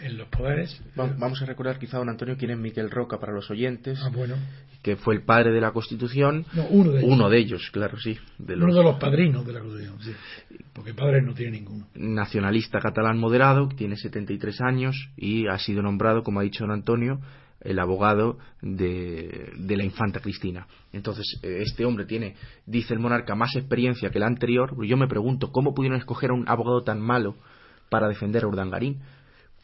en 0.00 0.18
los 0.18 0.28
poderes. 0.28 0.80
Vamos 0.94 1.40
a 1.42 1.46
recordar 1.46 1.78
quizá, 1.78 1.98
don 1.98 2.08
Antonio, 2.08 2.36
quién 2.36 2.50
es 2.50 2.58
Miquel 2.58 2.90
Roca 2.90 3.18
para 3.18 3.32
los 3.32 3.50
oyentes. 3.50 3.98
Ah, 4.02 4.10
bueno. 4.12 4.36
Que 4.82 4.96
fue 4.96 5.14
el 5.14 5.22
padre 5.22 5.52
de 5.52 5.60
la 5.60 5.72
Constitución. 5.72 6.44
uno 6.70 6.92
de 6.92 7.00
ellos. 7.00 7.10
Uno 7.12 7.30
de 7.30 7.38
ellos, 7.38 7.70
claro, 7.72 7.98
sí. 7.98 8.18
Uno 8.38 8.74
de 8.74 8.82
los 8.82 8.98
padrinos 8.98 9.46
de 9.46 9.52
la 9.52 9.60
Constitución, 9.60 9.98
sí. 10.00 10.12
Porque 10.72 10.94
padre 10.94 11.22
no 11.22 11.34
tiene 11.34 11.52
ninguno. 11.52 11.88
Nacionalista 11.94 12.78
catalán 12.78 13.18
moderado, 13.18 13.68
tiene 13.68 13.96
73 13.96 14.60
años 14.60 15.10
y 15.16 15.48
ha 15.48 15.58
sido 15.58 15.82
nombrado, 15.82 16.22
como 16.22 16.40
ha 16.40 16.44
dicho 16.44 16.64
don 16.64 16.72
Antonio, 16.72 17.20
el 17.66 17.78
abogado 17.78 18.38
de, 18.62 19.52
la 19.68 19.84
infanta 19.84 20.20
Cristina. 20.20 20.66
Entonces, 20.92 21.38
eh, 21.42 21.62
este 21.62 21.84
hombre 21.84 22.04
tiene, 22.04 22.36
dice 22.66 22.94
el 22.94 23.00
monarca, 23.00 23.34
más 23.34 23.54
experiencia 23.56 24.10
que 24.10 24.18
el 24.18 24.24
anterior. 24.24 24.74
Yo 24.86 24.96
me 24.96 25.08
pregunto, 25.08 25.50
¿cómo 25.50 25.74
pudieron 25.74 25.98
escoger 25.98 26.30
a 26.30 26.34
un 26.34 26.48
abogado 26.48 26.82
tan 26.82 27.00
malo 27.00 27.36
para 27.90 28.08
defender 28.08 28.44
a 28.44 28.48
Urdangarín? 28.48 29.00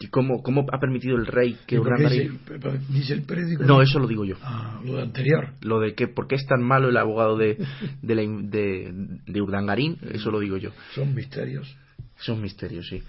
¿Y 0.00 0.08
cómo, 0.08 0.42
cómo 0.42 0.66
ha 0.72 0.80
permitido 0.80 1.16
el 1.16 1.26
rey 1.26 1.58
que 1.66 1.78
Urdangarín... 1.78 2.40
Dice, 2.88 3.14
el 3.14 3.22
periódico... 3.22 3.62
No, 3.62 3.82
eso 3.82 4.00
lo 4.00 4.08
digo 4.08 4.24
yo. 4.24 4.36
Ah, 4.42 4.80
lo 4.84 4.96
de 4.96 5.02
anterior. 5.02 5.50
Lo 5.60 5.78
de 5.78 5.94
que, 5.94 6.08
¿por 6.08 6.26
qué 6.26 6.34
es 6.34 6.46
tan 6.46 6.60
malo 6.62 6.88
el 6.88 6.96
abogado 6.96 7.36
de, 7.36 7.56
de, 8.02 8.92
de 9.26 9.40
Urdangarín? 9.40 9.98
Eso 10.10 10.30
lo 10.32 10.40
digo 10.40 10.56
yo. 10.56 10.70
Son 10.94 11.14
misterios. 11.14 11.76
Son 12.16 12.40
misterios, 12.40 12.88
sí. 12.88 13.02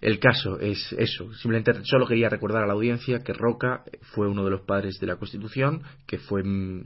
El 0.00 0.20
caso 0.20 0.60
es 0.60 0.92
eso. 0.96 1.32
Simplemente 1.34 1.72
solo 1.82 2.06
quería 2.06 2.28
recordar 2.28 2.62
a 2.62 2.66
la 2.66 2.74
audiencia 2.74 3.18
que 3.24 3.32
Roca 3.32 3.82
fue 4.14 4.28
uno 4.28 4.44
de 4.44 4.50
los 4.50 4.60
padres 4.60 5.00
de 5.00 5.08
la 5.08 5.16
Constitución, 5.16 5.82
que 6.06 6.18
fue 6.18 6.44
mm, 6.44 6.82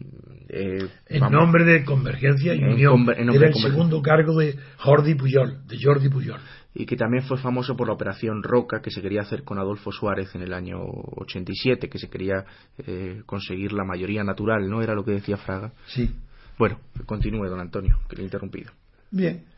eh, 0.48 0.88
en 1.09 1.31
nombre 1.31 1.64
de 1.64 1.85
Convergencia 1.85 2.55
y 2.55 2.64
Unión. 2.64 3.07
Era 3.11 3.48
el 3.48 3.55
segundo 3.55 4.01
cargo 4.01 4.38
de 4.38 4.57
Jordi 4.79 5.14
Puyol, 5.14 5.66
de 5.66 5.79
Jordi 5.81 6.09
Puyol. 6.09 6.40
Y 6.75 6.87
que 6.87 6.96
también 6.96 7.22
fue 7.25 7.37
famoso 7.37 7.77
por 7.77 7.87
la 7.87 7.92
operación 7.92 8.42
Roca 8.42 8.81
que 8.81 8.90
se 8.90 9.03
quería 9.03 9.20
hacer 9.20 9.44
con 9.44 9.59
Adolfo 9.59 9.92
Suárez 9.92 10.35
en 10.35 10.40
el 10.40 10.55
año 10.55 10.79
87, 10.81 11.90
que 11.90 11.98
se 11.98 12.09
quería 12.09 12.46
eh, 12.79 13.22
conseguir 13.27 13.75
la 13.75 13.85
mayoría 13.85 14.25
natural, 14.25 14.70
¿no? 14.70 14.81
Era 14.81 14.94
lo 14.94 15.05
que 15.05 15.12
decía 15.12 15.37
Fraga. 15.37 15.72
Sí. 15.87 16.11
Bueno, 16.59 16.81
continúe, 17.05 17.46
don 17.46 17.61
Antonio, 17.61 17.98
que 18.09 18.16
le 18.16 18.22
he 18.22 18.25
interrumpido. 18.25 18.72
Bien 19.11 19.52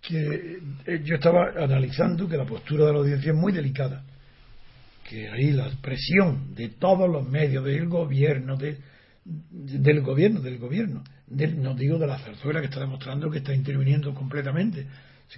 que 0.00 0.58
eh, 0.86 1.02
yo 1.04 1.16
estaba 1.16 1.50
analizando 1.56 2.28
que 2.28 2.36
la 2.36 2.46
postura 2.46 2.86
de 2.86 2.92
la 2.92 2.98
audiencia 2.98 3.32
es 3.32 3.36
muy 3.36 3.52
delicada, 3.52 4.02
que 5.08 5.28
ahí 5.28 5.52
la 5.52 5.68
presión 5.82 6.54
de 6.54 6.70
todos 6.70 7.08
los 7.10 7.28
medios 7.28 7.64
del 7.64 7.88
gobierno, 7.88 8.56
de, 8.56 8.78
del 9.24 10.00
gobierno, 10.00 10.40
del 10.40 10.58
gobierno, 10.58 11.02
no 11.28 11.74
digo 11.74 11.98
de 11.98 12.06
la 12.06 12.18
zarzuela 12.18 12.60
que 12.60 12.66
está 12.66 12.80
demostrando 12.80 13.30
que 13.30 13.38
está 13.38 13.54
interviniendo 13.54 14.14
completamente. 14.14 14.86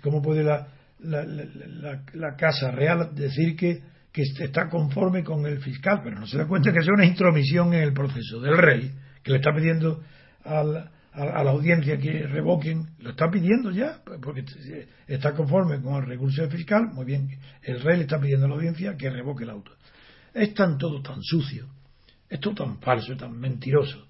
¿Cómo 0.02 0.22
puede 0.22 0.42
la, 0.42 0.68
la, 1.00 2.02
la, 2.14 2.36
Casa 2.36 2.70
Real 2.70 3.14
decir 3.14 3.56
que, 3.56 3.82
que 4.10 4.22
está 4.22 4.70
conforme 4.70 5.22
con 5.22 5.44
el 5.44 5.58
fiscal? 5.58 6.00
Pero 6.02 6.18
no 6.18 6.26
se 6.26 6.38
da 6.38 6.46
cuenta 6.46 6.72
que 6.72 6.78
es 6.78 6.88
una 6.88 7.04
intromisión 7.04 7.74
en 7.74 7.82
el 7.82 7.92
proceso 7.92 8.40
del 8.40 8.56
rey, 8.56 8.90
que 9.22 9.32
le 9.32 9.36
está 9.38 9.54
pidiendo 9.54 10.02
al 10.44 10.90
a, 11.12 11.44
la 11.44 11.50
audiencia 11.50 11.98
que 11.98 12.26
revoquen, 12.26 12.88
lo 12.98 13.10
está 13.10 13.30
pidiendo 13.30 13.70
ya, 13.70 14.00
porque 14.22 14.44
está 15.06 15.34
conforme 15.34 15.80
con 15.80 16.02
el 16.02 16.06
recurso 16.06 16.48
fiscal, 16.48 16.86
muy 16.92 17.04
bien, 17.04 17.28
el 17.62 17.80
rey 17.82 17.98
le 17.98 18.02
está 18.04 18.18
pidiendo 18.18 18.46
a 18.46 18.48
la 18.48 18.54
audiencia 18.54 18.96
que 18.96 19.10
revoque 19.10 19.44
el 19.44 19.50
auto. 19.50 19.72
Es 20.32 20.54
tan 20.54 20.78
todo 20.78 21.02
tan 21.02 21.22
sucio, 21.22 21.68
es 22.28 22.40
todo 22.40 22.54
tan 22.54 22.78
falso, 22.78 23.16
tan 23.16 23.38
mentiroso, 23.38 24.08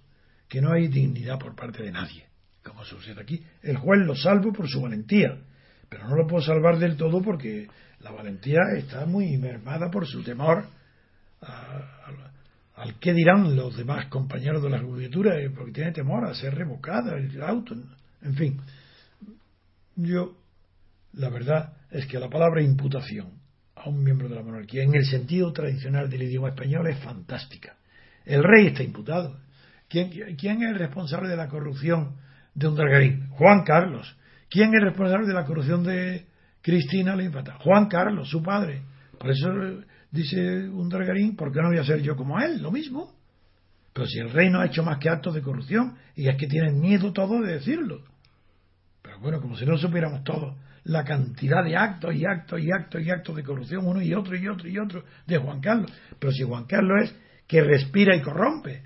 que 0.48 0.60
no 0.60 0.72
hay 0.72 0.88
dignidad 0.88 1.38
por 1.38 1.56
parte 1.56 1.82
de 1.82 1.90
nadie, 1.90 2.26
como 2.62 2.84
sucede 2.84 3.20
aquí. 3.20 3.42
El 3.62 3.78
juez 3.78 4.00
lo 4.06 4.14
salvo 4.14 4.52
por 4.52 4.68
su 4.68 4.80
valentía, 4.80 5.38
pero 5.88 6.08
no 6.08 6.16
lo 6.16 6.26
puedo 6.26 6.42
salvar 6.42 6.78
del 6.78 6.96
todo 6.96 7.20
porque 7.20 7.68
la 8.00 8.12
valentía 8.12 8.60
está 8.76 9.06
muy 9.06 9.36
mermada 9.38 9.90
por 9.90 10.06
su 10.06 10.22
temor 10.22 10.66
a, 11.40 12.31
al 12.76 12.98
qué 12.98 13.12
dirán 13.12 13.54
los 13.54 13.76
demás 13.76 14.06
compañeros 14.06 14.62
de 14.62 14.70
la 14.70 14.80
judicatura, 14.80 15.38
eh, 15.38 15.50
porque 15.50 15.72
tiene 15.72 15.92
temor 15.92 16.24
a 16.24 16.34
ser 16.34 16.54
revocada 16.54 17.16
el 17.16 17.42
auto. 17.42 17.74
En 18.22 18.34
fin, 18.34 18.60
yo, 19.96 20.36
la 21.14 21.28
verdad 21.28 21.74
es 21.90 22.06
que 22.06 22.18
la 22.18 22.30
palabra 22.30 22.62
imputación 22.62 23.42
a 23.74 23.88
un 23.88 24.02
miembro 24.02 24.28
de 24.28 24.36
la 24.36 24.42
monarquía, 24.42 24.82
en 24.84 24.94
el 24.94 25.04
sentido 25.04 25.52
tradicional 25.52 26.08
del 26.08 26.22
idioma 26.22 26.48
español, 26.48 26.86
es 26.86 26.98
fantástica. 27.00 27.76
El 28.24 28.42
rey 28.42 28.68
está 28.68 28.82
imputado. 28.82 29.38
¿Quién, 29.88 30.10
es 30.62 30.70
el 30.70 30.78
responsable 30.78 31.28
de 31.28 31.36
la 31.36 31.48
corrupción 31.48 32.16
de 32.54 32.68
un 32.68 32.76
dragarín? 32.76 33.28
Juan 33.30 33.62
Carlos. 33.64 34.16
¿Quién 34.48 34.68
es 34.70 34.76
el 34.76 34.88
responsable 34.88 35.26
de 35.26 35.34
la 35.34 35.44
corrupción 35.44 35.82
de 35.84 36.26
Cristina 36.62 37.16
la 37.16 37.24
infanta? 37.24 37.58
Juan 37.58 37.88
Carlos, 37.88 38.30
su 38.30 38.42
padre. 38.42 38.82
Por 39.18 39.30
eso 39.30 39.48
dice 40.12 40.68
un 40.68 40.88
dragarín, 40.88 41.34
¿por 41.34 41.52
qué 41.52 41.60
no 41.60 41.68
voy 41.68 41.78
a 41.78 41.84
ser 41.84 42.00
yo 42.02 42.14
como 42.14 42.38
él? 42.38 42.62
Lo 42.62 42.70
mismo. 42.70 43.12
Pero 43.92 44.06
si 44.06 44.18
el 44.18 44.30
rey 44.30 44.50
no 44.50 44.60
ha 44.60 44.66
hecho 44.66 44.82
más 44.82 44.98
que 44.98 45.08
actos 45.08 45.34
de 45.34 45.42
corrupción, 45.42 45.96
y 46.14 46.28
es 46.28 46.36
que 46.36 46.46
tienen 46.46 46.80
miedo 46.80 47.12
todos 47.12 47.44
de 47.44 47.54
decirlo. 47.54 48.02
Pero 49.02 49.18
bueno, 49.18 49.40
como 49.40 49.56
si 49.56 49.66
no 49.66 49.76
supiéramos 49.76 50.22
todos 50.22 50.54
la 50.84 51.04
cantidad 51.04 51.62
de 51.64 51.76
actos 51.76 52.14
y 52.14 52.24
actos 52.24 52.60
y 52.60 52.70
actos 52.72 53.02
y 53.02 53.10
actos 53.10 53.36
de 53.36 53.44
corrupción, 53.44 53.86
uno 53.86 54.02
y 54.02 54.14
otro 54.14 54.36
y 54.36 54.48
otro 54.48 54.68
y 54.68 54.78
otro, 54.78 55.04
de 55.26 55.38
Juan 55.38 55.60
Carlos. 55.60 55.92
Pero 56.18 56.32
si 56.32 56.42
Juan 56.42 56.64
Carlos 56.64 57.04
es 57.04 57.14
que 57.46 57.62
respira 57.62 58.16
y 58.16 58.20
corrompe, 58.20 58.82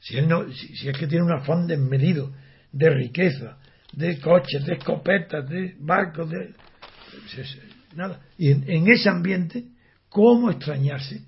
si, 0.00 0.16
él 0.16 0.28
no, 0.28 0.50
si, 0.50 0.88
es 0.88 0.96
que 0.96 1.06
tiene 1.06 1.24
un 1.24 1.32
afán 1.32 1.66
desmedido 1.66 2.32
de 2.72 2.90
riqueza, 2.90 3.58
de 3.92 4.20
coches, 4.20 4.64
de 4.66 4.74
escopetas, 4.74 5.48
de 5.48 5.76
barcos, 5.78 6.28
de. 6.30 6.54
Nada. 7.94 8.20
Y 8.36 8.50
en 8.50 8.88
ese 8.88 9.08
ambiente 9.08 9.64
¿Cómo 10.16 10.50
extrañarse 10.50 11.26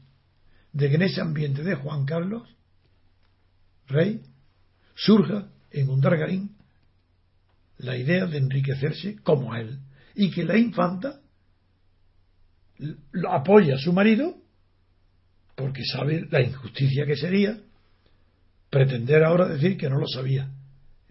de 0.72 0.88
que 0.88 0.94
en 0.94 1.02
ese 1.02 1.20
ambiente 1.20 1.62
de 1.62 1.74
Juan 1.74 2.06
Carlos, 2.06 2.48
rey, 3.86 4.22
surja 4.94 5.50
en 5.70 5.90
un 5.90 6.00
dargarín 6.00 6.56
la 7.76 7.98
idea 7.98 8.24
de 8.24 8.38
enriquecerse 8.38 9.16
como 9.16 9.54
él 9.54 9.78
y 10.14 10.30
que 10.30 10.42
la 10.42 10.56
infanta 10.56 11.20
apoya 13.28 13.74
a 13.74 13.78
su 13.78 13.92
marido 13.92 14.38
porque 15.54 15.82
sabe 15.84 16.26
la 16.30 16.40
injusticia 16.40 17.04
que 17.04 17.16
sería 17.16 17.60
pretender 18.70 19.22
ahora 19.22 19.48
decir 19.48 19.76
que 19.76 19.90
no 19.90 19.98
lo 19.98 20.08
sabía. 20.08 20.50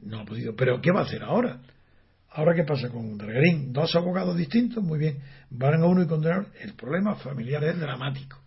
No 0.02 0.22
ha 0.22 0.26
podido. 0.26 0.56
Pero 0.56 0.82
¿qué 0.82 0.92
va 0.92 1.02
a 1.02 1.06
hacer 1.06 1.22
ahora? 1.22 1.62
Ahora, 2.30 2.56
¿qué 2.56 2.64
pasa 2.64 2.90
con 2.90 3.20
Dargarín? 3.20 3.72
Dos 3.72 3.96
abogados 3.96 4.36
distintos, 4.36 4.84
muy 4.84 4.98
bien. 4.98 5.20
Van 5.50 5.82
a 5.82 5.86
uno 5.86 6.04
y 6.04 6.08
condenar. 6.08 6.48
El 6.60 6.74
problema 6.74 7.16
familiar 7.16 7.64
es 7.64 7.80
dramático. 7.80 8.38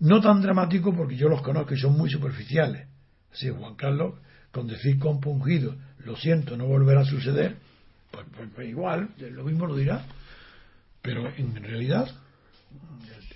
No 0.00 0.20
tan 0.20 0.40
dramático 0.40 0.94
porque 0.94 1.16
yo 1.16 1.28
los 1.28 1.42
conozco 1.42 1.74
y 1.74 1.78
son 1.78 1.96
muy 1.96 2.08
superficiales. 2.08 2.86
Así, 3.32 3.50
Juan 3.50 3.74
Carlos, 3.74 4.14
con 4.52 4.68
decir 4.68 4.98
compungido, 4.98 5.76
lo 5.98 6.16
siento, 6.16 6.56
no 6.56 6.66
volverá 6.66 7.00
a 7.00 7.04
suceder, 7.04 7.56
pues, 8.10 8.26
pues, 8.34 8.48
pues 8.54 8.68
igual, 8.68 9.10
lo 9.18 9.44
mismo 9.44 9.66
lo 9.66 9.76
dirá. 9.76 10.04
Pero 11.02 11.28
en 11.36 11.54
realidad 11.56 12.08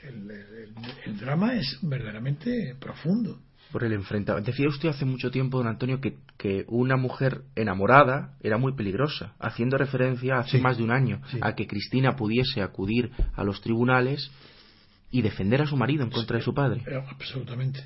el, 0.02 1.18
drama 1.18 1.54
es 1.54 1.78
verdaderamente 1.82 2.76
profundo. 2.78 3.40
Por 3.72 3.84
el 3.84 3.92
enfrentamiento. 3.92 4.50
Decía 4.50 4.68
usted 4.68 4.90
hace 4.90 5.04
mucho 5.04 5.30
tiempo, 5.30 5.58
don 5.58 5.66
Antonio, 5.66 6.00
que, 6.00 6.18
que 6.36 6.64
una 6.68 6.96
mujer 6.96 7.42
enamorada 7.56 8.36
era 8.42 8.58
muy 8.58 8.74
peligrosa, 8.74 9.34
haciendo 9.38 9.78
referencia 9.78 10.38
hace 10.38 10.58
más 10.58 10.76
de 10.76 10.84
un 10.84 10.90
año 10.90 11.22
a 11.40 11.54
que 11.54 11.66
Cristina 11.66 12.14
pudiese 12.16 12.60
acudir 12.60 13.10
a 13.34 13.44
los 13.44 13.60
tribunales 13.62 14.30
y 15.10 15.22
defender 15.22 15.62
a 15.62 15.66
su 15.66 15.76
marido 15.76 16.04
en 16.04 16.10
contra 16.10 16.38
de 16.38 16.42
su 16.42 16.52
padre. 16.54 16.82
absolutamente. 17.08 17.84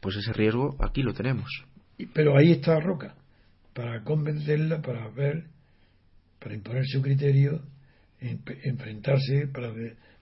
Pues 0.00 0.16
ese 0.16 0.32
riesgo 0.32 0.76
aquí 0.80 1.02
lo 1.02 1.14
tenemos. 1.14 1.48
Pero 2.12 2.36
ahí 2.36 2.52
está 2.52 2.80
Roca, 2.80 3.14
para 3.72 4.02
convencerla, 4.02 4.82
para 4.82 5.08
ver, 5.08 5.44
para 6.40 6.54
imponer 6.54 6.84
su 6.86 7.00
criterio, 7.00 7.62
enfrentarse, 8.20 9.48
para 9.52 9.72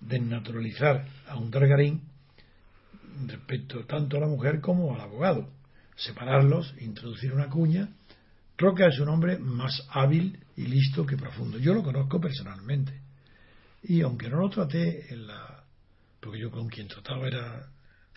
desnaturalizar 0.01 1.07
a 1.29 1.37
un 1.37 1.51
Targarín 1.51 2.03
respecto 3.27 3.85
tanto 3.87 4.17
a 4.17 4.21
la 4.21 4.27
mujer 4.27 4.61
como 4.61 4.95
al 4.95 5.01
abogado. 5.01 5.49
Separarlos, 5.97 6.75
introducir 6.81 7.33
una 7.33 7.49
cuña. 7.49 7.89
Roca 8.57 8.87
es 8.87 8.99
un 9.01 9.09
hombre 9.09 9.39
más 9.39 9.87
hábil 9.91 10.39
y 10.57 10.67
listo 10.67 11.07
que 11.07 11.17
profundo. 11.17 11.59
Yo 11.59 11.73
lo 11.75 11.83
conozco 11.83 12.21
personalmente. 12.21 13.01
Y 13.83 14.03
aunque 14.03 14.29
no 14.29 14.41
lo 14.41 14.51
traté 14.51 15.13
en 15.13 15.27
la. 15.27 15.65
porque 16.21 16.41
yo 16.41 16.51
con 16.51 16.69
quien 16.69 16.89
trataba 16.89 17.27
era. 17.27 17.67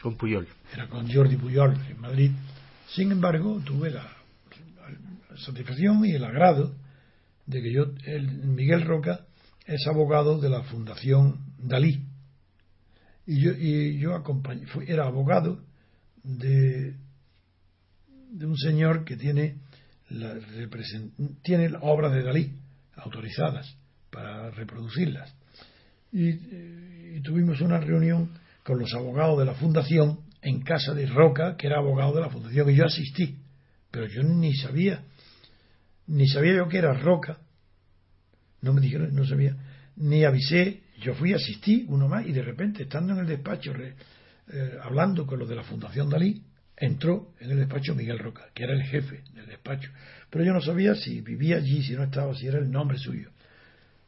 Con 0.02 0.18
Puyol. 0.18 0.48
Era 0.74 0.88
con 0.88 1.12
Jordi 1.12 1.38
Puyol 1.38 1.78
en 1.90 2.02
Madrid. 2.02 2.32
Sin 2.90 3.12
embargo, 3.12 3.62
tuve 3.66 3.90
la, 3.90 4.06
satisfacción 5.38 6.06
y 6.06 6.12
el 6.12 6.24
agrado 6.24 6.76
de 7.46 7.62
que 7.62 7.72
yo, 7.72 7.86
el 8.06 8.28
Miguel 8.28 8.86
Roca, 8.86 9.22
es 9.66 9.88
abogado 9.88 10.40
de 10.40 10.50
la 10.50 10.64
Fundación 10.64 11.40
Dalí. 11.58 12.02
Y 13.26 13.40
yo, 13.40 13.52
y 13.52 14.00
yo 14.00 14.16
acompañé, 14.16 14.66
era 14.88 15.06
abogado 15.06 15.62
de, 16.24 16.96
de 18.32 18.46
un 18.46 18.58
señor 18.58 19.06
que 19.06 19.16
tiene, 19.16 19.58
la, 20.10 20.36
tiene 21.42 21.72
obras 21.82 22.12
de 22.14 22.24
Dalí 22.24 22.52
autorizadas 22.96 23.78
para 24.10 24.52
reproducirlas. 24.52 25.34
Y, 26.12 26.30
y, 26.30 27.22
tuvimos 27.24 27.62
una 27.62 27.80
reunión 27.80 28.30
con 28.64 28.80
los 28.80 28.94
abogados 28.94 29.40
de 29.40 29.46
la 29.46 29.56
fundación 29.56 30.20
en 30.42 30.62
casa 30.62 30.94
de 30.94 31.06
Roca, 31.08 31.56
que 31.58 31.68
era 31.68 31.80
abogado 31.80 32.14
de 32.16 32.22
la 32.22 32.30
fundación, 32.30 32.70
y 32.70 32.76
yo 32.76 32.86
asistí, 32.86 33.38
pero 33.90 34.08
yo 34.08 34.24
ni 34.24 34.54
sabía, 34.56 35.04
ni 36.08 36.28
sabía 36.28 36.56
yo 36.58 36.68
que 36.68 36.78
era 36.78 36.94
Roca, 36.94 37.40
no 38.62 38.74
me 38.74 38.82
dijeron, 38.82 39.14
no 39.16 39.26
sabía, 39.26 39.56
ni 39.96 40.24
avisé, 40.24 40.83
yo 41.00 41.14
fui, 41.16 41.34
asistí, 41.34 41.86
uno 41.88 42.08
más, 42.08 42.26
y 42.26 42.32
de 42.32 42.42
repente, 42.42 42.84
estando 42.84 43.14
en 43.14 43.20
el 43.20 43.28
despacho, 43.28 43.74
eh, 43.76 44.78
hablando 44.82 45.26
con 45.26 45.40
los 45.40 45.50
de 45.50 45.56
la 45.56 45.64
Fundación 45.64 46.10
Dalí, 46.10 46.42
entró 46.76 47.34
en 47.40 47.52
el 47.52 47.58
despacho 47.58 47.96
Miguel 47.96 48.20
Roca, 48.20 48.50
que 48.54 48.64
era 48.64 48.74
el 48.74 48.84
jefe 48.84 49.24
del 49.34 49.46
despacho. 49.48 49.92
Pero 50.30 50.44
yo 50.44 50.54
no 50.54 50.62
sabía 50.62 50.96
si 50.96 51.22
vivía 51.22 51.58
allí, 51.58 51.84
si 51.84 51.94
no 51.94 52.04
estaba, 52.04 52.34
si 52.36 52.48
era 52.48 52.60
el 52.60 52.70
nombre 52.70 52.98
suyo. 52.98 53.32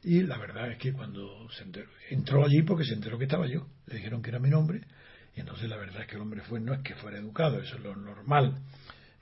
Y 0.04 0.22
la 0.24 0.38
verdad 0.38 0.72
es 0.72 0.78
que 0.78 0.94
cuando 0.94 1.50
se 1.52 1.64
enteró, 1.64 1.90
entró 2.10 2.46
allí 2.46 2.62
porque 2.62 2.86
se 2.86 2.94
enteró 2.94 3.18
que 3.18 3.26
estaba 3.26 3.48
yo, 3.48 3.68
le 3.88 3.96
dijeron 3.96 4.22
que 4.22 4.30
era 4.30 4.40
mi 4.40 4.50
nombre, 4.50 4.82
y 5.36 5.40
entonces 5.40 5.70
la 5.70 5.78
verdad 5.78 6.02
es 6.02 6.08
que 6.08 6.16
el 6.16 6.22
hombre 6.22 6.42
fue, 6.42 6.60
no 6.60 6.74
es 6.74 6.82
que 6.82 6.96
fuera 6.96 7.18
educado, 7.18 7.60
eso 7.60 7.76
es 7.76 7.84
lo 7.84 7.96
normal, 7.96 8.60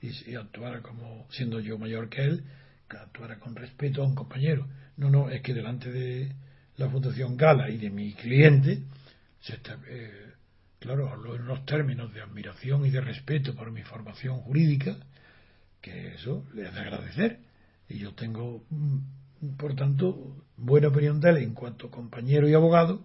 y, 0.02 0.30
y 0.30 0.34
actuara 0.34 0.82
como, 0.82 1.26
siendo 1.30 1.60
yo 1.60 1.78
mayor 1.78 2.10
que 2.10 2.22
él, 2.22 2.44
que 2.88 2.98
actuara 2.98 3.38
con 3.38 3.56
respeto 3.56 4.02
a 4.02 4.06
un 4.06 4.14
compañero 4.14 4.68
no, 4.96 5.10
no, 5.10 5.28
es 5.28 5.42
que 5.42 5.54
delante 5.54 5.90
de 5.90 6.32
la 6.76 6.88
Fundación 6.88 7.36
Gala 7.36 7.70
y 7.70 7.78
de 7.78 7.90
mi 7.90 8.12
cliente, 8.14 8.82
se 9.40 9.60
eh, 9.88 10.32
claro, 10.80 11.08
hablo 11.08 11.36
en 11.36 11.42
unos 11.42 11.64
términos 11.64 12.12
de 12.12 12.20
admiración 12.20 12.84
y 12.86 12.90
de 12.90 13.00
respeto 13.00 13.54
por 13.54 13.70
mi 13.70 13.82
formación 13.82 14.38
jurídica, 14.40 14.96
que 15.80 16.14
eso 16.14 16.44
le 16.54 16.66
hace 16.66 16.80
agradecer. 16.80 17.38
Y 17.88 17.98
yo 17.98 18.14
tengo, 18.14 18.64
mm, 18.70 19.56
por 19.56 19.74
tanto, 19.74 20.44
buena 20.56 20.88
opinión 20.88 21.20
de 21.20 21.30
él 21.30 21.36
en 21.38 21.54
cuanto 21.54 21.90
compañero 21.90 22.48
y 22.48 22.54
abogado, 22.54 23.04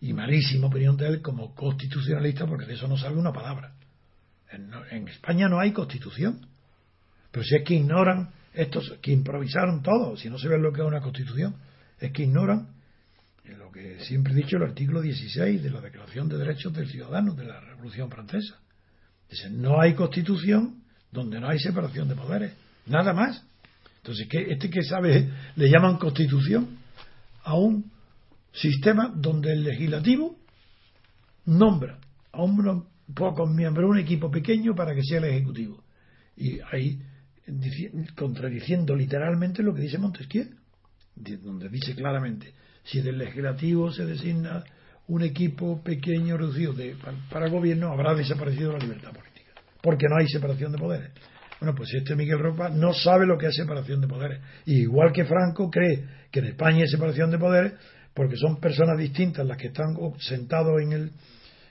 y 0.00 0.12
malísima 0.12 0.66
opinión 0.68 0.96
de 0.96 1.08
él 1.08 1.22
como 1.22 1.54
constitucionalista, 1.54 2.46
porque 2.46 2.66
de 2.66 2.74
eso 2.74 2.88
no 2.88 2.96
sabe 2.96 3.16
una 3.16 3.32
palabra. 3.32 3.74
En, 4.50 4.70
en 4.90 5.08
España 5.08 5.48
no 5.48 5.60
hay 5.60 5.72
constitución. 5.72 6.46
Pero 7.30 7.44
si 7.44 7.56
es 7.56 7.62
que 7.64 7.74
ignoran 7.74 8.30
estos 8.52 8.98
que 9.00 9.12
improvisaron 9.12 9.82
todo, 9.82 10.16
si 10.16 10.28
no 10.28 10.38
se 10.38 10.48
ve 10.48 10.58
lo 10.58 10.72
que 10.72 10.80
es 10.80 10.86
una 10.86 11.00
constitución, 11.00 11.56
es 11.98 12.12
que 12.12 12.24
ignoran 12.24 12.68
lo 13.44 13.70
que 13.70 13.98
siempre 14.04 14.32
he 14.32 14.36
dicho 14.36 14.56
el 14.56 14.64
artículo 14.64 15.00
16 15.00 15.62
de 15.62 15.70
la 15.70 15.80
Declaración 15.80 16.28
de 16.28 16.38
Derechos 16.38 16.72
del 16.72 16.88
Ciudadano 16.88 17.34
de 17.34 17.44
la 17.44 17.60
Revolución 17.60 18.10
Francesa. 18.10 18.60
Dice, 19.28 19.50
no 19.50 19.80
hay 19.80 19.94
constitución 19.94 20.82
donde 21.10 21.40
no 21.40 21.48
hay 21.48 21.58
separación 21.58 22.08
de 22.08 22.14
poderes, 22.14 22.52
nada 22.86 23.12
más. 23.12 23.44
Entonces, 23.96 24.26
¿qué, 24.28 24.46
este 24.50 24.70
que 24.70 24.82
sabe 24.82 25.28
le 25.56 25.68
llaman 25.68 25.96
constitución 25.96 26.78
a 27.44 27.54
un 27.54 27.90
sistema 28.52 29.12
donde 29.14 29.52
el 29.52 29.64
legislativo 29.64 30.36
nombra 31.46 31.98
a 32.32 32.42
un 32.42 32.86
pocos 33.14 33.50
miembros, 33.50 33.90
un 33.90 33.98
equipo 33.98 34.30
pequeño 34.30 34.74
para 34.74 34.94
que 34.94 35.02
sea 35.02 35.18
el 35.18 35.24
ejecutivo. 35.24 35.82
Y 36.36 36.58
ahí 36.72 37.00
contradiciendo 38.16 38.94
literalmente 38.94 39.62
lo 39.62 39.74
que 39.74 39.82
dice 39.82 39.98
Montesquieu, 39.98 40.48
donde 41.14 41.68
dice 41.68 41.94
claramente, 41.94 42.54
si 42.84 43.00
del 43.00 43.18
legislativo 43.18 43.92
se 43.92 44.04
designa 44.04 44.64
un 45.08 45.22
equipo 45.22 45.82
pequeño 45.82 46.36
reducido 46.36 46.72
de, 46.72 46.96
para, 47.30 47.46
el 47.46 47.50
gobierno, 47.50 47.92
habrá 47.92 48.14
desaparecido 48.14 48.72
la 48.72 48.78
libertad 48.78 49.12
política, 49.12 49.52
porque 49.82 50.06
no 50.08 50.16
hay 50.16 50.28
separación 50.28 50.72
de 50.72 50.78
poderes. 50.78 51.10
Bueno, 51.60 51.74
pues 51.76 51.94
este 51.94 52.16
Miguel 52.16 52.40
Ropa 52.40 52.70
no 52.70 52.92
sabe 52.92 53.26
lo 53.26 53.38
que 53.38 53.46
es 53.46 53.54
separación 53.54 54.00
de 54.00 54.08
poderes. 54.08 54.40
igual 54.66 55.12
que 55.12 55.24
Franco 55.24 55.70
cree 55.70 56.04
que 56.30 56.40
en 56.40 56.46
España 56.46 56.78
hay 56.78 56.88
separación 56.88 57.30
de 57.30 57.38
poderes, 57.38 57.74
porque 58.14 58.36
son 58.36 58.60
personas 58.60 58.98
distintas 58.98 59.46
las 59.46 59.56
que 59.56 59.68
están 59.68 59.96
sentados 60.18 60.80
en 60.82 60.92
el, 60.92 61.12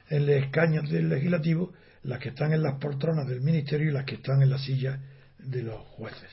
en 0.10 0.30
escaños 0.30 0.90
del 0.90 1.10
legislativo, 1.10 1.74
las 2.04 2.20
que 2.20 2.30
están 2.30 2.54
en 2.54 2.64
las 2.64 2.80
poltronas 2.80 3.28
del 3.28 3.42
ministerio 3.42 3.90
y 3.90 3.94
las 3.94 4.06
que 4.06 4.16
están 4.16 4.42
en 4.42 4.50
las 4.50 4.64
sillas 4.64 5.00
de 5.40 5.64
los 5.64 5.80
jueces, 5.82 6.30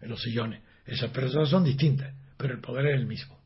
en 0.00 0.08
los 0.08 0.20
sillones. 0.22 0.62
Esas 0.86 1.10
personas 1.10 1.48
son 1.48 1.64
distintas, 1.64 2.14
pero 2.44 2.56
el 2.56 2.60
poder 2.60 2.88
es 2.88 3.00
el 3.00 3.06
mismo. 3.06 3.38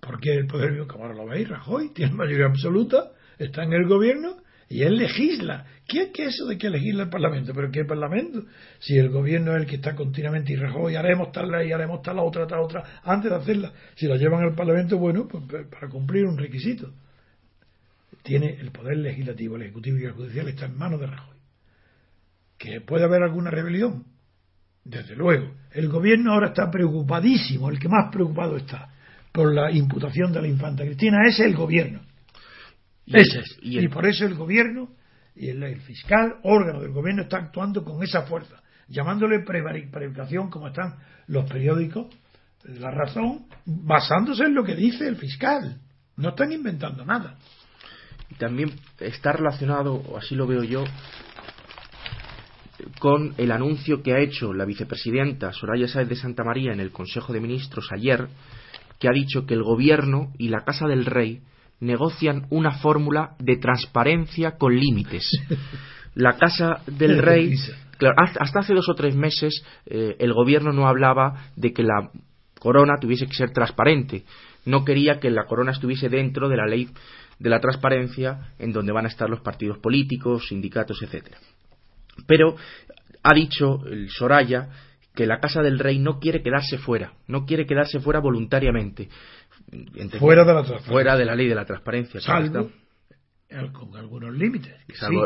Porque 0.00 0.34
el 0.34 0.48
poder, 0.48 0.76
como 0.88 1.04
ahora 1.04 1.14
lo 1.14 1.26
veis, 1.26 1.48
Rajoy 1.48 1.92
tiene 1.94 2.14
mayoría 2.14 2.46
absoluta, 2.46 3.12
está 3.38 3.62
en 3.62 3.74
el 3.74 3.86
gobierno 3.86 4.38
y 4.68 4.82
él 4.82 4.96
legisla. 4.96 5.66
¿Qué 5.86 6.10
es 6.12 6.34
eso 6.34 6.46
de 6.46 6.58
que 6.58 6.68
legisla 6.68 7.04
el 7.04 7.10
Parlamento? 7.10 7.52
¿Pero 7.54 7.70
qué 7.70 7.84
Parlamento? 7.84 8.42
Si 8.80 8.98
el 8.98 9.10
gobierno 9.10 9.54
es 9.54 9.62
el 9.62 9.66
que 9.68 9.76
está 9.76 9.94
continuamente 9.94 10.52
y 10.52 10.56
Rajoy, 10.56 10.96
haremos 10.96 11.30
tal 11.30 11.48
ley, 11.48 11.70
haremos 11.70 12.02
tal 12.02 12.18
otra, 12.18 12.44
tal 12.48 12.58
otra, 12.58 13.00
antes 13.04 13.30
de 13.30 13.36
hacerla. 13.36 13.72
Si 13.94 14.08
la 14.08 14.16
llevan 14.16 14.42
al 14.42 14.56
Parlamento, 14.56 14.98
bueno, 14.98 15.28
pues, 15.28 15.44
pues 15.48 15.68
para 15.68 15.88
cumplir 15.88 16.24
un 16.24 16.38
requisito. 16.38 16.92
Tiene 18.24 18.58
el 18.58 18.72
poder 18.72 18.96
legislativo, 18.96 19.54
el 19.54 19.62
ejecutivo 19.62 19.96
y 19.96 20.06
el 20.06 20.12
judicial 20.12 20.48
está 20.48 20.66
en 20.66 20.76
manos 20.76 20.98
de 20.98 21.06
Rajoy 21.06 21.38
que 22.58 22.80
puede 22.80 23.04
haber 23.04 23.22
alguna 23.22 23.50
rebelión. 23.50 24.04
Desde 24.84 25.14
luego, 25.16 25.54
el 25.72 25.88
gobierno 25.88 26.32
ahora 26.32 26.48
está 26.48 26.70
preocupadísimo, 26.70 27.68
el 27.68 27.78
que 27.78 27.88
más 27.88 28.10
preocupado 28.10 28.56
está 28.56 28.88
por 29.32 29.54
la 29.54 29.70
imputación 29.70 30.32
de 30.32 30.42
la 30.42 30.48
infanta 30.48 30.84
Cristina 30.84 31.18
es 31.26 31.38
el 31.40 31.54
gobierno. 31.54 32.00
Y, 33.06 33.18
Ese 33.18 33.40
es. 33.40 33.58
Y, 33.62 33.86
por 33.88 34.06
eso 34.06 34.26
el 34.26 34.34
gobierno 34.34 34.88
y 35.34 35.48
el, 35.48 35.80
fiscal, 35.80 36.36
órgano 36.42 36.80
del 36.80 36.92
gobierno, 36.92 37.22
está 37.22 37.38
actuando 37.38 37.84
con 37.84 38.02
esa 38.02 38.22
fuerza, 38.22 38.60
llamándole 38.88 39.40
prevaricación 39.40 40.50
como 40.50 40.68
están 40.68 40.96
los 41.28 41.48
periódicos, 41.48 42.08
la 42.64 42.90
razón, 42.90 43.46
basándose 43.64 44.44
en 44.44 44.54
lo 44.54 44.64
que 44.64 44.74
dice 44.74 45.06
el 45.06 45.16
fiscal. 45.16 45.80
No 46.16 46.30
están 46.30 46.50
inventando 46.50 47.04
nada. 47.04 47.38
Y 48.30 48.34
también 48.34 48.72
está 48.98 49.32
relacionado, 49.32 49.94
o 49.94 50.18
así 50.18 50.34
lo 50.34 50.46
veo 50.46 50.64
yo, 50.64 50.84
con 52.98 53.34
el 53.38 53.52
anuncio 53.52 54.02
que 54.02 54.14
ha 54.14 54.20
hecho 54.20 54.52
la 54.52 54.64
vicepresidenta 54.64 55.52
Soraya 55.52 55.88
Sáez 55.88 56.08
de 56.08 56.16
Santa 56.16 56.44
María 56.44 56.72
en 56.72 56.80
el 56.80 56.92
Consejo 56.92 57.32
de 57.32 57.40
Ministros 57.40 57.88
ayer, 57.92 58.28
que 58.98 59.08
ha 59.08 59.12
dicho 59.12 59.46
que 59.46 59.54
el 59.54 59.62
Gobierno 59.62 60.32
y 60.38 60.48
la 60.48 60.64
Casa 60.64 60.86
del 60.86 61.04
Rey 61.04 61.40
negocian 61.80 62.46
una 62.50 62.72
fórmula 62.78 63.36
de 63.38 63.56
transparencia 63.56 64.52
con 64.58 64.76
límites. 64.76 65.30
La 66.14 66.36
Casa 66.36 66.80
del 66.88 67.22
Rey, 67.22 67.54
hasta 68.16 68.58
hace 68.58 68.74
dos 68.74 68.88
o 68.88 68.94
tres 68.94 69.14
meses 69.14 69.62
eh, 69.86 70.16
el 70.18 70.32
Gobierno 70.32 70.72
no 70.72 70.88
hablaba 70.88 71.50
de 71.54 71.72
que 71.72 71.84
la 71.84 72.10
corona 72.58 72.96
tuviese 73.00 73.26
que 73.26 73.34
ser 73.34 73.52
transparente. 73.52 74.24
No 74.64 74.84
quería 74.84 75.20
que 75.20 75.30
la 75.30 75.44
corona 75.44 75.70
estuviese 75.70 76.08
dentro 76.08 76.48
de 76.48 76.56
la 76.56 76.66
ley 76.66 76.88
de 77.38 77.50
la 77.50 77.60
transparencia 77.60 78.52
en 78.58 78.72
donde 78.72 78.90
van 78.90 79.04
a 79.04 79.08
estar 79.08 79.30
los 79.30 79.42
partidos 79.42 79.78
políticos, 79.78 80.48
sindicatos, 80.48 81.00
etcétera. 81.02 81.38
Pero 82.26 82.56
ha 83.22 83.34
dicho 83.34 83.84
el 83.86 84.10
Soraya 84.10 84.68
que 85.14 85.26
la 85.26 85.40
Casa 85.40 85.62
del 85.62 85.78
Rey 85.78 85.98
no 85.98 86.20
quiere 86.20 86.42
quedarse 86.42 86.78
fuera, 86.78 87.12
no 87.26 87.44
quiere 87.44 87.66
quedarse 87.66 87.98
fuera 88.00 88.20
voluntariamente. 88.20 89.08
fuera 90.18 90.44
de 90.44 90.54
la 90.54 90.64
Fuera 90.80 91.16
de 91.16 91.24
la 91.24 91.34
ley 91.34 91.48
de 91.48 91.54
la 91.54 91.64
transparencia. 91.64 92.20
Salvo, 92.20 92.70
con 93.72 93.96
algunos 93.96 94.34
límites. 94.34 94.74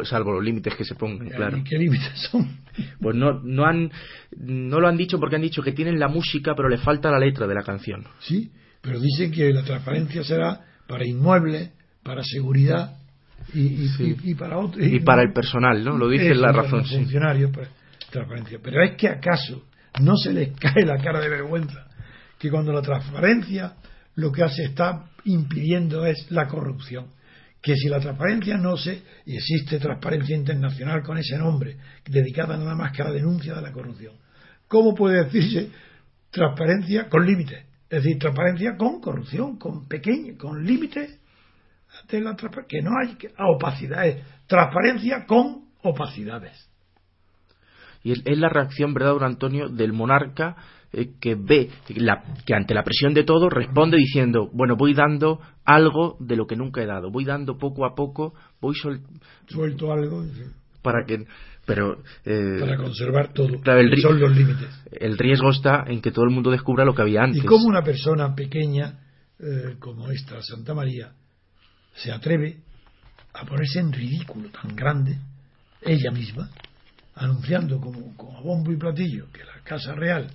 Salvo, 0.05 0.33
los 0.33 0.45
límites 0.45 0.75
que 0.77 0.85
se 0.85 0.95
pongan, 0.95 1.29
claro. 1.29 1.59
¿Y 1.59 1.65
qué 1.65 1.77
límites 1.77 2.29
son? 2.31 2.61
Pues 3.01 3.17
no, 3.17 3.41
no, 3.43 3.67
han, 3.67 3.91
no 4.39 4.81
lo 4.81 4.89
han 4.89 4.97
dicho 4.97 5.19
porque 5.19 5.37
han 5.37 5.43
dicho 5.43 5.63
que 5.63 5.73
tienen 5.73 5.99
la 5.99 6.09
música, 6.09 6.55
pero 6.57 6.69
le 6.69 6.79
falta 6.79 7.11
la 7.11 7.19
letra 7.19 7.47
de 7.47 7.55
la 7.55 7.63
canción. 7.63 8.07
Sí, 8.21 8.53
pero 8.81 8.99
dicen 8.99 9.31
que 9.31 9.53
la 9.53 9.63
transparencia 9.65 10.25
será 10.25 10.65
para 10.87 11.07
inmuebles, 11.07 11.73
para 12.03 12.23
seguridad 12.23 13.02
y, 13.55 13.89
y, 13.99 14.35
para 14.35 14.59
otros. 14.59 14.87
Y, 14.87 15.01
para 15.01 15.23
el 15.23 15.33
personal, 15.33 15.85
¿no? 15.85 15.97
Lo 15.97 16.09
dice 16.09 16.35
la 16.35 16.53
razón. 16.53 16.81
Los 16.81 16.91
funcionarios, 16.91 17.51
pues, 17.53 17.69
transparencia. 18.11 18.59
Pero 18.63 18.83
es 18.83 18.97
que 18.97 19.09
acaso 19.09 19.65
no 20.01 20.17
se 20.17 20.33
les 20.33 20.57
cae 20.59 20.85
la 20.85 20.99
cara 20.99 21.21
de 21.21 21.29
vergüenza 21.29 21.87
que 22.39 22.51
cuando 22.51 22.73
la 22.73 22.83
transparencia 22.83 23.75
lo 24.17 24.33
que 24.33 24.43
hace 24.43 24.65
está 24.65 25.05
impidiendo 25.25 26.05
es 26.05 26.31
la 26.31 26.49
corrupción. 26.49 27.07
Que 27.63 27.77
si 27.77 27.89
la 27.89 28.01
transparencia 28.01 28.59
no 28.59 28.77
se, 28.77 29.03
y 29.25 29.37
existe 29.37 29.79
transparencia 29.79 30.37
internacional 30.37 31.03
con 31.03 31.19
ese 31.19 31.39
nombre, 31.39 31.77
dedicada 32.05 32.57
nada 32.57 32.75
más 32.75 32.91
que 32.93 33.03
a 33.03 33.05
la 33.05 33.13
denuncia 33.13 33.55
de 33.55 33.63
la 33.63 33.71
corrupción, 33.71 34.15
¿cómo 34.67 34.95
puede 34.95 35.25
decirse 35.25 35.71
transparencia 36.31 37.09
con 37.09 37.25
límites? 37.25 37.65
Es 37.89 38.03
decir, 38.03 38.19
transparencia 38.19 38.77
con 38.77 39.01
corrupción, 39.01 39.59
con 39.59 39.87
pequeño, 39.87 40.37
con 40.37 40.65
límites 40.65 41.21
de 42.09 42.21
la 42.21 42.37
que 42.69 42.83
no 42.83 42.91
hay 43.01 43.17
opacidades, 43.39 44.25
transparencia 44.47 45.25
con 45.27 45.67
opacidades. 45.83 46.69
Y 48.05 48.13
es 48.13 48.39
la 48.39 48.49
reacción, 48.49 48.95
¿verdad, 48.95 49.13
don 49.13 49.25
Antonio, 49.25 49.69
del 49.69 49.93
monarca 49.93 50.57
eh, 50.93 51.13
que 51.21 51.37
ve 51.37 51.71
que 51.87 52.55
ante 52.55 52.75
la 52.75 52.83
presión 52.83 53.15
de 53.15 53.25
todo 53.25 53.49
responde 53.49 53.97
diciendo, 53.97 54.51
bueno, 54.53 54.77
voy 54.77 54.93
dando 54.93 55.41
algo 55.65 56.17
de 56.21 56.37
lo 56.37 56.47
que 56.47 56.57
nunca 56.57 56.83
he 56.83 56.87
dado, 56.87 57.11
voy 57.11 57.25
dando 57.25 57.57
poco 57.57 57.87
a 57.87 57.95
poco, 57.95 58.35
voy 58.61 58.75
suelto 58.75 59.93
algo 59.93 60.25
para 60.83 61.07
que 61.07 61.25
pero 61.65 62.03
eh, 62.25 62.59
para 62.59 62.77
conservar 62.77 63.33
todo. 63.33 63.49
son 64.03 64.21
los 64.21 64.37
límites. 64.37 64.69
el 64.91 65.17
riesgo 65.17 65.51
está 65.51 65.85
en 65.87 66.03
que 66.03 66.11
todo 66.11 66.25
el 66.25 66.33
mundo 66.33 66.51
descubra 66.51 66.85
lo 66.85 66.93
que 66.95 67.03
había 67.03 67.23
antes. 67.23 67.43
y 67.43 67.47
como 67.47 67.67
una 67.67 67.83
persona 67.83 68.35
pequeña 68.35 68.99
eh, 69.39 69.77
como 69.79 70.11
esta 70.11 70.43
Santa 70.43 70.75
María 70.75 71.13
se 71.95 72.13
atreve 72.13 72.59
a 73.35 73.45
ponerse 73.45 73.81
en 73.81 73.93
ridículo 73.93 74.51
tan 74.51 74.75
grande 74.75 75.19
ella 75.81 76.11
misma 76.11 76.51
anunciando 77.15 77.81
como, 77.81 78.17
como 78.17 78.39
a 78.39 78.41
bombo 78.41 78.73
y 78.73 78.77
platillo 78.77 79.31
que 79.33 79.45
la 79.45 79.61
Casa 79.63 79.95
Real 79.95 80.31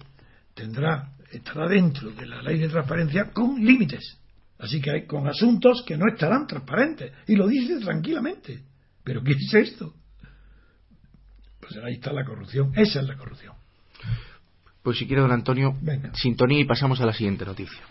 tendrá 0.53 1.11
estará 1.31 1.67
dentro 1.67 2.11
de 2.11 2.25
la 2.25 2.41
ley 2.41 2.59
de 2.59 2.69
transparencia 2.69 3.31
con 3.31 3.63
límites. 3.63 4.17
Así 4.59 4.81
que 4.81 4.91
hay 4.91 5.05
con 5.05 5.27
asuntos 5.27 5.83
que 5.85 5.97
no 5.97 6.05
estarán 6.11 6.47
transparentes. 6.47 7.11
Y 7.27 7.35
lo 7.35 7.47
dice 7.47 7.79
tranquilamente. 7.79 8.63
¿Pero 9.03 9.23
qué 9.23 9.33
es 9.33 9.53
esto? 9.53 9.93
Pues 11.59 11.77
ahí 11.83 11.93
está 11.93 12.11
la 12.11 12.25
corrupción. 12.25 12.71
Esa 12.75 13.01
es 13.01 13.07
la 13.07 13.17
corrupción. 13.17 13.53
Pues 14.81 14.97
si 14.97 15.05
quiere, 15.05 15.21
don 15.21 15.31
Antonio, 15.31 15.75
sintonía 16.13 16.61
y 16.61 16.65
pasamos 16.65 16.99
a 17.01 17.05
la 17.05 17.13
siguiente 17.13 17.45
noticia. 17.45 17.81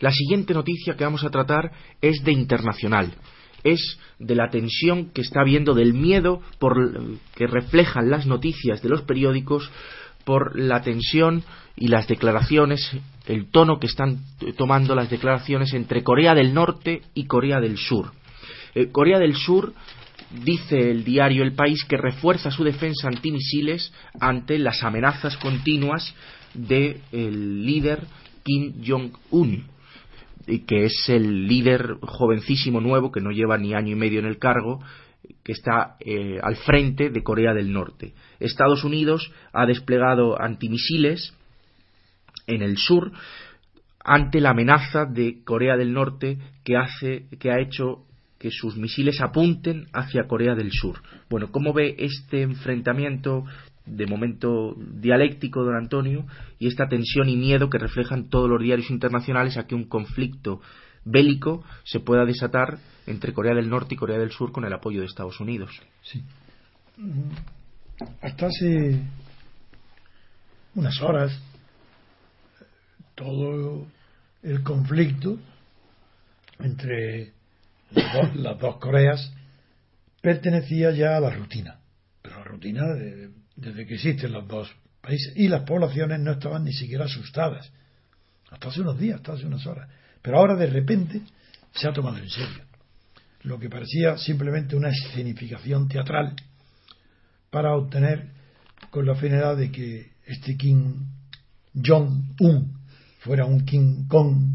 La 0.00 0.12
siguiente 0.12 0.54
noticia 0.54 0.94
que 0.96 1.04
vamos 1.04 1.24
a 1.24 1.30
tratar 1.30 1.72
es 2.00 2.22
de 2.22 2.32
internacional. 2.32 3.12
Es 3.64 3.98
de 4.18 4.34
la 4.34 4.50
tensión 4.50 5.10
que 5.10 5.22
está 5.22 5.40
habiendo, 5.40 5.74
del 5.74 5.92
miedo 5.92 6.40
por, 6.58 6.76
que 7.34 7.46
reflejan 7.46 8.10
las 8.10 8.26
noticias 8.26 8.80
de 8.82 8.88
los 8.88 9.02
periódicos 9.02 9.70
por 10.24 10.58
la 10.58 10.82
tensión 10.82 11.42
y 11.74 11.88
las 11.88 12.06
declaraciones, 12.06 12.90
el 13.26 13.50
tono 13.50 13.78
que 13.78 13.86
están 13.86 14.18
tomando 14.56 14.94
las 14.94 15.10
declaraciones 15.10 15.72
entre 15.74 16.04
Corea 16.04 16.34
del 16.34 16.54
Norte 16.54 17.02
y 17.14 17.26
Corea 17.26 17.60
del 17.60 17.78
Sur. 17.78 18.12
Eh, 18.74 18.90
Corea 18.92 19.18
del 19.18 19.34
Sur 19.34 19.72
dice 20.44 20.90
el 20.90 21.04
diario 21.04 21.42
El 21.42 21.54
País 21.54 21.84
que 21.84 21.96
refuerza 21.96 22.50
su 22.50 22.62
defensa 22.62 23.08
antimisiles 23.08 23.92
ante 24.20 24.58
las 24.58 24.82
amenazas 24.84 25.36
continuas 25.38 26.14
del 26.54 27.64
líder 27.64 28.04
Kim 28.44 28.74
Jong-un 28.86 29.77
que 30.66 30.84
es 30.84 31.08
el 31.08 31.46
líder 31.46 31.96
jovencísimo 32.02 32.80
nuevo 32.80 33.12
que 33.12 33.20
no 33.20 33.30
lleva 33.30 33.58
ni 33.58 33.74
año 33.74 33.92
y 33.92 33.98
medio 33.98 34.18
en 34.18 34.26
el 34.26 34.38
cargo 34.38 34.80
que 35.42 35.52
está 35.52 35.96
eh, 36.00 36.38
al 36.42 36.56
frente 36.56 37.10
de 37.10 37.22
Corea 37.22 37.52
del 37.52 37.72
Norte. 37.72 38.14
Estados 38.40 38.84
Unidos 38.84 39.32
ha 39.52 39.66
desplegado 39.66 40.40
antimisiles 40.40 41.34
en 42.46 42.62
el 42.62 42.78
sur 42.78 43.12
ante 44.04 44.40
la 44.40 44.50
amenaza 44.50 45.04
de 45.04 45.42
Corea 45.44 45.76
del 45.76 45.92
Norte 45.92 46.38
que 46.64 46.76
hace 46.76 47.26
que 47.38 47.50
ha 47.50 47.60
hecho 47.60 48.04
que 48.38 48.50
sus 48.50 48.76
misiles 48.76 49.20
apunten 49.20 49.88
hacia 49.92 50.28
Corea 50.28 50.54
del 50.54 50.70
Sur. 50.70 51.02
Bueno, 51.28 51.50
¿cómo 51.50 51.72
ve 51.72 51.96
este 51.98 52.42
enfrentamiento 52.42 53.44
de 53.88 54.06
momento 54.06 54.74
dialéctico, 54.78 55.64
don 55.64 55.76
Antonio, 55.76 56.26
y 56.58 56.68
esta 56.68 56.88
tensión 56.88 57.28
y 57.28 57.36
miedo 57.36 57.70
que 57.70 57.78
reflejan 57.78 58.28
todos 58.28 58.48
los 58.48 58.62
diarios 58.62 58.90
internacionales 58.90 59.56
a 59.56 59.66
que 59.66 59.74
un 59.74 59.84
conflicto 59.84 60.60
bélico 61.04 61.64
se 61.84 62.00
pueda 62.00 62.24
desatar 62.24 62.78
entre 63.06 63.32
Corea 63.32 63.54
del 63.54 63.70
Norte 63.70 63.94
y 63.94 63.98
Corea 63.98 64.18
del 64.18 64.30
Sur 64.30 64.52
con 64.52 64.64
el 64.64 64.72
apoyo 64.72 65.00
de 65.00 65.06
Estados 65.06 65.40
Unidos. 65.40 65.70
Sí. 66.02 66.22
Hasta 68.20 68.46
hace 68.46 69.00
unas 70.74 71.00
horas 71.00 71.40
todo 73.14 73.86
el 74.42 74.62
conflicto 74.62 75.38
entre 76.60 77.32
las 77.90 78.58
dos, 78.60 78.76
Coreas 78.76 79.32
pertenecía 80.20 80.90
ya 80.90 81.16
a 81.16 81.20
la 81.20 81.30
rutina, 81.30 81.80
pero 82.22 82.38
la 82.38 82.44
rutina 82.44 82.86
de, 82.94 83.30
desde 83.58 83.86
que 83.86 83.94
existen 83.94 84.32
los 84.32 84.46
dos 84.46 84.70
países, 85.00 85.32
y 85.36 85.48
las 85.48 85.62
poblaciones 85.62 86.20
no 86.20 86.32
estaban 86.32 86.64
ni 86.64 86.72
siquiera 86.72 87.06
asustadas, 87.06 87.70
hasta 88.50 88.68
hace 88.68 88.80
unos 88.80 88.98
días, 88.98 89.16
hasta 89.16 89.32
hace 89.32 89.46
unas 89.46 89.66
horas. 89.66 89.88
Pero 90.22 90.38
ahora 90.38 90.54
de 90.54 90.66
repente 90.66 91.22
se 91.74 91.88
ha 91.88 91.92
tomado 91.92 92.18
en 92.18 92.30
serio. 92.30 92.64
Lo 93.42 93.58
que 93.58 93.68
parecía 93.68 94.16
simplemente 94.16 94.76
una 94.76 94.90
escenificación 94.90 95.88
teatral 95.88 96.34
para 97.50 97.74
obtener 97.74 98.30
con 98.90 99.06
la 99.06 99.14
finalidad 99.16 99.56
de 99.56 99.70
que 99.70 100.12
este 100.26 100.56
Kim 100.56 101.06
Jong-un 101.74 102.78
fuera 103.20 103.44
un 103.44 103.64
King 103.64 104.06
Kong, 104.06 104.54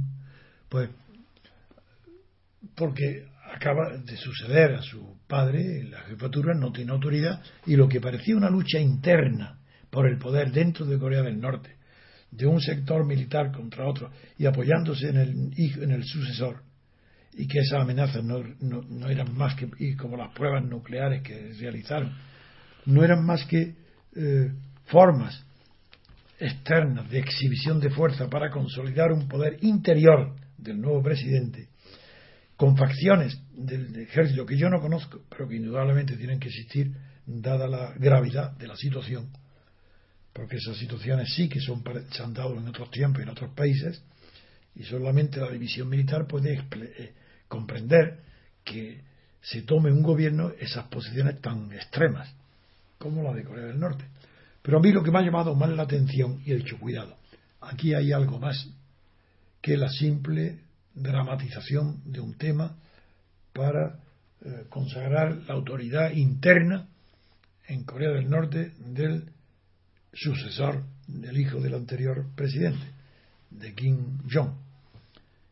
pues 0.70 0.90
porque 2.76 3.28
acaba 3.54 3.98
de 3.98 4.18
suceder 4.18 4.74
a 4.74 4.82
su 4.82 5.18
padre 5.28 5.84
la 5.84 6.02
jefatura, 6.02 6.54
no 6.56 6.72
tiene 6.72 6.92
autoridad, 6.92 7.42
y 7.66 7.76
lo 7.76 7.88
que 7.88 8.02
parecía 8.02 8.36
una 8.36 8.50
lucha 8.50 8.80
interna 8.80 9.60
por 9.90 10.08
el 10.08 10.18
poder 10.18 10.52
dentro 10.52 10.86
de 10.86 10.98
Corea 10.98 11.22
del 11.22 11.40
Norte, 11.40 11.76
de 12.32 12.48
un 12.48 12.60
sector 12.60 13.06
militar 13.06 13.52
contra 13.52 13.88
otro, 13.88 14.10
y 14.38 14.48
apoyándose 14.48 15.10
en 15.10 15.18
el, 15.18 15.52
en 15.56 15.92
el 15.92 16.04
sucesor, 16.04 16.64
y 17.34 17.48
que 17.48 17.60
esas 17.60 17.82
amenazas 17.82 18.24
no, 18.24 18.44
no, 18.60 19.08
eran 19.08 19.36
más 19.36 19.56
que, 19.56 19.70
y 19.78 19.96
como 19.96 20.18
las 20.18 20.34
pruebas 20.34 20.66
nucleares 20.66 21.22
que 21.22 21.54
realizaron, 21.60 22.12
no 22.86 23.04
eran 23.04 23.24
más 23.24 23.46
que 23.46 23.76
eh, 24.16 24.52
formas 24.86 25.46
externas 26.40 27.10
de 27.10 27.20
exhibición 27.20 27.80
de 27.80 27.92
fuerza 27.92 28.28
para 28.30 28.50
consolidar 28.50 29.12
un 29.12 29.28
poder 29.28 29.58
interior 29.62 30.36
del 30.58 30.82
nuevo 30.82 31.02
presidente 31.02 31.70
con 32.58 32.78
facciones 32.78 33.40
del 33.54 33.96
ejército 33.96 34.46
que 34.46 34.58
yo 34.58 34.70
no 34.70 34.80
conozco, 34.80 35.22
pero 35.30 35.48
que 35.48 35.56
indudablemente 35.56 36.16
tienen 36.18 36.40
que 36.40 36.50
existir, 36.50 36.92
dada 37.26 37.68
la 37.68 37.94
gravedad 37.94 38.52
de 38.58 38.68
la 38.68 38.76
situación, 38.76 39.30
porque 40.34 40.58
esas 40.58 40.78
situaciones 40.78 41.34
sí 41.34 41.48
que 41.48 41.60
son, 41.60 41.84
se 42.12 42.24
han 42.24 42.34
dado 42.34 42.58
en 42.58 42.68
otros 42.68 42.92
tiempos 42.92 43.20
y 43.20 43.24
en 43.24 43.30
otros 43.30 43.54
países, 43.54 44.04
y 44.76 44.84
solamente 44.84 45.40
la 45.40 45.52
división 45.52 45.90
militar 45.90 46.28
puede 46.28 46.54
eh, 46.54 47.14
comprender 47.48 48.20
que 48.64 49.02
se 49.42 49.62
tome 49.62 49.92
un 49.92 50.02
gobierno 50.02 50.52
esas 50.60 50.88
posiciones 50.88 51.40
tan 51.42 51.72
extremas 51.74 52.34
como 52.98 53.22
la 53.22 53.34
de 53.34 53.44
Corea 53.44 53.66
del 53.66 53.80
Norte. 53.80 54.06
Pero 54.62 54.78
a 54.78 54.82
mí 54.82 54.92
lo 54.92 55.04
que 55.04 55.12
me 55.12 55.20
ha 55.20 55.24
llamado 55.24 55.54
más 55.54 55.70
la 55.70 55.84
atención, 55.84 56.42
y 56.46 56.52
he 56.52 56.56
dicho, 56.56 56.80
cuidado, 56.80 57.18
aquí 57.62 57.94
hay 57.94 58.12
algo 58.12 58.40
más 58.40 58.70
que 59.62 59.78
la 59.78 59.90
simple 59.90 60.60
dramatización 60.94 62.02
de 62.06 62.20
un 62.20 62.36
tema 62.38 62.76
para 63.54 64.00
eh, 64.42 64.66
consagrar 64.70 65.36
la 65.48 65.54
autoridad 65.54 66.12
interna 66.12 66.88
en 67.68 67.84
Corea 67.84 68.12
del 68.12 68.30
Norte 68.30 68.74
del 68.80 69.32
sucesor 70.14 70.84
del 71.08 71.38
hijo 71.38 71.60
del 71.60 71.76
anterior 71.76 72.26
presidente, 72.36 72.86
de 73.50 73.74
Kim 73.74 74.20
Jong. 74.32 74.54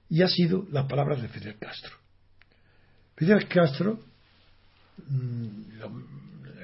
Y 0.10 0.22
ha 0.24 0.28
sido 0.28 0.68
las 0.72 0.88
palabras 0.88 1.22
de 1.22 1.30
Fidel 1.30 1.58
Castro. 1.58 1.94
Fidel 3.16 3.48
Castro 3.48 4.00
mm, 5.08 5.62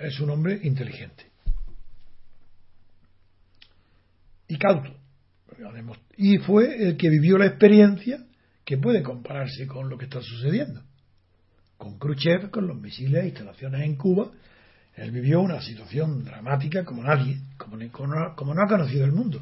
es 0.04 0.20
un 0.20 0.30
hombre 0.30 0.60
inteligente 0.64 1.28
y 4.48 4.58
cauto. 4.58 4.94
Y 6.18 6.38
fue 6.38 6.88
el 6.88 6.98
que 6.98 7.10
vivió 7.10 7.38
la 7.38 7.48
experiencia 7.48 8.24
que 8.68 8.78
puede 8.78 9.02
compararse 9.02 9.66
con 9.66 9.88
lo 9.88 9.98
que 9.98 10.04
está 10.06 10.22
sucediendo. 10.22 10.82
Con 11.78 11.98
Khrushchev, 11.98 12.50
con 12.50 12.68
los 12.68 12.76
misiles 12.76 13.24
e 13.24 13.28
instalaciones 13.28 13.82
en 13.82 13.96
Cuba, 13.96 14.30
él 14.94 15.12
vivió 15.12 15.40
una 15.40 15.62
situación 15.62 16.26
dramática 16.26 16.84
como 16.84 17.02
nadie, 17.02 17.40
como, 17.56 17.78
no 17.78 18.62
ha 18.62 18.68
conocido 18.68 19.06
el 19.06 19.14
mundo. 19.14 19.42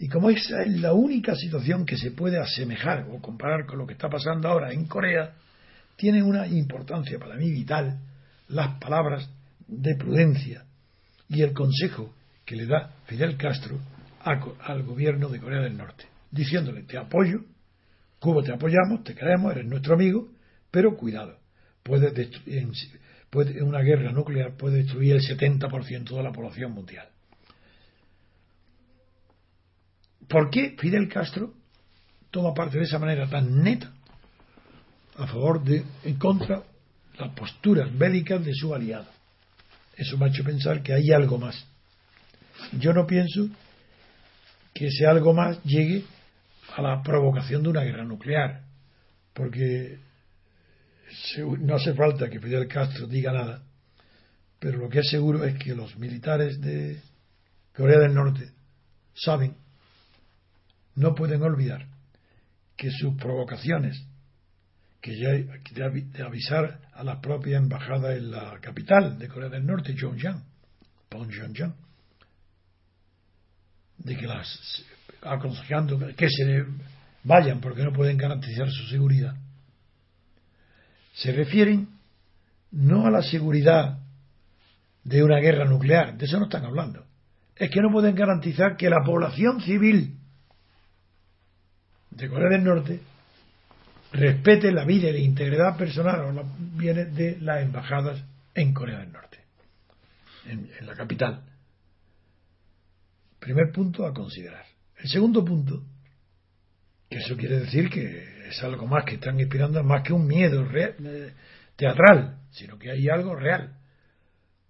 Y 0.00 0.08
como 0.08 0.28
esa 0.28 0.62
es 0.62 0.80
la 0.80 0.92
única 0.92 1.36
situación 1.36 1.86
que 1.86 1.96
se 1.96 2.10
puede 2.10 2.36
asemejar 2.36 3.06
o 3.12 3.22
comparar 3.22 3.64
con 3.64 3.78
lo 3.78 3.86
que 3.86 3.92
está 3.92 4.08
pasando 4.08 4.48
ahora 4.48 4.72
en 4.72 4.86
Corea, 4.86 5.32
tiene 5.94 6.20
una 6.20 6.48
importancia 6.48 7.20
para 7.20 7.36
mí 7.36 7.48
vital 7.52 8.00
las 8.48 8.76
palabras 8.80 9.30
de 9.68 9.94
prudencia 9.94 10.64
y 11.28 11.42
el 11.42 11.52
consejo 11.52 12.12
que 12.44 12.56
le 12.56 12.66
da 12.66 12.90
Fidel 13.06 13.36
Castro 13.36 13.78
al 14.24 14.82
gobierno 14.82 15.28
de 15.28 15.38
Corea 15.38 15.60
del 15.60 15.76
Norte, 15.76 16.06
diciéndole, 16.32 16.82
te 16.82 16.98
apoyo, 16.98 17.53
Cuba 18.18 18.42
te 18.42 18.52
apoyamos, 18.52 19.04
te 19.04 19.14
queremos, 19.14 19.52
eres 19.52 19.66
nuestro 19.66 19.94
amigo, 19.94 20.28
pero 20.70 20.96
cuidado, 20.96 21.38
puede 21.82 22.30
puede, 23.30 23.62
una 23.62 23.80
guerra 23.80 24.12
nuclear 24.12 24.56
puede 24.56 24.78
destruir 24.78 25.14
el 25.14 25.22
70% 25.22 26.16
de 26.16 26.22
la 26.22 26.32
población 26.32 26.72
mundial. 26.72 27.08
¿Por 30.28 30.50
qué 30.50 30.74
Fidel 30.78 31.08
Castro 31.08 31.52
toma 32.30 32.54
parte 32.54 32.78
de 32.78 32.84
esa 32.84 32.98
manera 32.98 33.28
tan 33.28 33.62
neta 33.62 33.92
a 35.16 35.26
favor 35.26 35.62
de, 35.62 35.84
en 36.02 36.14
contra 36.16 36.62
las 37.18 37.34
posturas 37.34 37.96
bélicas 37.96 38.44
de 38.44 38.54
su 38.54 38.74
aliado? 38.74 39.06
Eso 39.96 40.16
me 40.16 40.26
ha 40.26 40.28
hecho 40.28 40.42
pensar 40.42 40.82
que 40.82 40.92
hay 40.92 41.12
algo 41.12 41.38
más. 41.38 41.66
Yo 42.78 42.92
no 42.92 43.06
pienso 43.06 43.48
que 44.72 44.86
ese 44.86 45.06
algo 45.06 45.32
más 45.34 45.62
llegue 45.62 46.04
a 46.76 46.82
la 46.82 47.02
provocación 47.02 47.62
de 47.62 47.68
una 47.68 47.82
guerra 47.82 48.04
nuclear, 48.04 48.62
porque 49.32 49.98
no 51.58 51.76
hace 51.76 51.94
falta 51.94 52.28
que 52.28 52.40
Fidel 52.40 52.66
Castro 52.68 53.06
diga 53.06 53.32
nada, 53.32 53.62
pero 54.58 54.78
lo 54.78 54.88
que 54.88 55.00
es 55.00 55.10
seguro 55.10 55.44
es 55.44 55.58
que 55.58 55.74
los 55.74 55.96
militares 55.96 56.60
de 56.60 57.00
Corea 57.76 57.98
del 57.98 58.14
Norte 58.14 58.50
saben, 59.14 59.56
no 60.96 61.14
pueden 61.14 61.42
olvidar 61.42 61.86
que 62.76 62.90
sus 62.90 63.14
provocaciones, 63.16 64.02
que 65.00 65.16
ya 65.18 65.32
de 65.32 66.22
avisar 66.22 66.80
a 66.94 67.04
la 67.04 67.20
propia 67.20 67.58
embajada 67.58 68.14
en 68.14 68.30
la 68.30 68.58
capital 68.60 69.18
de 69.18 69.28
Corea 69.28 69.48
del 69.48 69.66
Norte, 69.66 69.92
Pyongyang, 69.92 70.42
Pyongyang, 71.08 71.74
de 73.98 74.16
que 74.16 74.26
las 74.26 74.84
aconsejando 75.24 75.98
que 76.16 76.28
se 76.28 76.64
vayan 77.22 77.60
porque 77.60 77.82
no 77.82 77.92
pueden 77.92 78.16
garantizar 78.16 78.70
su 78.70 78.86
seguridad 78.86 79.34
se 81.14 81.32
refieren 81.32 81.88
no 82.72 83.06
a 83.06 83.10
la 83.10 83.22
seguridad 83.22 83.98
de 85.04 85.22
una 85.22 85.38
guerra 85.38 85.64
nuclear, 85.64 86.16
de 86.16 86.26
eso 86.26 86.38
no 86.38 86.44
están 86.44 86.64
hablando. 86.64 87.06
Es 87.56 87.70
que 87.70 87.80
no 87.80 87.90
pueden 87.90 88.16
garantizar 88.16 88.76
que 88.76 88.90
la 88.90 89.02
población 89.04 89.60
civil 89.60 90.18
de 92.10 92.28
Corea 92.28 92.48
del 92.50 92.64
Norte 92.64 93.00
respete 94.12 94.72
la 94.72 94.84
vida 94.84 95.08
y 95.08 95.12
la 95.12 95.18
integridad 95.18 95.76
personal 95.76 96.20
o 96.20 96.32
los 96.32 96.46
bienes 96.76 97.14
de 97.14 97.38
las 97.40 97.62
embajadas 97.62 98.22
en 98.54 98.74
Corea 98.74 98.98
del 98.98 99.12
Norte, 99.12 99.38
en, 100.46 100.68
en 100.78 100.86
la 100.86 100.94
capital. 100.94 101.42
Primer 103.38 103.70
punto 103.72 104.04
a 104.04 104.12
considerar. 104.12 104.73
El 105.04 105.10
segundo 105.10 105.44
punto, 105.44 105.82
que 107.10 107.18
eso 107.18 107.36
quiere 107.36 107.60
decir 107.60 107.90
que 107.90 108.48
es 108.48 108.62
algo 108.62 108.86
más 108.86 109.04
que 109.04 109.16
están 109.16 109.38
inspirando, 109.38 109.84
más 109.84 110.02
que 110.02 110.14
un 110.14 110.26
miedo 110.26 110.66
eh, 110.74 111.34
teatral, 111.76 112.38
sino 112.52 112.78
que 112.78 112.90
hay 112.90 113.10
algo 113.10 113.36
real. 113.36 113.76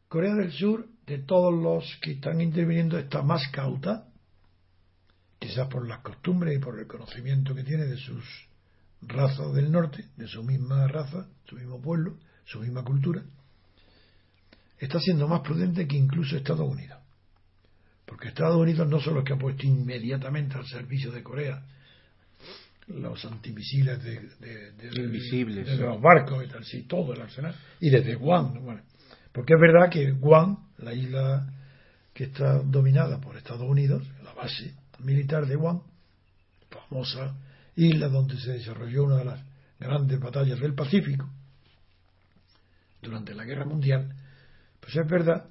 Corea 0.09 0.35
del 0.35 0.51
Sur, 0.51 0.89
de 1.07 1.19
todos 1.19 1.55
los 1.55 1.85
que 2.03 2.15
están 2.15 2.41
interviniendo, 2.41 2.99
está 2.99 3.23
más 3.23 3.47
cauta, 3.53 4.09
quizás 5.39 5.69
por 5.69 5.87
las 5.87 6.01
costumbres 6.01 6.57
y 6.57 6.59
por 6.59 6.81
el 6.81 6.89
conocimiento 6.89 7.55
que 7.55 7.63
tiene 7.63 7.85
de 7.85 7.97
sus 7.97 8.25
razas 9.03 9.55
del 9.55 9.71
norte, 9.71 10.07
de 10.17 10.27
su 10.27 10.43
misma 10.43 10.89
raza, 10.89 11.29
su 11.45 11.55
mismo 11.55 11.81
pueblo, 11.81 12.19
su 12.45 12.59
misma 12.59 12.83
cultura, 12.83 13.23
está 14.79 14.99
siendo 14.99 15.29
más 15.29 15.43
prudente 15.43 15.87
que 15.87 15.97
incluso 15.97 16.37
Estados 16.37 16.69
Unidos. 16.69 17.04
Porque 18.07 18.29
Estados 18.29 18.57
Unidos 18.57 18.89
no 18.89 19.01
solo 19.01 19.21
es 19.21 19.27
que 19.27 19.33
ha 19.33 19.39
puesto 19.39 19.67
inmediatamente 19.67 20.57
al 20.57 20.67
servicio 20.67 21.11
de 21.11 21.23
Corea 21.23 21.63
los 22.89 23.25
antimisiles 23.25 24.03
de, 24.03 24.21
de, 24.41 25.77
los 25.79 26.01
barcos 26.01 26.45
y 26.45 26.49
tal, 26.49 26.65
sí, 26.65 26.83
todo 26.83 27.15
el 27.15 27.23
arsenal, 27.23 27.55
y 27.81 27.89
desde 27.89 28.15
Guam, 28.15 28.63
bueno, 28.63 28.83
porque 29.33 29.55
es 29.55 29.61
verdad 29.61 29.91
que 29.91 30.11
Guam, 30.13 30.69
la 30.79 30.93
isla 30.93 31.51
que 32.13 32.25
está 32.25 32.59
dominada 32.59 33.21
por 33.21 33.37
Estados 33.37 33.69
Unidos, 33.69 34.07
la 34.23 34.35
base 34.35 34.75
militar 34.99 35.47
de 35.47 35.57
Guam, 35.57 35.81
famosa 36.71 37.35
isla 37.77 38.09
donde 38.09 38.39
se 38.39 38.53
desarrolló 38.53 39.05
una 39.05 39.17
de 39.17 39.25
las 39.25 39.41
grandes 39.81 40.21
batallas 40.21 40.61
del 40.61 40.75
Pacífico 40.75 41.29
durante 43.01 43.35
la 43.35 43.45
Guerra 43.45 43.65
Mundial, 43.65 44.15
pues 44.81 44.95
es 44.95 45.09
verdad 45.09 45.47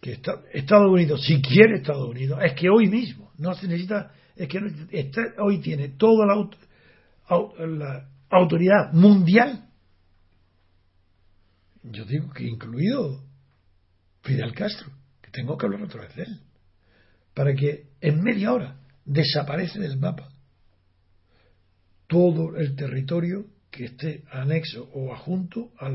que 0.00 0.18
Estados 0.52 0.90
Unidos, 0.90 1.22
si 1.24 1.42
quiere 1.42 1.76
Estados 1.76 2.08
Unidos, 2.08 2.40
es 2.42 2.54
que 2.54 2.70
hoy 2.70 2.88
mismo 2.88 3.30
no 3.38 3.54
se 3.54 3.66
necesita 3.68 4.12
es 4.36 4.48
que 4.48 4.58
hoy 5.38 5.60
tiene 5.60 5.90
toda 5.90 6.26
la, 6.26 7.66
la 7.66 8.08
autoridad 8.30 8.92
mundial. 8.92 9.66
Yo 11.82 12.06
digo 12.06 12.32
que 12.32 12.44
incluido 12.44 13.22
Fidel 14.22 14.54
Castro, 14.54 14.90
que 15.20 15.30
tengo 15.30 15.58
que 15.58 15.66
hablar 15.66 15.82
otra 15.82 16.02
vez 16.02 16.14
de 16.16 16.22
él, 16.22 16.40
para 17.34 17.54
que 17.54 17.88
en 18.00 18.22
media 18.22 18.52
hora 18.52 18.80
desaparece 19.04 19.78
del 19.78 19.98
mapa 19.98 20.30
todo 22.06 22.56
el 22.56 22.74
territorio 22.76 23.46
que 23.70 23.84
esté 23.84 24.24
anexo 24.32 24.88
o 24.94 25.14
adjunto 25.14 25.70
a 25.78 25.90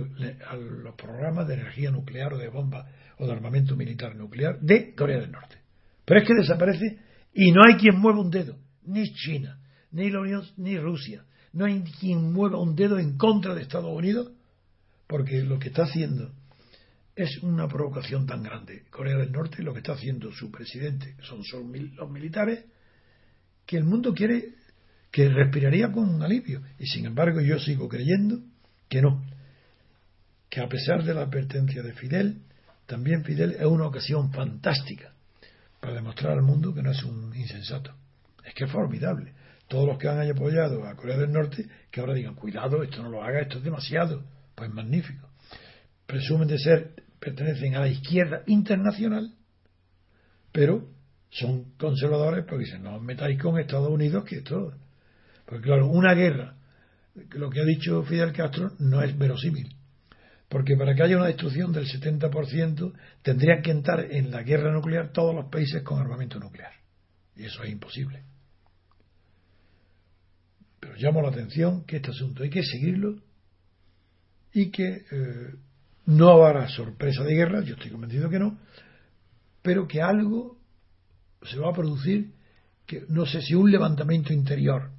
los 0.56 0.96
programas 0.96 1.48
de 1.48 1.56
energía 1.56 1.92
nuclear 1.92 2.34
o 2.34 2.38
de 2.38 2.48
bomba 2.48 2.88
o 3.18 3.26
de 3.26 3.34
armamento 3.34 3.76
militar 3.76 4.16
nuclear 4.16 4.60
de 4.60 4.94
Corea 4.94 5.20
del 5.20 5.32
Norte. 5.32 5.58
Pero 6.06 6.22
es 6.22 6.28
que 6.28 6.36
desaparece 6.36 7.00
y 7.34 7.52
no 7.52 7.62
hay 7.68 7.76
quien 7.76 8.00
mueva 8.00 8.22
un 8.22 8.30
dedo, 8.30 8.58
ni 8.86 9.04
China, 9.14 9.60
ni 9.92 10.10
la 10.10 10.22
Unión, 10.22 10.44
ni 10.58 10.78
Rusia. 10.78 11.26
No 11.54 11.66
hay 11.66 11.82
quien 12.00 12.32
mueva 12.34 12.60
un 12.60 12.76
dedo 12.76 13.00
en 13.00 13.18
contra 13.18 13.56
de 13.56 13.62
Estados 13.62 13.92
Unidos, 13.92 14.32
porque 15.08 15.44
lo 15.44 15.60
que 15.60 15.70
está 15.70 15.84
haciendo 15.84 16.32
es 17.16 17.42
una 17.44 17.68
provocación 17.68 18.26
tan 18.26 18.44
grande. 18.44 18.84
Corea 18.90 19.18
del 19.18 19.32
Norte, 19.32 19.64
lo 19.64 19.74
que 19.74 19.80
está 19.80 19.94
haciendo 19.94 20.32
su 20.32 20.52
presidente, 20.52 21.16
son, 21.22 21.42
los 21.96 22.12
militares, 22.12 22.66
que 23.66 23.78
el 23.78 23.86
mundo 23.86 24.14
quiere 24.14 24.54
que 25.12 25.30
respiraría 25.30 25.92
con 25.92 26.10
un 26.10 26.22
alivio. 26.22 26.62
Y 26.78 26.88
sin 26.88 27.06
embargo, 27.06 27.40
yo 27.40 27.58
sigo 27.58 27.88
creyendo 27.88 28.40
que 28.90 29.02
no. 29.02 29.24
Que 30.50 30.60
a 30.60 30.68
pesar 30.68 31.04
de 31.04 31.14
la 31.14 31.22
advertencia 31.22 31.82
de 31.82 31.94
Fidel, 31.94 32.42
también 32.86 33.24
Fidel 33.24 33.54
es 33.54 33.66
una 33.66 33.88
ocasión 33.88 34.32
fantástica 34.32 35.14
para 35.80 35.94
demostrar 35.94 36.34
al 36.34 36.44
mundo 36.44 36.74
que 36.74 36.82
no 36.82 36.92
es 36.92 37.04
un 37.04 37.36
insensato. 37.36 37.94
Es 38.44 38.54
que 38.54 38.66
es 38.66 38.72
formidable. 38.72 39.34
Todos 39.68 39.88
los 39.88 39.98
que 39.98 40.08
han 40.08 40.30
apoyado 40.30 40.86
a 40.86 40.96
Corea 40.96 41.18
del 41.18 41.32
Norte, 41.32 41.68
que 41.90 42.00
ahora 42.00 42.14
digan, 42.14 42.36
cuidado, 42.36 42.84
esto 42.84 43.02
no 43.02 43.10
lo 43.10 43.24
haga, 43.24 43.42
esto 43.42 43.58
es 43.58 43.64
demasiado. 43.64 44.24
Pues 44.54 44.72
magnífico. 44.72 45.28
Presumen 46.06 46.48
de 46.48 46.60
ser, 46.60 46.94
pertenecen 47.20 47.76
a 47.76 47.80
la 47.80 47.88
izquierda 47.88 48.44
internacional, 48.46 49.34
pero 50.52 50.88
son 51.30 51.76
conservadores 51.78 52.46
porque 52.46 52.66
dicen, 52.66 52.84
no 52.84 52.96
os 52.96 53.02
metáis 53.02 53.42
con 53.42 53.60
Estados 53.60 53.90
Unidos, 53.90 54.24
que 54.24 54.38
esto. 54.38 54.74
Porque 55.46 55.64
claro, 55.64 55.88
una 55.88 56.14
guerra, 56.14 56.56
lo 57.32 57.50
que 57.50 57.62
ha 57.62 57.66
dicho 57.66 58.04
Fidel 58.04 58.32
Castro, 58.32 58.72
no 58.80 59.02
es 59.02 59.18
verosímil. 59.18 59.76
Porque 60.50 60.78
para 60.78 60.94
que 60.94 61.04
haya 61.04 61.18
una 61.18 61.28
destrucción 61.28 61.72
del 61.72 61.88
70% 61.88 62.94
tendrían 63.22 63.62
que 63.62 63.72
entrar 63.72 64.12
en 64.12 64.32
la 64.32 64.44
guerra 64.44 64.72
nuclear 64.72 65.12
todos 65.12 65.34
los 65.34 65.50
países 65.50 65.82
con 65.84 66.00
armamento 66.00 66.40
nuclear. 66.40 66.72
Y 67.36 67.46
eso 67.46 67.64
es 67.64 67.72
imposible. 67.72 68.24
Pero 70.80 70.94
llamo 70.98 71.22
la 71.22 71.30
atención 71.30 71.84
que 71.86 71.98
este 71.98 72.12
asunto 72.12 72.44
hay 72.44 72.50
que 72.50 72.64
seguirlo 72.64 73.16
y 74.54 74.70
que 74.70 75.04
eh, 75.12 75.56
no 76.06 76.30
habrá 76.30 76.70
sorpresa 76.70 77.24
de 77.24 77.34
guerra, 77.34 77.64
yo 77.64 77.74
estoy 77.74 77.92
convencido 77.92 78.30
que 78.30 78.40
no, 78.40 78.58
pero 79.62 79.88
que 79.88 80.02
algo 80.02 80.58
se 81.42 81.58
va 81.58 81.72
a 81.72 81.74
producir, 81.74 82.34
que 82.86 83.04
no 83.10 83.26
sé 83.26 83.42
si 83.42 83.56
un 83.56 83.72
levantamiento 83.72 84.32
interior 84.32 84.92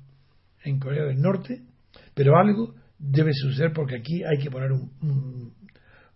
en 0.64 0.80
Corea 0.80 1.04
del 1.04 1.20
Norte, 1.20 1.62
pero 2.14 2.36
algo 2.36 2.74
debe 2.98 3.32
suceder 3.32 3.72
porque 3.72 3.96
aquí 3.96 4.22
hay 4.24 4.38
que 4.38 4.50
poner 4.50 4.72
un, 4.72 5.52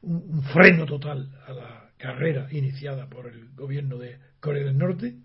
un, 0.02 0.42
freno 0.44 0.86
total 0.86 1.30
a 1.46 1.52
la 1.52 1.90
carrera 1.96 2.48
iniciada 2.50 3.08
por 3.08 3.26
el 3.26 3.50
gobierno 3.54 3.98
de 3.98 4.18
Corea 4.40 4.64
del 4.64 4.78
Norte. 4.78 5.16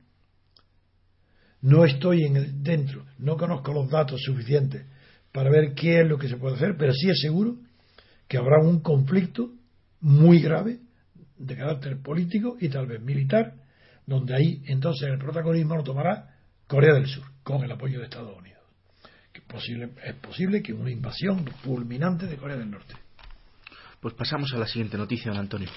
No 1.62 1.86
estoy 1.86 2.24
en 2.24 2.36
el, 2.36 2.64
dentro, 2.64 3.06
no 3.18 3.38
conozco 3.38 3.74
los 3.74 3.90
datos 3.90 4.22
suficientes 4.22 4.86
para 5.32 5.50
ver 5.50 5.74
qué 5.74 6.02
es 6.02 6.08
lo 6.08 6.18
que 6.18 6.28
se 6.28 6.38
puede 6.38 6.56
hacer, 6.56 6.76
pero 6.78 6.94
sí 6.94 7.10
es 7.10 7.20
seguro 7.22 7.58
que 8.28 8.38
habrá 8.38 8.60
un 8.62 8.82
conflicto 8.82 9.52
muy 10.02 10.40
grave 10.40 10.80
de 11.38 11.56
carácter 11.56 12.02
político 12.02 12.58
y 12.60 12.70
tal 12.70 12.88
vez 12.88 13.02
militar, 13.02 13.56
donde 14.06 14.36
ahí 14.36 14.62
entonces 14.68 15.10
el 15.10 15.18
protagonismo 15.18 15.76
lo 15.76 15.84
tomará 15.84 16.36
Corea 16.68 16.94
del 16.94 17.08
Sur, 17.08 17.26
con 17.44 17.64
el 17.64 17.72
apoyo 17.72 18.00
de 18.00 18.06
Estados 18.06 18.38
Unidos. 18.38 18.55
Posible, 19.56 19.90
es 20.04 20.16
posible 20.16 20.62
que 20.62 20.74
una 20.74 20.92
invasión 20.92 21.46
fulminante 21.64 22.28
de 22.28 22.36
Corea 22.36 22.58
del 22.58 22.70
Norte. 22.70 22.94
Pues 24.00 24.14
pasamos 24.14 24.54
a 24.54 24.58
la 24.58 24.68
siguiente 24.68 24.98
noticia, 24.98 25.32
don 25.32 25.40
Antonio. 25.40 25.70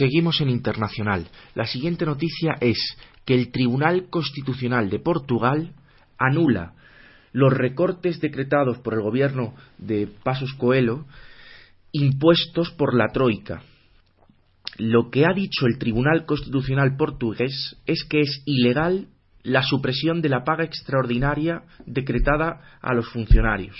Seguimos 0.00 0.40
en 0.40 0.48
internacional. 0.48 1.28
La 1.54 1.66
siguiente 1.66 2.06
noticia 2.06 2.54
es 2.62 2.78
que 3.26 3.34
el 3.34 3.52
Tribunal 3.52 4.08
Constitucional 4.08 4.88
de 4.88 4.98
Portugal 4.98 5.74
anula 6.18 6.72
los 7.32 7.52
recortes 7.52 8.18
decretados 8.18 8.78
por 8.78 8.94
el 8.94 9.02
gobierno 9.02 9.54
de 9.76 10.08
Pasos 10.24 10.54
Coelho 10.54 11.04
impuestos 11.92 12.70
por 12.70 12.94
la 12.94 13.08
Troika. 13.12 13.62
Lo 14.78 15.10
que 15.10 15.26
ha 15.26 15.34
dicho 15.34 15.66
el 15.66 15.76
Tribunal 15.76 16.24
Constitucional 16.24 16.96
portugués 16.96 17.76
es 17.84 18.02
que 18.08 18.20
es 18.20 18.42
ilegal 18.46 19.08
la 19.42 19.62
supresión 19.62 20.22
de 20.22 20.30
la 20.30 20.44
paga 20.44 20.64
extraordinaria 20.64 21.64
decretada 21.84 22.78
a 22.80 22.94
los 22.94 23.06
funcionarios 23.10 23.76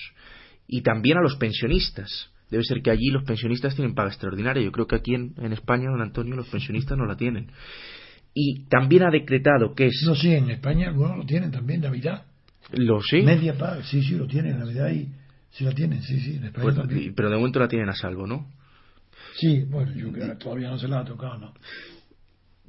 y 0.67 0.83
también 0.83 1.17
a 1.17 1.23
los 1.23 1.37
pensionistas 1.37 2.30
Debe 2.51 2.65
ser 2.65 2.83
que 2.83 2.91
allí 2.91 3.11
los 3.11 3.25
pensionistas 3.25 3.75
tienen 3.75 3.95
paga 3.95 4.09
extraordinaria. 4.09 4.63
Yo 4.63 4.73
creo 4.73 4.87
que 4.87 4.97
aquí 4.97 5.15
en, 5.15 5.53
España, 5.53 5.89
don 5.91 6.03
Antonio, 6.03 6.35
los 6.35 6.49
pensionistas 6.49 6.99
no 6.99 7.07
la 7.07 7.17
tienen. 7.17 7.51
Y 8.35 8.65
también 8.69 9.05
ha 9.05 9.11
decretado 9.11 9.75
que 9.75 9.87
es. 9.87 10.03
No, 10.07 10.15
sí, 10.15 10.33
en 10.33 10.51
España 10.51 10.89
algunos 10.89 11.17
lo 11.17 11.25
tienen 11.25 11.51
también, 11.51 11.81
Navidad. 11.81 12.25
¿Lo 12.73 13.01
sí? 13.03 13.23
Media 13.23 13.57
paga, 13.57 13.83
sí, 13.85 14.03
sí, 14.03 14.15
lo 14.15 14.27
tienen, 14.27 14.59
Navidad 14.59 14.91
y. 14.91 15.09
Sí 15.53 15.65
la 15.65 15.73
tienen, 15.73 16.01
sí, 16.03 16.21
sí, 16.21 16.37
en 16.37 16.45
España 16.45 16.63
pues, 16.63 16.77
también. 16.77 17.13
Pero 17.15 17.29
de 17.29 17.37
momento 17.37 17.59
la 17.59 17.67
tienen 17.67 17.89
a 17.89 17.95
salvo, 17.95 18.27
¿no? 18.27 18.47
Sí, 19.35 19.65
bueno, 19.69 19.93
yo 19.95 20.13
creo 20.13 20.29
que 20.29 20.37
todavía 20.37 20.71
no 20.71 20.79
se 20.79 20.87
la 20.87 21.01
ha 21.01 21.05
tocado, 21.05 21.39
¿no? 21.39 21.55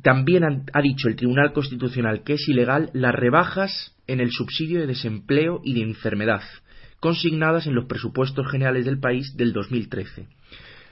También 0.01 0.43
ha 0.73 0.81
dicho 0.81 1.07
el 1.07 1.15
Tribunal 1.15 1.53
Constitucional 1.53 2.23
que 2.23 2.33
es 2.33 2.49
ilegal 2.49 2.89
las 2.93 3.13
rebajas 3.13 3.95
en 4.07 4.19
el 4.19 4.31
subsidio 4.31 4.79
de 4.79 4.87
desempleo 4.87 5.61
y 5.63 5.75
de 5.75 5.81
enfermedad 5.81 6.41
consignadas 7.01 7.67
en 7.67 7.75
los 7.75 7.85
presupuestos 7.85 8.49
generales 8.49 8.85
del 8.85 8.99
país 8.99 9.35
del 9.35 9.51
2013. 9.51 10.27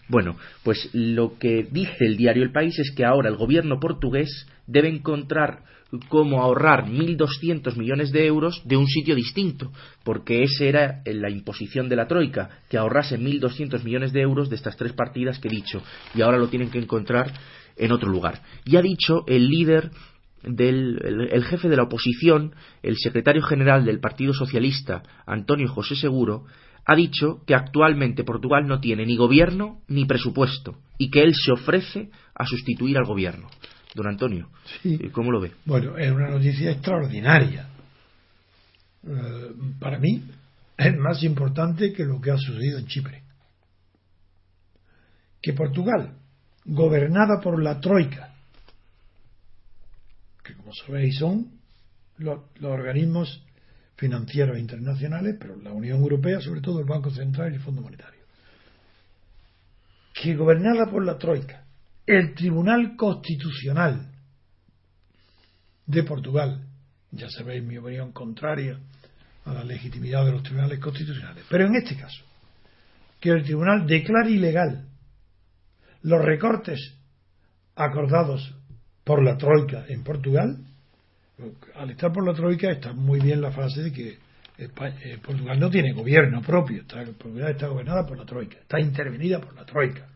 Bueno, 0.10 0.36
pues 0.64 0.90
lo 0.92 1.38
que 1.38 1.68
dice 1.72 2.06
el 2.06 2.18
diario 2.18 2.44
El 2.44 2.52
País 2.52 2.78
es 2.80 2.92
que 2.96 3.06
ahora 3.06 3.30
el 3.30 3.38
gobierno 3.38 3.80
portugués 3.80 4.48
debe 4.66 4.90
encontrar 4.90 5.64
cómo 6.08 6.42
ahorrar 6.42 6.86
1.200 6.86 7.76
millones 7.76 8.12
de 8.12 8.26
euros 8.26 8.62
de 8.66 8.76
un 8.76 8.88
sitio 8.88 9.16
distinto, 9.16 9.72
porque 10.04 10.44
esa 10.44 10.66
era 10.66 11.02
la 11.06 11.30
imposición 11.30 11.90
de 11.90 11.96
la 11.96 12.08
Troika, 12.08 12.50
que 12.70 12.78
ahorrase 12.78 13.20
1.200 13.20 13.84
millones 13.84 14.12
de 14.12 14.22
euros 14.22 14.50
de 14.50 14.56
estas 14.56 14.78
tres 14.78 14.94
partidas 14.94 15.40
que 15.40 15.48
he 15.48 15.52
dicho, 15.52 15.82
y 16.16 16.22
ahora 16.22 16.38
lo 16.38 16.50
tienen 16.50 16.72
que 16.72 16.80
encontrar 16.80 17.32
en 17.76 17.92
otro 17.92 18.10
lugar. 18.10 18.42
Y 18.66 18.78
ha 18.78 18.82
dicho 18.82 19.24
el 19.28 19.48
líder 19.48 19.92
del 20.44 21.30
el, 21.32 21.44
jefe 21.44 21.70
de 21.70 21.76
la 21.76 21.84
oposición, 21.84 22.54
el 22.84 22.98
secretario 22.98 23.42
general 23.42 23.86
del 23.86 24.00
Partido 24.00 24.34
Socialista, 24.34 25.04
Antonio 25.26 25.68
José 25.68 25.96
Seguro, 25.96 26.46
ha 26.86 26.96
dicho 26.96 27.44
que 27.46 27.56
actualmente 27.56 28.24
Portugal 28.24 28.68
no 28.68 28.80
tiene 28.80 29.06
ni 29.06 29.16
gobierno 29.16 29.82
ni 29.88 30.06
presupuesto 30.06 30.78
y 30.98 31.10
que 31.12 31.24
él 31.24 31.34
se 31.36 31.52
ofrece 31.52 32.10
a 32.34 32.46
sustituir 32.46 32.98
al 32.98 33.06
gobierno. 33.06 33.48
Don 33.94 34.08
Antonio, 34.08 34.50
¿cómo 35.12 35.32
lo 35.32 35.42
ve? 35.42 35.52
Bueno, 35.66 35.98
es 35.98 36.12
una 36.12 36.30
noticia 36.30 36.72
extraordinaria. 36.72 37.68
Eh, 39.08 39.52
para 39.80 40.00
mí 40.00 40.24
es 40.78 40.98
más 40.98 41.24
importante 41.24 41.92
que 41.94 42.06
lo 42.06 42.22
que 42.22 42.32
ha 42.32 42.38
sucedido 42.38 42.80
en 42.80 42.88
Chipre. 42.88 43.24
Que 45.42 45.54
Portugal, 45.54 46.14
gobernada 46.66 47.40
por 47.42 47.62
la 47.62 47.80
Troika, 47.80 48.29
que 50.50 50.56
como 50.56 50.74
sabéis 50.74 51.18
son 51.18 51.52
los, 52.18 52.40
organismos 52.62 53.44
financieros 53.96 54.58
internacionales, 54.58 55.36
pero 55.40 55.56
la 55.58 55.72
Unión 55.72 56.02
Europea, 56.02 56.42
sobre 56.42 56.62
todo 56.62 56.80
el 56.80 56.86
Banco 56.86 57.12
Central 57.12 57.52
y 57.52 57.56
el 57.56 57.62
Fondo 57.62 57.82
Monetario, 57.82 58.20
que 60.14 60.36
gobernada 60.36 60.90
por 60.90 61.06
la 61.06 61.18
Troika, 61.18 61.64
el 62.06 62.34
Tribunal 62.34 62.96
Constitucional 62.96 64.12
de 65.86 66.04
Portugal, 66.04 66.66
ya 67.12 67.30
sabéis 67.30 67.64
mi 67.64 67.78
opinión 67.78 68.12
contraria 68.12 68.80
a 69.46 69.54
la 69.54 69.64
legitimidad 69.64 70.26
de 70.26 70.32
los 70.32 70.44
tribunales 70.44 70.80
constitucionales, 70.80 71.46
pero 71.50 71.68
en 71.68 71.76
este 71.76 71.96
caso, 71.96 72.24
que 73.20 73.30
el 73.30 73.44
tribunal 73.44 73.86
declare 73.86 74.32
ilegal 74.32 74.88
los 76.02 76.24
recortes 76.24 76.96
acordados 77.76 78.56
por 79.10 79.24
la 79.24 79.36
Troika 79.40 79.86
en 79.88 80.04
Portugal, 80.04 80.56
al 81.74 81.90
estar 81.90 82.14
por 82.14 82.24
la 82.24 82.32
Troika 82.32 82.70
está 82.70 82.94
muy 82.94 83.20
bien 83.20 83.42
la 83.42 83.52
frase 83.52 83.82
de 83.82 83.92
que 83.92 84.20
eh, 84.56 85.18
Portugal 85.26 85.60
no 85.60 85.68
tiene 85.68 85.94
gobierno 85.94 86.44
propio, 86.44 86.82
está, 86.82 87.04
Portugal 87.06 87.50
está 87.50 87.66
gobernada 87.66 88.06
por 88.06 88.20
la 88.20 88.26
Troika, 88.26 88.60
está 88.60 88.80
intervenida 88.80 89.42
por 89.42 89.56
la 89.56 89.66
Troika. 89.66 90.08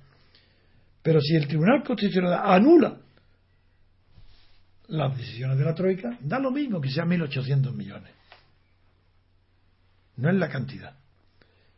Pero 1.02 1.20
si 1.22 1.36
el 1.36 1.48
Tribunal 1.48 1.84
Constitucional 1.84 2.40
anula 2.46 3.00
las 4.90 5.18
decisiones 5.18 5.58
de 5.58 5.66
la 5.66 5.74
Troika, 5.74 6.16
da 6.22 6.38
lo 6.38 6.52
mismo 6.52 6.80
que 6.80 6.92
sean 6.92 7.10
1.800 7.10 7.74
millones. 7.74 8.12
No 10.18 10.30
es 10.30 10.36
la 10.36 10.50
cantidad. 10.50 10.96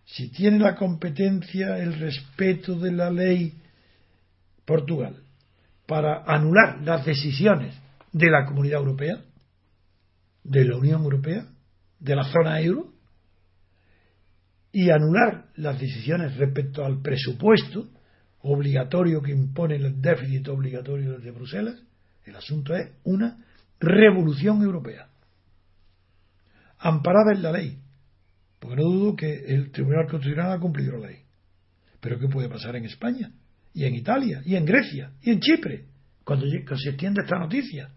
Si 0.04 0.32
tiene 0.32 0.60
la 0.60 0.76
competencia, 0.76 1.78
el 1.78 1.98
respeto 1.98 2.78
de 2.78 2.92
la 2.92 3.10
ley 3.10 3.54
Portugal, 4.66 5.16
para 5.86 6.24
anular 6.26 6.82
las 6.82 7.06
decisiones 7.06 7.76
de 8.12 8.30
la 8.30 8.46
Comunidad 8.46 8.80
Europea, 8.80 9.24
de 10.44 10.66
la 10.66 10.78
Unión 10.78 11.04
Europea, 11.04 11.48
de 12.00 12.16
la 12.16 12.24
zona 12.26 12.60
euro, 12.62 12.94
y 14.72 14.90
anular 14.90 15.46
las 15.56 15.80
decisiones 15.80 16.36
respecto 16.38 16.86
al 16.86 17.02
presupuesto 17.02 17.88
obligatorio 18.42 19.22
que 19.22 19.32
impone 19.32 19.76
el 19.76 20.02
déficit 20.02 20.48
obligatorio 20.50 21.18
de 21.18 21.32
Bruselas, 21.32 21.82
el 22.26 22.36
asunto 22.36 22.76
es 22.76 22.92
una 23.04 23.44
revolución 23.80 24.62
europea, 24.62 25.10
amparada 26.78 27.32
en 27.34 27.42
la 27.42 27.52
ley, 27.52 27.80
porque 28.60 28.76
no 28.76 28.84
dudo 28.84 29.16
que 29.16 29.46
el 29.48 29.72
Tribunal 29.72 30.08
Constitucional 30.08 30.52
ha 30.52 30.60
cumplido 30.60 30.98
la 30.98 31.08
ley. 31.08 31.20
Pero 32.02 32.20
¿qué 32.20 32.28
puede 32.28 32.50
pasar 32.50 32.76
en 32.76 32.86
España? 32.86 33.32
Y 33.76 33.84
en 33.84 33.94
Italia, 33.94 34.42
y 34.46 34.56
en 34.56 34.66
Grecia, 34.66 35.12
y 35.22 35.32
en 35.32 35.42
Chipre, 35.42 35.84
cuando 36.24 36.48
se 36.48 36.90
extiende 36.90 37.22
esta 37.22 37.38
noticia, 37.38 37.90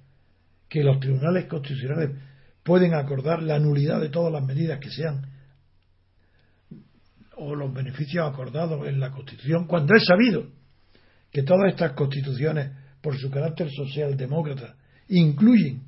que 0.68 0.82
los 0.82 0.98
tribunales 0.98 1.46
constitucionales 1.46 2.18
pueden 2.64 2.94
acordar 2.94 3.42
la 3.42 3.60
nulidad 3.60 4.00
de 4.00 4.10
todas 4.10 4.32
las 4.32 4.44
medidas 4.44 4.80
que 4.80 4.90
sean 4.90 5.24
o 7.36 7.54
los 7.54 7.72
beneficios 7.72 8.28
acordados 8.28 8.88
en 8.88 8.98
la 8.98 9.12
Constitución, 9.12 9.68
cuando 9.68 9.94
es 9.94 10.04
sabido 10.04 10.50
que 11.30 11.44
todas 11.44 11.70
estas 11.70 11.92
constituciones, 11.92 12.72
por 13.00 13.16
su 13.16 13.30
carácter 13.30 13.70
socialdemócrata, 13.70 14.74
incluyen 15.08 15.84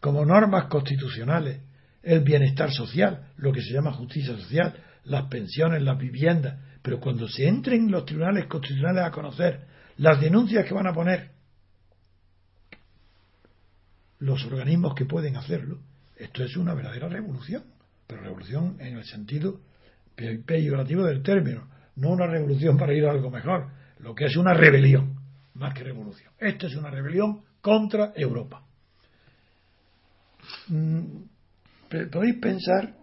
como 0.00 0.26
normas 0.26 0.64
constitucionales 0.64 1.60
el 2.02 2.20
bienestar 2.24 2.72
social, 2.72 3.28
lo 3.36 3.52
que 3.52 3.62
se 3.62 3.72
llama 3.72 3.92
justicia 3.92 4.36
social, 4.36 4.74
las 5.04 5.28
pensiones, 5.28 5.82
las 5.82 5.96
viviendas, 5.96 6.58
pero 6.86 7.00
cuando 7.00 7.26
se 7.26 7.48
entren 7.48 7.90
los 7.90 8.04
tribunales 8.04 8.46
constitucionales 8.46 9.02
a 9.02 9.10
conocer 9.10 9.66
las 9.96 10.20
denuncias 10.20 10.64
que 10.64 10.72
van 10.72 10.86
a 10.86 10.92
poner 10.92 11.32
los 14.20 14.44
organismos 14.44 14.94
que 14.94 15.04
pueden 15.04 15.36
hacerlo, 15.36 15.80
esto 16.14 16.44
es 16.44 16.56
una 16.56 16.74
verdadera 16.74 17.08
revolución, 17.08 17.64
pero 18.06 18.22
revolución 18.22 18.76
en 18.78 18.98
el 18.98 19.04
sentido 19.04 19.58
peyorativo 20.14 21.02
del 21.02 21.24
término, 21.24 21.68
no 21.96 22.10
una 22.10 22.28
revolución 22.28 22.78
para 22.78 22.94
ir 22.94 23.04
a 23.04 23.10
algo 23.10 23.32
mejor, 23.32 23.66
lo 23.98 24.14
que 24.14 24.26
es 24.26 24.36
una 24.36 24.54
rebelión, 24.54 25.18
más 25.54 25.74
que 25.74 25.82
revolución. 25.82 26.32
Esto 26.38 26.68
es 26.68 26.76
una 26.76 26.90
rebelión 26.90 27.42
contra 27.60 28.12
Europa. 28.14 28.62
Mm, 30.68 31.02
podéis 32.12 32.36
pensar 32.36 32.94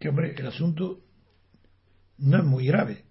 que, 0.00 0.08
hombre, 0.08 0.34
el 0.38 0.46
asunto 0.46 1.03
no 2.18 2.38
es 2.38 2.44
muy 2.44 2.66
grave, 2.66 3.04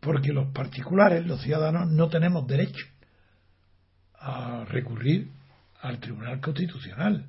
porque 0.00 0.32
los 0.32 0.52
particulares, 0.52 1.26
los 1.26 1.42
ciudadanos, 1.42 1.90
no 1.90 2.08
tenemos 2.08 2.46
derecho 2.46 2.84
a 4.18 4.64
recurrir 4.64 5.30
al 5.80 5.98
Tribunal 6.00 6.40
Constitucional, 6.40 7.26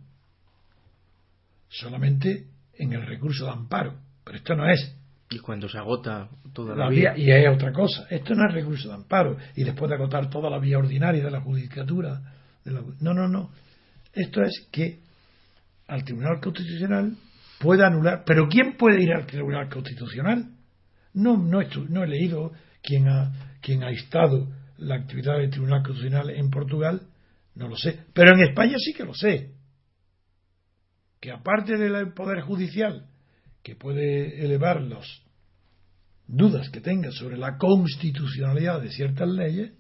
solamente 1.70 2.48
en 2.74 2.94
el 2.94 3.06
recurso 3.06 3.46
de 3.46 3.52
amparo, 3.52 4.00
pero 4.24 4.38
esto 4.38 4.56
no 4.56 4.70
es. 4.70 4.96
Y 5.30 5.40
cuando 5.40 5.68
se 5.68 5.78
agota 5.78 6.30
toda 6.54 6.76
la, 6.76 6.88
vía, 6.88 7.18
Y 7.18 7.30
es 7.30 7.50
otra 7.54 7.74
cosa, 7.74 8.08
esto 8.10 8.34
no 8.34 8.48
es 8.48 8.54
recurso 8.54 8.88
de 8.88 8.96
amparo, 8.96 9.38
y 9.56 9.64
después 9.64 9.90
de 9.90 9.96
agotar 9.96 10.30
toda 10.30 10.50
la 10.50 10.60
vía 10.60 10.78
ordinaria 10.78 11.24
de 11.24 11.32
la 11.32 11.42
judicatura, 11.42 12.22
no, 12.66 13.14
no, 13.14 13.28
no, 13.28 13.52
esto 14.14 14.42
es 14.42 14.68
que 14.72 15.00
al 15.88 16.04
Tribunal 16.04 16.40
Constitucional 16.42 17.16
puede 17.60 17.86
anular, 17.86 18.24
pero 18.26 18.48
¿quién 18.48 18.78
puede 18.78 19.02
ir 19.02 19.12
al 19.14 19.26
Tribunal 19.26 19.70
Constitucional? 19.70 20.57
No, 21.18 21.36
no, 21.36 21.62
no 21.90 22.04
he 22.04 22.08
leído 22.08 22.52
quién 22.84 23.08
ha, 23.08 23.58
quién 23.60 23.84
ha 23.84 23.90
estado 23.90 24.48
la 24.78 24.96
actividad 24.96 25.38
del 25.38 25.50
Tribunal 25.50 25.82
Constitucional 25.82 26.30
en 26.30 26.52
Portugal, 26.52 27.08
no 27.56 27.68
lo 27.68 27.76
sé, 27.76 28.02
pero 28.14 28.36
en 28.36 28.42
España 28.42 28.76
sí 28.78 28.94
que 28.94 29.04
lo 29.04 29.16
sé. 29.16 29.56
Que 31.20 31.32
aparte 31.32 31.76
del 31.76 32.14
Poder 32.14 32.42
Judicial, 32.42 33.08
que 33.64 33.76
puede 33.76 34.46
elevar 34.46 34.80
las 34.82 35.08
dudas 36.28 36.70
que 36.70 36.82
tenga 36.82 37.10
sobre 37.12 37.36
la 37.36 37.58
constitucionalidad 37.58 38.80
de 38.80 38.92
ciertas 38.92 39.28
leyes, 39.28 39.72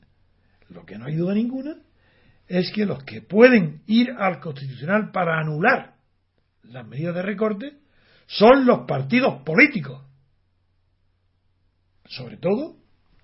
lo 0.69 0.85
que 0.85 0.97
no 0.97 1.05
hay 1.05 1.15
duda 1.17 1.35
ninguna 1.35 1.75
es 2.47 2.71
que 2.73 2.87
los 2.87 3.03
que 3.03 3.21
pueden 3.21 3.83
ir 3.85 4.09
al 4.17 4.39
Constitucional 4.39 5.11
para 5.11 5.39
anular 5.39 5.97
las 6.63 6.87
medidas 6.87 7.13
de 7.13 7.21
recorte 7.21 7.77
son 8.25 8.65
los 8.65 8.87
partidos 8.87 9.43
políticos. 9.43 10.06
Sobre 12.09 12.37
todo, 12.37 12.75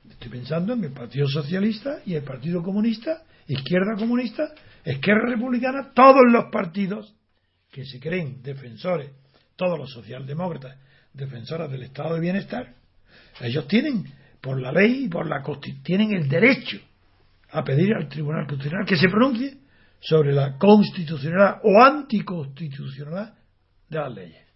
estoy 0.10 0.30
pensando 0.30 0.74
en 0.74 0.84
el 0.84 0.92
Partido 0.92 1.28
Socialista 1.28 2.00
y 2.06 2.16
el 2.16 2.24
Partido 2.24 2.62
Comunista, 2.62 3.24
Izquierda 3.48 3.96
Comunista, 3.98 4.44
Izquierda 4.86 5.30
Republicana, 5.30 5.92
todos 5.94 6.24
los 6.30 6.46
partidos 6.52 7.16
que 7.72 7.86
se 7.86 8.00
creen 8.00 8.42
defensores, 8.42 9.12
todos 9.56 9.78
los 9.78 9.92
socialdemócratas, 9.92 10.78
defensores 11.14 11.72
del 11.72 11.84
estado 11.84 12.16
de 12.16 12.22
bienestar, 12.22 12.76
ellos 13.42 13.68
tienen, 13.68 14.06
por 14.42 14.60
la 14.60 14.72
ley 14.72 15.06
y 15.06 15.10
por 15.10 15.28
la 15.28 15.42
Constitución, 15.42 15.84
tienen 15.84 16.14
el 16.14 16.28
derecho 16.28 16.78
a 17.52 17.64
pedir 17.64 17.94
al 17.94 18.10
Tribunal 18.10 18.46
Constitucional 18.48 18.86
que 18.86 18.98
se 18.98 19.10
pronuncie 19.10 19.58
sobre 20.00 20.34
la 20.34 20.58
constitucionalidad 20.58 21.62
o 21.64 21.82
anticonstitucionalidad 21.82 23.36
de 23.90 23.98
las 23.98 24.14
leyes. 24.14 24.48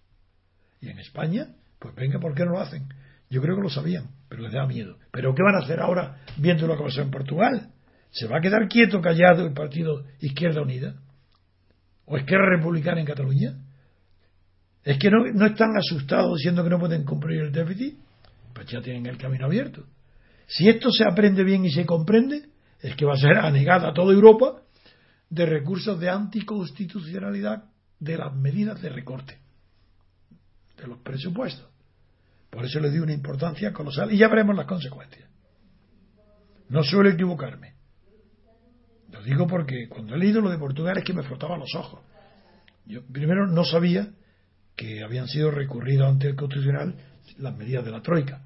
Y 0.82 0.89
en 0.89 0.99
España, 0.99 1.47
pues 1.80 1.95
venga, 1.95 2.19
¿por 2.19 2.36
qué 2.36 2.43
no 2.43 2.51
lo 2.51 2.59
hacen? 2.59 2.88
Yo 3.30 3.41
creo 3.41 3.55
que 3.55 3.63
lo 3.63 3.69
sabían, 3.69 4.09
pero 4.30 4.43
les 4.43 4.51
da 4.51 4.65
miedo. 4.65 4.97
¿Pero 5.11 5.34
qué 5.34 5.43
van 5.43 5.55
a 5.55 5.63
hacer 5.63 5.80
ahora 5.80 6.17
viendo 6.38 6.67
lo 6.67 6.78
que 6.78 6.84
pasó 6.84 7.01
en 7.01 7.11
Portugal? 7.11 7.71
¿Se 8.11 8.28
va 8.28 8.38
a 8.38 8.41
quedar 8.41 8.67
quieto, 8.67 9.01
callado 9.01 9.45
el 9.45 9.53
partido 9.53 10.03
Izquierda 10.19 10.61
Unida? 10.61 10.95
¿O 12.05 12.17
Izquierda 12.17 12.45
Republicana 12.55 12.99
en 12.99 13.05
Cataluña? 13.05 13.57
¿Es 14.84 14.97
que 14.97 15.09
no, 15.09 15.25
no 15.34 15.45
están 15.45 15.75
asustados 15.78 16.38
diciendo 16.38 16.63
que 16.63 16.69
no 16.69 16.80
pueden 16.80 17.03
cumplir 17.03 17.41
el 17.41 17.51
déficit? 17.51 17.97
Pues 18.53 18.67
ya 18.67 18.82
tienen 18.82 19.05
el 19.05 19.17
camino 19.17 19.45
abierto. 19.45 19.84
Si 20.47 20.69
esto 20.69 20.89
se 20.91 21.03
aprende 21.03 21.43
bien 21.43 21.65
y 21.65 21.71
se 21.71 21.86
comprende, 21.86 22.49
es 22.82 22.95
que 22.95 23.05
va 23.05 23.13
a 23.13 23.17
ser 23.17 23.38
anegada 23.38 23.93
toda 23.93 24.13
Europa 24.13 24.61
de 25.30 25.45
recursos 25.45 25.99
de 25.99 26.09
anticonstitucionalidad 26.09 27.65
de 27.99 28.17
las 28.17 28.34
medidas 28.34 28.82
de 28.82 28.89
recorte 28.89 29.39
de 30.78 30.88
los 30.88 30.99
presupuestos. 30.99 31.67
Por 32.57 32.65
eso 32.65 32.79
le 32.79 32.89
di 32.89 32.97
una 32.97 33.13
importancia 33.13 33.71
colosal 33.71 34.11
y 34.11 34.17
ya 34.17 34.27
veremos 34.29 34.55
las 34.55 34.65
consecuencias. 34.65 35.29
No 36.69 36.81
suelo 36.81 37.11
equivocarme. 37.11 37.75
Lo 39.11 39.21
digo 39.21 39.45
porque 39.45 39.87
cuando 39.87 40.15
he 40.15 40.17
leído 40.17 40.41
lo 40.41 40.49
de 40.49 40.57
Portugal 40.57 40.97
es 40.97 41.03
que 41.03 41.13
me 41.13 41.21
frotaban 41.21 41.59
los 41.59 41.75
ojos. 41.75 42.01
Yo 42.87 43.05
primero 43.05 43.45
no 43.45 43.63
sabía 43.63 44.09
que 44.75 45.03
habían 45.03 45.27
sido 45.27 45.51
recurridos 45.51 46.09
ante 46.09 46.29
el 46.29 46.35
Constitucional 46.35 46.95
las 47.37 47.55
medidas 47.55 47.85
de 47.85 47.91
la 47.91 48.01
Troika. 48.01 48.41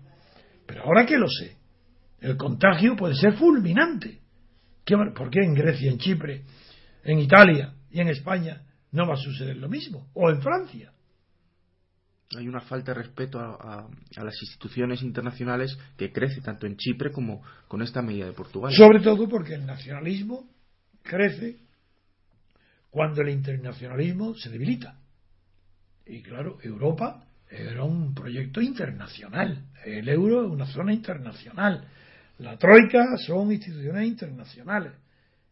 Pero 0.68 0.84
ahora 0.84 1.05
que 1.05 1.18
lo 1.18 1.30
sé, 1.30 1.55
el 2.20 2.36
contagio 2.36 2.97
puede 2.97 3.16
ser 3.16 3.36
fulminante. 3.36 4.20
¿Por 5.16 5.30
qué 5.30 5.39
en 5.39 5.53
Grecia, 5.53 5.89
en 5.89 5.99
Chipre, 5.99 6.43
en 7.05 7.18
Italia 7.18 7.76
y 7.89 8.01
en 8.01 8.09
España 8.09 8.62
no 8.91 9.07
va 9.07 9.14
a 9.14 9.18
suceder 9.18 9.55
lo 9.55 9.70
mismo? 9.70 10.09
¿O 10.16 10.30
en 10.30 10.41
Francia? 10.41 10.91
Hay 12.38 12.48
una 12.48 12.62
falta 12.62 12.94
de 12.94 13.02
respeto 13.02 13.40
a, 13.40 13.90
las 14.16 14.42
instituciones 14.42 15.02
internacionales 15.02 15.78
que 15.98 16.12
crece 16.12 16.42
tanto 16.42 16.66
en 16.66 16.78
Chipre 16.78 17.12
como 17.12 17.42
con 17.68 17.82
esta 17.82 18.02
medida 18.02 18.26
de 18.26 18.32
Portugal. 18.32 18.74
Sobre 18.74 19.02
todo 19.02 19.28
porque 19.28 19.56
el 19.56 19.66
nacionalismo 19.66 20.50
crece 21.04 21.58
cuando 22.90 23.22
el 23.22 23.30
internacionalismo 23.30 24.34
se 24.36 24.50
debilita. 24.50 24.98
Y 26.06 26.22
claro, 26.22 26.58
Europa 26.62 27.26
era 27.50 27.84
un 27.84 28.14
proyecto 28.14 28.62
internacional. 28.62 29.66
El 29.86 30.08
euro 30.08 30.46
es 30.46 30.52
una 30.52 30.66
zona 30.68 30.94
internacional. 30.94 31.86
La 32.40 32.58
troika 32.58 33.18
son 33.18 33.52
instituciones 33.52 34.08
internacionales. 34.08 34.94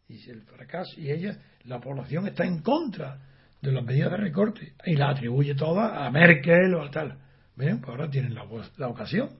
Y 0.08 0.28
el 0.30 0.42
fracaso, 0.42 0.98
y 0.98 1.10
ella, 1.10 1.38
la 1.64 1.78
población 1.78 2.26
está 2.26 2.44
en 2.44 2.62
contra 2.62 3.20
de 3.62 3.72
las 3.72 3.84
medidas 3.84 4.10
de 4.10 4.16
recorte 4.16 4.72
y 4.84 4.96
la 4.96 5.10
atribuye 5.10 5.54
toda 5.54 6.06
a 6.06 6.10
Merkel 6.10 6.74
o 6.74 6.82
a 6.82 6.90
tal. 6.90 7.18
Ven, 7.56 7.80
pues 7.80 7.90
ahora 7.90 8.10
tienen 8.10 8.34
la, 8.34 8.46
la 8.78 8.88
ocasión. 8.88 9.30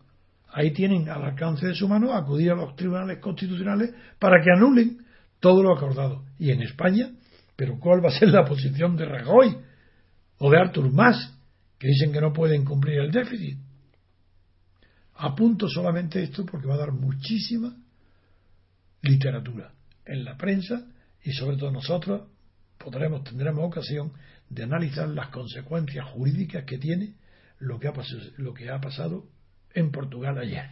Ahí 0.53 0.73
tienen 0.73 1.09
al 1.09 1.23
alcance 1.23 1.67
de 1.67 1.75
su 1.75 1.89
mano 1.89 2.13
acudir 2.13 2.51
a 2.51 2.57
los 2.57 2.75
tribunales 2.75 3.19
constitucionales 3.19 3.95
para 4.19 4.43
que 4.43 4.51
anulen 4.51 4.99
todo 5.39 5.63
lo 5.63 5.75
acordado. 5.75 6.25
Y 6.39 6.51
en 6.51 6.63
España, 6.63 7.11
pero 7.57 7.79
¿cuál 7.79 8.05
va 8.05 8.09
a 8.09 8.19
ser 8.19 8.29
la 8.29 8.45
posición 8.45 8.97
de 8.97 9.07
Rajoy 9.07 9.57
o 10.39 10.51
de 10.51 10.59
Artur 10.59 10.93
Mas, 10.93 11.37
que 11.79 11.89
dicen 11.89 12.13
que 12.13 12.21
no 12.21 12.33
pueden 12.33 12.65
cumplir 12.65 12.99
el 12.99 13.11
déficit? 13.11 13.59
Apunto 15.15 15.69
solamente 15.69 16.23
esto 16.23 16.45
porque 16.45 16.67
va 16.67 16.75
a 16.75 16.79
dar 16.79 16.93
muchísima 16.93 17.77
literatura 19.03 19.73
en 20.05 20.25
la 20.25 20.37
prensa 20.37 20.87
y 21.23 21.33
sobre 21.33 21.57
todo 21.57 21.71
nosotros 21.71 22.23
podremos, 22.83 23.23
tendremos 23.25 23.65
ocasión 23.65 24.13
de 24.49 24.65
analizar 24.65 25.09
las 25.09 25.29
consecuencias 25.29 26.05
jurídicas 26.07 26.65
que 26.65 26.79
tiene 26.79 27.15
lo 27.59 27.79
que 27.79 27.89
ha 27.89 27.93
lo 28.39 28.55
que 28.55 28.71
ha 28.71 28.81
pasado 28.81 29.25
en 29.75 29.93
Portugal 29.93 30.39
ayer. 30.39 30.71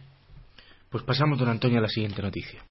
Pues 0.89 1.03
pasamos, 1.03 1.37
don 1.39 1.49
Antonio, 1.49 1.77
a 1.77 1.81
la 1.83 1.87
siguiente 1.87 2.21
noticia. 2.21 2.63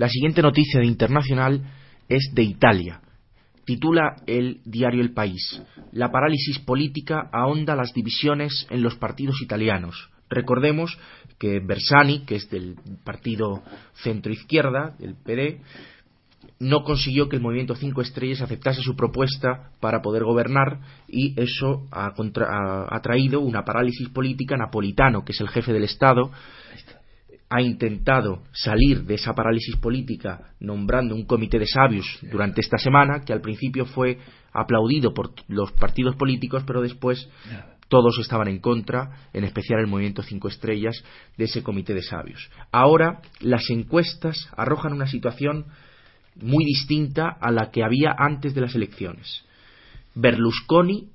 La 0.00 0.08
siguiente 0.08 0.40
noticia 0.40 0.80
de 0.80 0.86
internacional 0.86 1.62
es 2.08 2.30
de 2.32 2.42
Italia. 2.42 3.02
Titula 3.66 4.16
el 4.26 4.62
diario 4.64 5.02
El 5.02 5.12
País. 5.12 5.60
La 5.92 6.10
parálisis 6.10 6.58
política 6.58 7.28
ahonda 7.30 7.76
las 7.76 7.92
divisiones 7.92 8.66
en 8.70 8.80
los 8.80 8.94
partidos 8.96 9.42
italianos. 9.42 10.08
Recordemos 10.30 10.98
que 11.38 11.60
Bersani, 11.60 12.20
que 12.20 12.36
es 12.36 12.48
del 12.48 12.76
partido 13.04 13.62
centroizquierda, 14.02 14.96
del 14.98 15.16
PD, 15.16 15.60
no 16.60 16.82
consiguió 16.82 17.28
que 17.28 17.36
el 17.36 17.42
movimiento 17.42 17.74
Cinco 17.74 18.00
Estrellas 18.00 18.40
aceptase 18.40 18.80
su 18.80 18.96
propuesta 18.96 19.72
para 19.80 20.00
poder 20.00 20.24
gobernar 20.24 20.80
y 21.08 21.38
eso 21.38 21.86
ha, 21.92 22.14
ha 22.16 23.00
traído 23.02 23.40
una 23.40 23.66
parálisis 23.66 24.08
política. 24.08 24.56
Napolitano, 24.56 25.26
que 25.26 25.32
es 25.32 25.40
el 25.42 25.48
jefe 25.50 25.74
del 25.74 25.84
Estado, 25.84 26.30
ha 27.50 27.60
intentado 27.60 28.44
salir 28.52 29.02
de 29.04 29.14
esa 29.16 29.34
parálisis 29.34 29.76
política 29.76 30.54
nombrando 30.60 31.16
un 31.16 31.26
comité 31.26 31.58
de 31.58 31.66
sabios 31.66 32.06
durante 32.30 32.60
esta 32.60 32.78
semana, 32.78 33.24
que 33.26 33.32
al 33.32 33.40
principio 33.40 33.86
fue 33.86 34.18
aplaudido 34.52 35.12
por 35.12 35.32
los 35.48 35.72
partidos 35.72 36.14
políticos, 36.14 36.62
pero 36.64 36.80
después 36.80 37.28
todos 37.88 38.16
estaban 38.20 38.46
en 38.46 38.60
contra, 38.60 39.28
en 39.32 39.42
especial 39.42 39.80
el 39.80 39.88
movimiento 39.88 40.22
Cinco 40.22 40.46
Estrellas, 40.46 41.02
de 41.36 41.46
ese 41.46 41.64
comité 41.64 41.92
de 41.92 42.02
sabios. 42.02 42.48
Ahora 42.70 43.20
las 43.40 43.68
encuestas 43.68 44.48
arrojan 44.56 44.92
una 44.92 45.08
situación 45.08 45.66
muy 46.36 46.64
distinta 46.64 47.28
a 47.28 47.50
la 47.50 47.72
que 47.72 47.82
había 47.82 48.14
antes 48.16 48.54
de 48.54 48.60
las 48.60 48.76
elecciones. 48.76 49.44
Berlusconi 50.14 51.08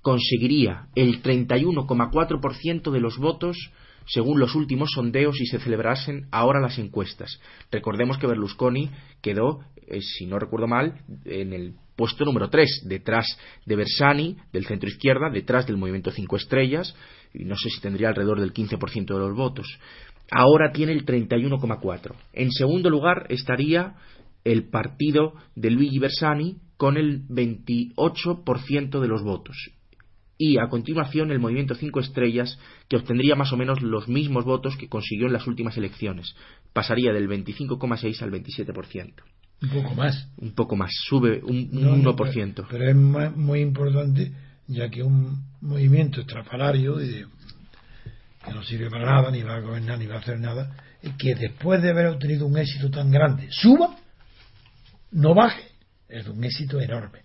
conseguiría 0.00 0.86
el 0.94 1.22
31,4% 1.22 2.90
de 2.90 3.00
los 3.00 3.18
votos 3.18 3.70
según 4.08 4.40
los 4.40 4.54
últimos 4.54 4.90
sondeos 4.94 5.40
y 5.40 5.46
se 5.46 5.58
celebrasen 5.58 6.26
ahora 6.30 6.60
las 6.60 6.78
encuestas. 6.78 7.40
Recordemos 7.70 8.18
que 8.18 8.26
Berlusconi 8.26 8.90
quedó, 9.20 9.60
eh, 9.86 10.00
si 10.00 10.26
no 10.26 10.38
recuerdo 10.38 10.66
mal, 10.66 11.00
en 11.24 11.52
el 11.52 11.74
puesto 11.94 12.24
número 12.24 12.48
3, 12.48 12.84
detrás 12.86 13.26
de 13.66 13.76
Bersani, 13.76 14.36
del 14.52 14.66
centro 14.66 14.88
izquierda, 14.88 15.30
detrás 15.30 15.66
del 15.66 15.76
movimiento 15.76 16.10
Cinco 16.10 16.36
Estrellas, 16.36 16.94
y 17.34 17.44
no 17.44 17.56
sé 17.56 17.68
si 17.70 17.80
tendría 17.80 18.08
alrededor 18.08 18.40
del 18.40 18.52
15% 18.52 19.06
de 19.06 19.18
los 19.18 19.36
votos. 19.36 19.78
Ahora 20.30 20.72
tiene 20.72 20.92
el 20.92 21.04
31,4. 21.04 22.14
En 22.32 22.50
segundo 22.52 22.90
lugar 22.90 23.26
estaría 23.28 23.94
el 24.44 24.68
partido 24.70 25.34
de 25.54 25.70
Luigi 25.70 25.98
Bersani 25.98 26.56
con 26.76 26.96
el 26.96 27.26
28% 27.28 29.00
de 29.00 29.08
los 29.08 29.22
votos. 29.22 29.56
Y 30.38 30.58
a 30.58 30.68
continuación 30.68 31.32
el 31.32 31.40
movimiento 31.40 31.74
Cinco 31.74 31.98
Estrellas, 31.98 32.58
que 32.88 32.96
obtendría 32.96 33.34
más 33.34 33.52
o 33.52 33.56
menos 33.56 33.82
los 33.82 34.08
mismos 34.08 34.44
votos 34.44 34.76
que 34.76 34.88
consiguió 34.88 35.26
en 35.26 35.32
las 35.32 35.48
últimas 35.48 35.76
elecciones. 35.76 36.34
Pasaría 36.72 37.12
del 37.12 37.28
25,6 37.28 38.22
al 38.22 38.30
27%. 38.30 39.14
Un 39.60 39.68
poco 39.70 39.94
más. 39.96 40.28
Un 40.36 40.54
poco 40.54 40.76
más, 40.76 40.92
sube 41.08 41.42
un, 41.42 41.70
1%. 41.72 42.66
pero, 42.70 42.88
es 42.88 43.36
muy 43.36 43.60
importante, 43.60 44.32
ya 44.68 44.88
que 44.88 45.02
un 45.02 45.42
movimiento 45.60 46.20
estrafalario 46.20 46.98
que 46.98 48.54
no 48.54 48.62
sirve 48.62 48.88
para 48.88 49.04
nada, 49.04 49.30
ni 49.32 49.42
va 49.42 49.56
a 49.56 49.60
gobernar, 49.60 49.98
ni 49.98 50.06
va 50.06 50.16
a 50.16 50.18
hacer 50.18 50.38
nada, 50.38 50.76
y 51.02 51.10
que 51.16 51.34
después 51.34 51.82
de 51.82 51.90
haber 51.90 52.06
obtenido 52.06 52.46
un 52.46 52.56
éxito 52.56 52.90
tan 52.90 53.10
grande, 53.10 53.48
suba, 53.50 53.96
no 55.10 55.34
baje, 55.34 55.64
es 56.08 56.26
un 56.28 56.42
éxito 56.44 56.80
enorme. 56.80 57.22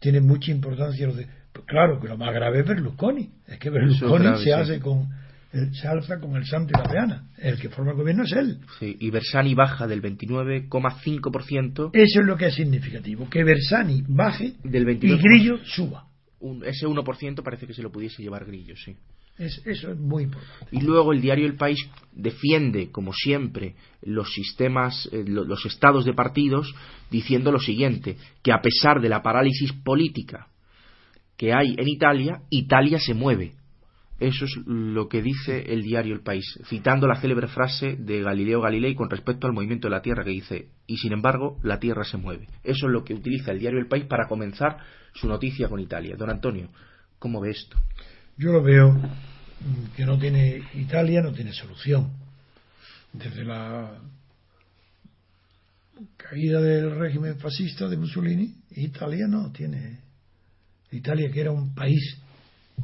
Tiene 0.00 0.20
mucha 0.20 0.50
importancia 0.50 1.06
lo 1.06 1.14
de. 1.14 1.28
Claro 1.64 2.00
que 2.00 2.08
lo 2.08 2.16
más 2.16 2.34
grave 2.34 2.60
es 2.60 2.66
Berlusconi. 2.66 3.30
Es 3.46 3.58
que 3.58 3.70
Berlusconi 3.70 4.42
se 4.42 4.52
hace 4.52 4.80
con 4.80 5.08
se 5.72 5.88
alza 5.88 6.18
con 6.20 6.36
el 6.36 6.44
santo 6.44 6.72
y 6.74 6.78
la 6.78 6.84
peana. 6.90 7.28
El 7.38 7.58
que 7.58 7.68
forma 7.68 7.92
el 7.92 7.96
gobierno 7.96 8.24
es 8.24 8.32
él. 8.32 8.58
Sí, 8.78 8.96
y 9.00 9.10
Bersani 9.10 9.54
baja 9.54 9.86
del 9.86 10.02
29,5%. 10.02 11.90
Eso 11.92 12.20
es 12.20 12.26
lo 12.26 12.36
que 12.36 12.46
es 12.46 12.54
significativo, 12.54 13.28
que 13.30 13.44
Bersani 13.44 14.02
baje 14.06 14.54
del 14.64 14.88
y 15.02 15.16
Grillo 15.16 15.58
suba. 15.64 16.06
ese 16.64 16.86
1% 16.86 17.42
parece 17.42 17.66
que 17.66 17.74
se 17.74 17.82
lo 17.82 17.90
pudiese 17.90 18.22
llevar 18.22 18.44
Grillo, 18.44 18.74
sí. 18.76 18.96
eso 19.38 19.90
es 19.92 19.98
muy 19.98 20.24
importante. 20.24 20.66
Y 20.72 20.80
luego 20.80 21.12
el 21.12 21.20
diario 21.20 21.46
El 21.46 21.56
País 21.56 21.78
defiende, 22.12 22.90
como 22.90 23.12
siempre, 23.12 23.76
los 24.02 24.32
sistemas, 24.32 25.08
eh, 25.12 25.24
los 25.26 25.64
estados 25.64 26.04
de 26.04 26.12
partidos, 26.12 26.74
diciendo 27.10 27.52
lo 27.52 27.60
siguiente, 27.60 28.16
que 28.42 28.52
a 28.52 28.60
pesar 28.60 29.00
de 29.00 29.08
la 29.08 29.22
parálisis 29.22 29.72
política 29.72 30.48
que 31.36 31.52
hay 31.52 31.74
en 31.76 31.88
Italia, 31.88 32.42
Italia 32.50 32.98
se 32.98 33.14
mueve 33.14 33.54
eso 34.18 34.46
es 34.46 34.56
lo 34.64 35.08
que 35.08 35.20
dice 35.20 35.72
el 35.72 35.82
diario 35.82 36.14
El 36.14 36.22
País, 36.22 36.58
citando 36.68 37.06
la 37.06 37.20
célebre 37.20 37.48
frase 37.48 37.96
de 37.96 38.22
Galileo 38.22 38.62
Galilei 38.62 38.94
con 38.94 39.10
respecto 39.10 39.46
al 39.46 39.52
movimiento 39.52 39.88
de 39.88 39.94
la 39.94 40.00
Tierra 40.00 40.24
que 40.24 40.30
dice, 40.30 40.68
y 40.86 40.96
sin 40.96 41.12
embargo 41.12 41.58
la 41.62 41.78
Tierra 41.78 42.02
se 42.02 42.16
mueve. 42.16 42.48
Eso 42.64 42.86
es 42.86 42.92
lo 42.92 43.04
que 43.04 43.12
utiliza 43.12 43.52
el 43.52 43.58
diario 43.58 43.78
El 43.78 43.88
País 43.88 44.06
para 44.06 44.26
comenzar 44.26 44.78
su 45.12 45.28
noticia 45.28 45.68
con 45.68 45.80
Italia. 45.80 46.16
Don 46.16 46.30
Antonio, 46.30 46.70
¿cómo 47.18 47.42
ve 47.42 47.50
esto? 47.50 47.76
Yo 48.38 48.52
lo 48.52 48.62
veo 48.62 48.98
que 49.94 50.06
no 50.06 50.18
tiene 50.18 50.62
Italia, 50.74 51.20
no 51.20 51.32
tiene 51.32 51.52
solución. 51.52 52.10
Desde 53.12 53.44
la 53.44 53.98
caída 56.16 56.60
del 56.62 56.98
régimen 56.98 57.38
fascista 57.38 57.86
de 57.86 57.98
Mussolini, 57.98 58.54
Italia 58.70 59.26
no 59.28 59.52
tiene. 59.52 60.05
Italia 60.96 61.30
que 61.30 61.40
era 61.40 61.52
un 61.52 61.74
país 61.74 62.18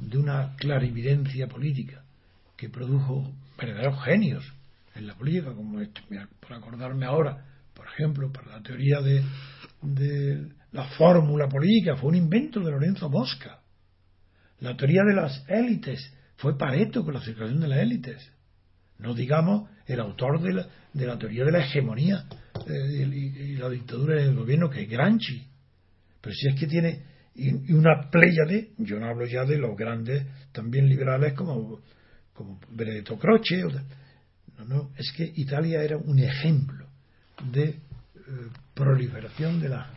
de 0.00 0.18
una 0.18 0.54
clarividencia 0.56 1.46
política 1.46 2.02
que 2.56 2.68
produjo 2.68 3.32
verdaderos 3.58 4.02
genios 4.04 4.44
en 4.94 5.06
la 5.06 5.14
política, 5.14 5.54
como 5.54 5.80
esto, 5.80 6.00
por 6.40 6.52
acordarme 6.52 7.06
ahora, 7.06 7.44
por 7.74 7.86
ejemplo, 7.86 8.30
para 8.30 8.58
la 8.58 8.62
teoría 8.62 9.00
de, 9.00 9.22
la 10.72 10.84
fórmula 10.96 11.48
política, 11.48 11.96
fue 11.96 12.10
un 12.10 12.16
invento 12.16 12.60
de 12.60 12.70
Lorenzo 12.70 13.08
Mosca. 13.08 13.60
La 14.60 14.76
teoría 14.76 15.02
de 15.02 15.14
las 15.14 15.44
élites 15.48 16.12
fue 16.36 16.56
Pareto 16.56 17.04
con 17.04 17.14
la 17.14 17.20
circulación 17.20 17.60
de 17.60 17.68
las 17.68 17.78
élites. 17.78 18.30
No 18.98 19.14
digamos 19.14 19.68
el 19.86 20.00
autor 20.00 20.40
de 20.40 20.52
la, 20.52 20.68
de 20.92 21.06
la 21.06 21.18
teoría 21.18 21.44
de 21.44 21.52
la 21.52 21.64
hegemonía 21.64 22.26
eh, 22.68 23.02
y, 23.02 23.56
la 23.56 23.68
dictadura 23.68 24.16
del 24.16 24.36
gobierno, 24.36 24.70
que 24.70 24.82
es 24.82 24.88
Granchi. 24.88 25.46
Pero 26.20 26.34
si 26.34 26.48
es 26.48 26.54
que 26.60 26.66
tiene 26.66 27.02
y, 27.34 27.72
una 27.72 28.10
de 28.10 28.72
yo 28.78 28.98
no 28.98 29.06
hablo 29.06 29.26
ya 29.26 29.44
de 29.44 29.56
los 29.58 29.76
grandes 29.76 30.26
también 30.52 30.88
liberales 30.88 31.32
como, 31.34 31.80
como 32.34 32.60
Benedetto 32.70 33.18
Croce, 33.18 33.62
no, 34.58 34.64
no, 34.64 34.90
es 34.96 35.12
que 35.16 35.24
Italia 35.36 35.82
era 35.82 35.96
un 35.96 36.18
ejemplo 36.18 36.86
de 37.50 37.64
eh, 37.64 37.78
proliferación 38.74 39.60
de 39.60 39.68
las 39.70 39.88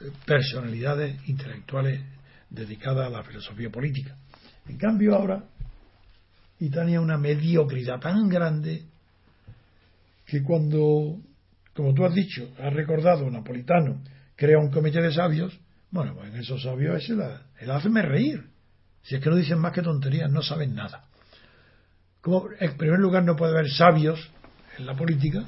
eh, 0.00 0.10
personalidades 0.24 1.28
intelectuales 1.28 2.00
dedicadas 2.48 3.06
a 3.06 3.10
la 3.10 3.22
filosofía 3.22 3.70
política. 3.70 4.16
En 4.66 4.78
cambio 4.78 5.14
ahora 5.14 5.44
Italia 6.60 7.00
una 7.00 7.18
mediocridad 7.18 8.00
tan 8.00 8.28
grande 8.28 8.84
que 10.24 10.42
cuando, 10.42 11.18
como 11.74 11.94
tú 11.94 12.04
has 12.04 12.14
dicho, 12.14 12.48
has 12.58 12.72
recordado, 12.72 13.30
Napolitano 13.30 14.02
crea 14.34 14.58
un 14.58 14.70
comité 14.70 15.00
de 15.00 15.12
sabios, 15.12 15.58
bueno, 15.96 16.14
pues 16.14 16.32
en 16.32 16.40
esos 16.40 16.62
sabios 16.62 17.02
ese 17.02 17.14
la, 17.14 17.42
el 17.58 18.02
reír. 18.02 18.44
Si 19.02 19.14
es 19.14 19.20
que 19.20 19.30
no 19.30 19.36
dicen 19.36 19.58
más 19.58 19.72
que 19.72 19.82
tonterías, 19.82 20.30
no 20.30 20.42
saben 20.42 20.74
nada. 20.74 21.04
Como, 22.20 22.48
en 22.58 22.76
primer 22.76 22.98
lugar, 22.98 23.24
no 23.24 23.36
puede 23.36 23.52
haber 23.52 23.70
sabios 23.70 24.30
en 24.78 24.86
la 24.86 24.94
política, 24.94 25.44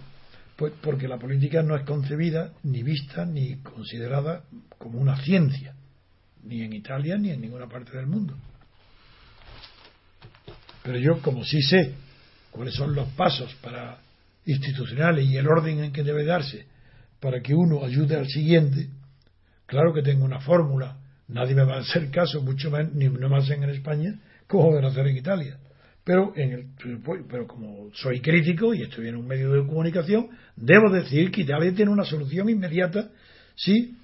pues 0.56 0.72
porque 0.80 1.08
la 1.08 1.18
política 1.18 1.62
no 1.62 1.76
es 1.76 1.84
concebida, 1.84 2.52
ni 2.62 2.82
vista, 2.82 3.24
ni 3.24 3.56
considerada 3.56 4.44
como 4.78 4.98
una 4.98 5.16
ciencia, 5.22 5.74
ni 6.44 6.62
en 6.62 6.72
Italia, 6.72 7.16
ni 7.16 7.30
en 7.30 7.40
ninguna 7.40 7.66
parte 7.68 7.96
del 7.96 8.06
mundo. 8.06 8.36
Pero 10.82 10.98
yo, 10.98 11.20
como 11.20 11.44
sí 11.44 11.60
sé 11.62 11.94
cuáles 12.50 12.74
son 12.74 12.94
los 12.94 13.08
pasos 13.10 13.54
para 13.56 13.98
institucionales 14.46 15.26
y 15.26 15.36
el 15.36 15.46
orden 15.46 15.84
en 15.84 15.92
que 15.92 16.02
debe 16.02 16.24
darse 16.24 16.66
para 17.20 17.42
que 17.42 17.54
uno 17.54 17.84
ayude 17.84 18.16
al 18.16 18.28
siguiente, 18.28 18.88
Claro 19.68 19.92
que 19.92 20.00
tengo 20.00 20.24
una 20.24 20.40
fórmula, 20.40 20.96
nadie 21.28 21.54
me 21.54 21.62
va 21.62 21.76
a 21.76 21.80
hacer 21.80 22.10
caso, 22.10 22.40
mucho 22.40 22.70
más, 22.70 22.90
ni 22.94 23.06
no 23.06 23.28
más 23.28 23.50
en 23.50 23.64
España, 23.64 24.18
como 24.46 24.74
a 24.74 24.88
hacer 24.88 25.06
en 25.08 25.16
Italia. 25.18 25.58
Pero, 26.04 26.32
en 26.34 26.52
el, 26.52 26.66
pero 27.28 27.46
como 27.46 27.90
soy 27.92 28.22
crítico 28.22 28.72
y 28.72 28.84
estoy 28.84 29.08
en 29.08 29.16
un 29.16 29.26
medio 29.26 29.52
de 29.52 29.66
comunicación, 29.66 30.30
debo 30.56 30.90
decir 30.90 31.30
que 31.30 31.42
Italia 31.42 31.74
tiene 31.74 31.90
una 31.90 32.04
solución 32.04 32.48
inmediata 32.48 33.10
si 33.54 33.94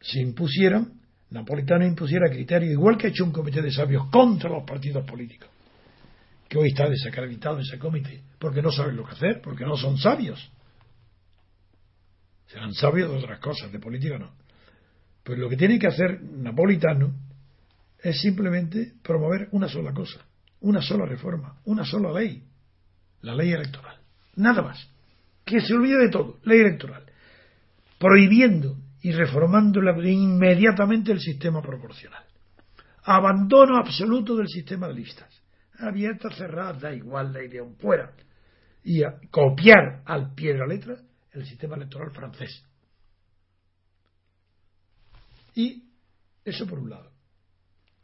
se 0.00 0.18
impusieran, 0.18 0.94
Napolitano 1.28 1.84
impusiera 1.84 2.30
criterios, 2.30 2.72
igual 2.72 2.96
que 2.96 3.08
ha 3.08 3.10
hecho 3.10 3.24
un 3.24 3.32
comité 3.32 3.60
de 3.60 3.70
sabios 3.70 4.06
contra 4.10 4.48
los 4.48 4.64
partidos 4.64 5.04
políticos, 5.04 5.50
que 6.48 6.56
hoy 6.56 6.68
está 6.68 6.88
desacreditado 6.88 7.58
ese 7.58 7.78
comité, 7.78 8.22
porque 8.38 8.62
no 8.62 8.72
saben 8.72 8.96
lo 8.96 9.04
que 9.04 9.12
hacer, 9.12 9.42
porque 9.42 9.66
no 9.66 9.76
son 9.76 9.98
sabios. 9.98 10.50
Serán 12.46 12.72
sabios 12.72 13.10
de 13.10 13.18
otras 13.18 13.40
cosas, 13.40 13.70
de 13.70 13.78
política 13.78 14.18
no. 14.18 14.40
Pues 15.24 15.38
lo 15.38 15.48
que 15.48 15.56
tiene 15.56 15.78
que 15.78 15.86
hacer 15.86 16.22
Napolitano 16.22 17.12
es 18.02 18.20
simplemente 18.20 18.94
promover 19.02 19.48
una 19.52 19.68
sola 19.68 19.92
cosa, 19.92 20.20
una 20.60 20.80
sola 20.80 21.04
reforma, 21.04 21.56
una 21.64 21.84
sola 21.84 22.12
ley, 22.12 22.42
la 23.22 23.34
ley 23.34 23.52
electoral. 23.52 23.96
Nada 24.36 24.62
más. 24.62 24.88
Que 25.44 25.60
se 25.60 25.74
olvide 25.74 25.98
de 25.98 26.10
todo, 26.10 26.38
ley 26.44 26.60
electoral. 26.60 27.04
Prohibiendo 27.98 28.76
y 29.02 29.12
reformando 29.12 29.80
inmediatamente 30.02 31.12
el 31.12 31.20
sistema 31.20 31.60
proporcional. 31.60 32.24
Abandono 33.02 33.76
absoluto 33.76 34.36
del 34.36 34.48
sistema 34.48 34.88
de 34.88 34.94
listas. 34.94 35.28
Abierta, 35.78 36.30
cerrada, 36.30 36.74
da 36.74 36.94
igual 36.94 37.32
la 37.32 37.42
idea, 37.42 37.62
fuera. 37.78 38.12
Y 38.84 39.02
copiar 39.30 40.02
al 40.04 40.34
pie 40.34 40.52
de 40.52 40.58
la 40.58 40.66
letra 40.66 40.96
el 41.32 41.44
sistema 41.44 41.76
electoral 41.76 42.10
francés 42.10 42.64
y 45.54 45.84
eso 46.44 46.66
por 46.66 46.78
un 46.78 46.90
lado, 46.90 47.12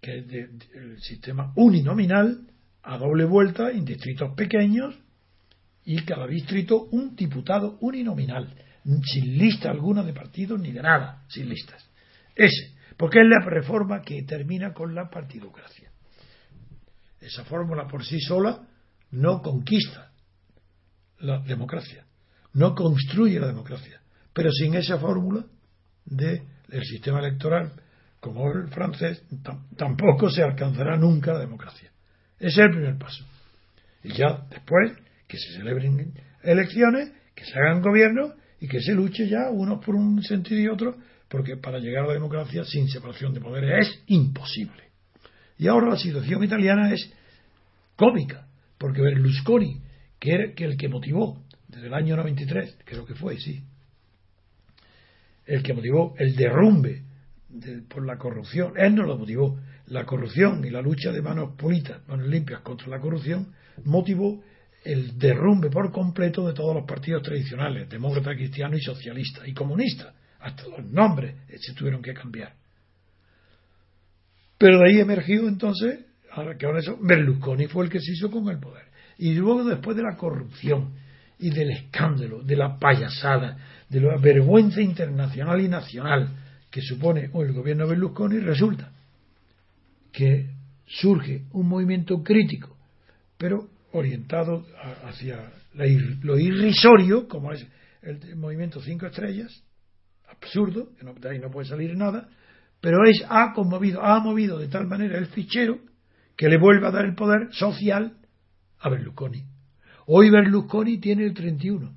que 0.00 0.18
es 0.18 0.24
el 0.74 1.00
sistema 1.00 1.52
uninominal 1.56 2.46
a 2.82 2.98
doble 2.98 3.24
vuelta 3.24 3.70
en 3.70 3.84
distritos 3.84 4.34
pequeños 4.36 4.94
y 5.84 6.04
cada 6.04 6.26
distrito 6.26 6.84
un 6.90 7.14
diputado 7.16 7.78
uninominal, 7.80 8.54
sin 9.04 9.38
lista 9.38 9.70
alguna 9.70 10.02
de 10.02 10.12
partidos 10.12 10.60
ni 10.60 10.72
de 10.72 10.82
nada, 10.82 11.24
sin 11.28 11.48
listas. 11.48 11.84
Ese, 12.34 12.76
porque 12.96 13.20
es 13.20 13.26
la 13.26 13.44
reforma 13.44 14.02
que 14.02 14.22
termina 14.22 14.72
con 14.72 14.94
la 14.94 15.08
partidocracia. 15.08 15.90
Esa 17.20 17.44
fórmula 17.44 17.86
por 17.88 18.04
sí 18.04 18.20
sola 18.20 18.68
no 19.10 19.42
conquista 19.42 20.12
la 21.18 21.38
democracia, 21.40 22.04
no 22.52 22.74
construye 22.74 23.40
la 23.40 23.48
democracia. 23.48 24.00
Pero 24.32 24.50
sin 24.52 24.74
esa 24.74 24.98
fórmula 24.98 25.46
del 26.68 26.84
sistema 26.84 27.20
electoral, 27.20 27.72
como 28.20 28.50
el 28.50 28.68
francés, 28.68 29.22
tampoco 29.76 30.30
se 30.30 30.42
alcanzará 30.42 30.96
nunca 30.96 31.32
la 31.32 31.40
democracia. 31.40 31.90
Ese 32.38 32.60
es 32.60 32.66
el 32.66 32.70
primer 32.70 32.98
paso. 32.98 33.24
Y 34.02 34.12
ya 34.12 34.46
después 34.50 34.92
que 35.26 35.38
se 35.38 35.52
celebren 35.52 36.14
elecciones, 36.42 37.12
que 37.34 37.44
se 37.44 37.58
hagan 37.58 37.82
gobiernos 37.82 38.32
y 38.60 38.68
que 38.68 38.80
se 38.80 38.92
luche 38.92 39.28
ya 39.28 39.50
unos 39.50 39.84
por 39.84 39.94
un 39.94 40.22
sentido 40.22 40.60
y 40.60 40.68
otro, 40.68 40.96
porque 41.28 41.56
para 41.56 41.78
llegar 41.78 42.04
a 42.04 42.08
la 42.08 42.14
democracia 42.14 42.64
sin 42.64 42.88
separación 42.88 43.34
de 43.34 43.40
poderes 43.40 43.86
es 43.86 44.02
imposible. 44.06 44.84
Y 45.58 45.68
ahora 45.68 45.90
la 45.90 45.96
situación 45.96 46.44
italiana 46.44 46.92
es 46.92 47.12
cómica, 47.96 48.46
porque 48.78 49.00
Berlusconi, 49.00 49.80
que 50.18 50.34
era 50.34 50.52
el 50.56 50.76
que 50.76 50.88
motivó 50.88 51.42
desde 51.68 51.86
el 51.88 51.94
año 51.94 52.16
93, 52.16 52.78
creo 52.84 53.04
que 53.04 53.14
fue, 53.14 53.38
sí, 53.38 53.62
el 55.46 55.62
que 55.62 55.72
motivó 55.72 56.14
el 56.18 56.34
derrumbe 56.36 57.02
por 57.88 58.04
la 58.04 58.18
corrupción, 58.18 58.72
él 58.76 58.94
no 58.94 59.04
lo 59.04 59.16
motivó, 59.16 59.58
la 59.86 60.04
corrupción 60.04 60.64
y 60.64 60.70
la 60.70 60.82
lucha 60.82 61.12
de 61.12 61.22
manos 61.22 61.54
pulitas, 61.56 62.06
manos 62.08 62.26
limpias 62.26 62.60
contra 62.60 62.88
la 62.88 63.00
corrupción, 63.00 63.52
motivó 63.84 64.42
el 64.84 65.18
derrumbe 65.18 65.70
por 65.70 65.90
completo 65.90 66.46
de 66.46 66.54
todos 66.54 66.74
los 66.74 66.84
partidos 66.84 67.22
tradicionales, 67.22 67.88
demócrata, 67.88 68.34
cristiano 68.34 68.76
y 68.76 68.80
socialista, 68.80 69.46
y 69.46 69.52
comunista. 69.52 70.14
Hasta 70.40 70.64
los 70.68 70.84
nombres 70.90 71.34
se 71.60 71.74
tuvieron 71.74 72.02
que 72.02 72.14
cambiar. 72.14 72.54
Pero 74.58 74.78
de 74.78 74.88
ahí 74.88 75.00
emergió 75.00 75.48
entonces, 75.48 76.06
ahora 76.30 76.56
que 76.56 76.66
ahora 76.66 76.80
eso, 76.80 76.98
Berlusconi 77.00 77.66
fue 77.66 77.84
el 77.84 77.90
que 77.90 78.00
se 78.00 78.12
hizo 78.12 78.30
con 78.30 78.48
el 78.48 78.58
poder. 78.58 78.84
Y 79.18 79.34
luego 79.34 79.64
después 79.64 79.96
de 79.96 80.02
la 80.02 80.16
corrupción 80.16 80.94
y 81.38 81.50
del 81.50 81.70
escándalo, 81.70 82.42
de 82.42 82.56
la 82.56 82.78
payasada, 82.78 83.58
de 83.88 84.00
la 84.00 84.16
vergüenza 84.16 84.80
internacional 84.80 85.60
y 85.60 85.68
nacional 85.68 86.28
que 86.70 86.80
supone 86.82 87.30
el 87.32 87.52
gobierno 87.52 87.86
Berlusconi, 87.86 88.38
resulta 88.40 88.92
que 90.12 90.50
surge 90.86 91.44
un 91.52 91.68
movimiento 91.68 92.22
crítico, 92.22 92.76
pero 93.36 93.68
orientado 93.92 94.66
hacia 95.04 95.52
lo 96.22 96.38
irrisorio, 96.38 97.28
como 97.28 97.52
es 97.52 97.66
el 98.02 98.36
movimiento 98.36 98.80
cinco 98.80 99.06
estrellas, 99.06 99.62
absurdo, 100.28 100.90
que 100.98 101.04
no, 101.04 101.14
de 101.14 101.30
ahí 101.30 101.38
no 101.38 101.50
puede 101.50 101.68
salir 101.68 101.96
nada, 101.96 102.28
pero 102.80 103.04
es, 103.04 103.24
ha 103.28 103.52
conmovido, 103.52 104.02
ha 104.02 104.20
movido 104.20 104.58
de 104.58 104.68
tal 104.68 104.86
manera 104.86 105.18
el 105.18 105.26
fichero 105.26 105.78
que 106.36 106.48
le 106.48 106.58
vuelve 106.58 106.86
a 106.86 106.90
dar 106.90 107.04
el 107.04 107.14
poder 107.14 107.48
social 107.52 108.16
a 108.78 108.88
Berlusconi. 108.88 109.44
Hoy 110.06 110.30
Berlusconi 110.30 110.98
tiene 110.98 111.24
el 111.24 111.34
31%, 111.34 111.92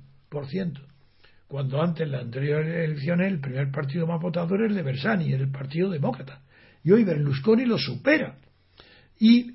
cuando 1.50 1.82
antes 1.82 2.06
en 2.06 2.12
las 2.12 2.22
anteriores 2.22 2.88
elecciones 2.88 3.26
el 3.26 3.40
primer 3.40 3.72
partido 3.72 4.06
más 4.06 4.22
votado 4.22 4.54
era 4.54 4.66
el 4.66 4.74
de 4.76 4.82
Bersani, 4.82 5.32
era 5.32 5.42
el 5.42 5.50
Partido 5.50 5.90
Demócrata. 5.90 6.42
Y 6.84 6.92
hoy 6.92 7.02
Berlusconi 7.02 7.64
lo 7.64 7.76
supera. 7.76 8.38
Y 9.18 9.50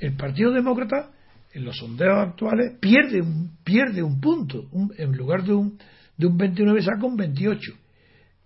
el 0.00 0.16
Partido 0.16 0.52
Demócrata 0.52 1.10
en 1.52 1.66
los 1.66 1.76
sondeos 1.76 2.28
actuales 2.28 2.78
pierde 2.80 3.20
un, 3.20 3.58
pierde 3.62 4.02
un 4.02 4.18
punto, 4.22 4.70
en 4.96 5.12
lugar 5.18 5.44
de 5.44 5.52
un, 5.52 5.78
de 6.16 6.26
un 6.26 6.38
29 6.38 6.80
saca 6.80 7.04
un 7.04 7.16
28. 7.18 7.72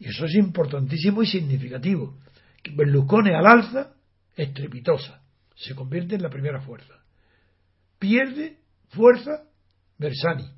Y 0.01 0.09
eso 0.09 0.25
es 0.25 0.35
importantísimo 0.35 1.23
y 1.23 1.27
significativo. 1.29 2.19
Berlusconi 2.75 3.31
al 3.31 3.47
alza, 3.47 3.93
estrepitosa, 4.35 5.23
se 5.55 5.77
convierte 5.77 6.17
en 6.17 6.23
la 6.23 6.31
primera 6.31 6.61
fuerza. 6.61 6.95
Pierde 8.01 8.59
fuerza 8.89 9.45
Bersani 9.99 10.51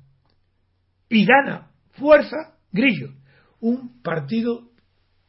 y 1.07 1.23
gana 1.23 1.74
fuerza 1.97 2.55
Grillo, 2.71 3.13
un 3.61 4.01
partido 4.01 4.69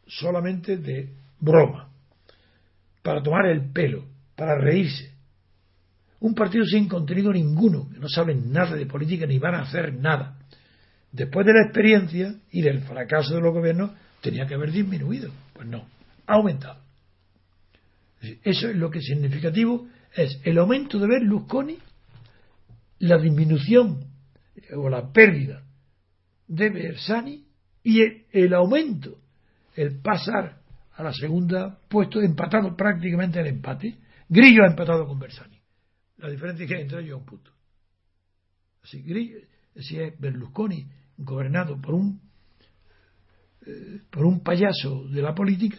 solamente 0.07 0.77
de 0.77 1.15
broma, 1.41 1.91
para 3.03 3.23
tomar 3.23 3.47
el 3.47 3.73
pelo, 3.73 4.05
para 4.35 4.59
reírse, 4.59 5.15
un 6.21 6.35
partido 6.35 6.65
sin 6.65 6.89
contenido 6.89 7.33
ninguno, 7.33 7.89
que 7.91 7.99
no 7.99 8.09
saben 8.09 8.51
nada 8.51 8.75
de 8.75 8.87
política 8.87 9.27
ni 9.27 9.39
van 9.39 9.55
a 9.55 9.63
hacer 9.63 9.95
nada. 9.95 10.39
Después 11.13 11.47
de 11.47 11.53
la 11.53 11.63
experiencia 11.65 12.35
y 12.51 12.63
del 12.63 12.81
fracaso 12.81 13.35
de 13.35 13.41
los 13.41 13.53
gobiernos, 13.53 13.93
tenía 14.21 14.47
que 14.47 14.55
haber 14.55 14.73
disminuido. 14.73 15.31
Pues 15.53 15.69
no, 15.69 15.87
ha 16.27 16.35
aumentado. 16.35 16.81
Eso 18.43 18.69
es 18.69 18.77
lo 18.77 18.91
que 18.91 18.99
es 18.99 19.05
significativo, 19.05 19.87
es 20.15 20.41
el 20.45 20.59
aumento 20.59 20.99
de 20.99 21.07
Berlusconi, 21.07 21.79
la 23.01 23.19
disminución 23.19 24.05
o 24.75 24.89
la 24.89 25.13
pérdida 25.13 25.66
de 26.49 26.71
Bersani 26.71 27.45
y 27.83 28.03
el, 28.33 28.55
aumento, 28.55 29.19
el 29.75 30.01
pasar 30.01 30.61
a 30.93 31.03
la 31.03 31.13
segunda 31.13 31.79
puesto 31.89 32.21
empatado 32.21 32.77
prácticamente 32.77 33.41
el 33.41 33.47
empate. 33.47 33.99
Grillo 34.29 34.65
ha 34.65 34.71
empatado 34.71 35.07
con 35.07 35.19
Bersani. 35.19 35.61
La 36.19 36.31
diferencia 36.31 36.67
que 36.67 36.75
hay 36.75 36.83
entre 36.83 37.01
ellos 37.01 37.11
es 37.11 37.21
un 37.21 37.27
punto. 37.27 37.51
Si, 38.83 39.03
si 39.77 40.01
es 40.01 40.19
Berlusconi 40.19 40.87
gobernado 41.19 41.81
por 41.81 41.95
un 41.95 42.21
eh, 43.67 44.01
por 44.11 44.25
un 44.25 44.45
payaso 44.45 45.09
de 45.09 45.23
la 45.23 45.35
política, 45.35 45.79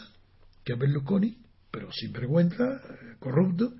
que 0.65 0.73
es 0.73 0.79
Berlusconi, 0.79 1.37
pero 1.71 1.89
sin 1.93 2.11
vergüenza, 2.11 2.81
corrupto, 3.19 3.73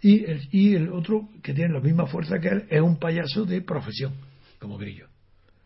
y 0.00 0.24
el, 0.24 0.48
y 0.50 0.74
el 0.74 0.90
otro 0.90 1.28
que 1.42 1.52
tiene 1.52 1.74
la 1.74 1.80
misma 1.80 2.06
fuerza 2.06 2.38
que 2.40 2.48
él 2.48 2.66
es 2.70 2.80
un 2.80 2.98
payaso 2.98 3.44
de 3.44 3.60
profesión, 3.60 4.14
como 4.58 4.78
Grillo. 4.78 5.09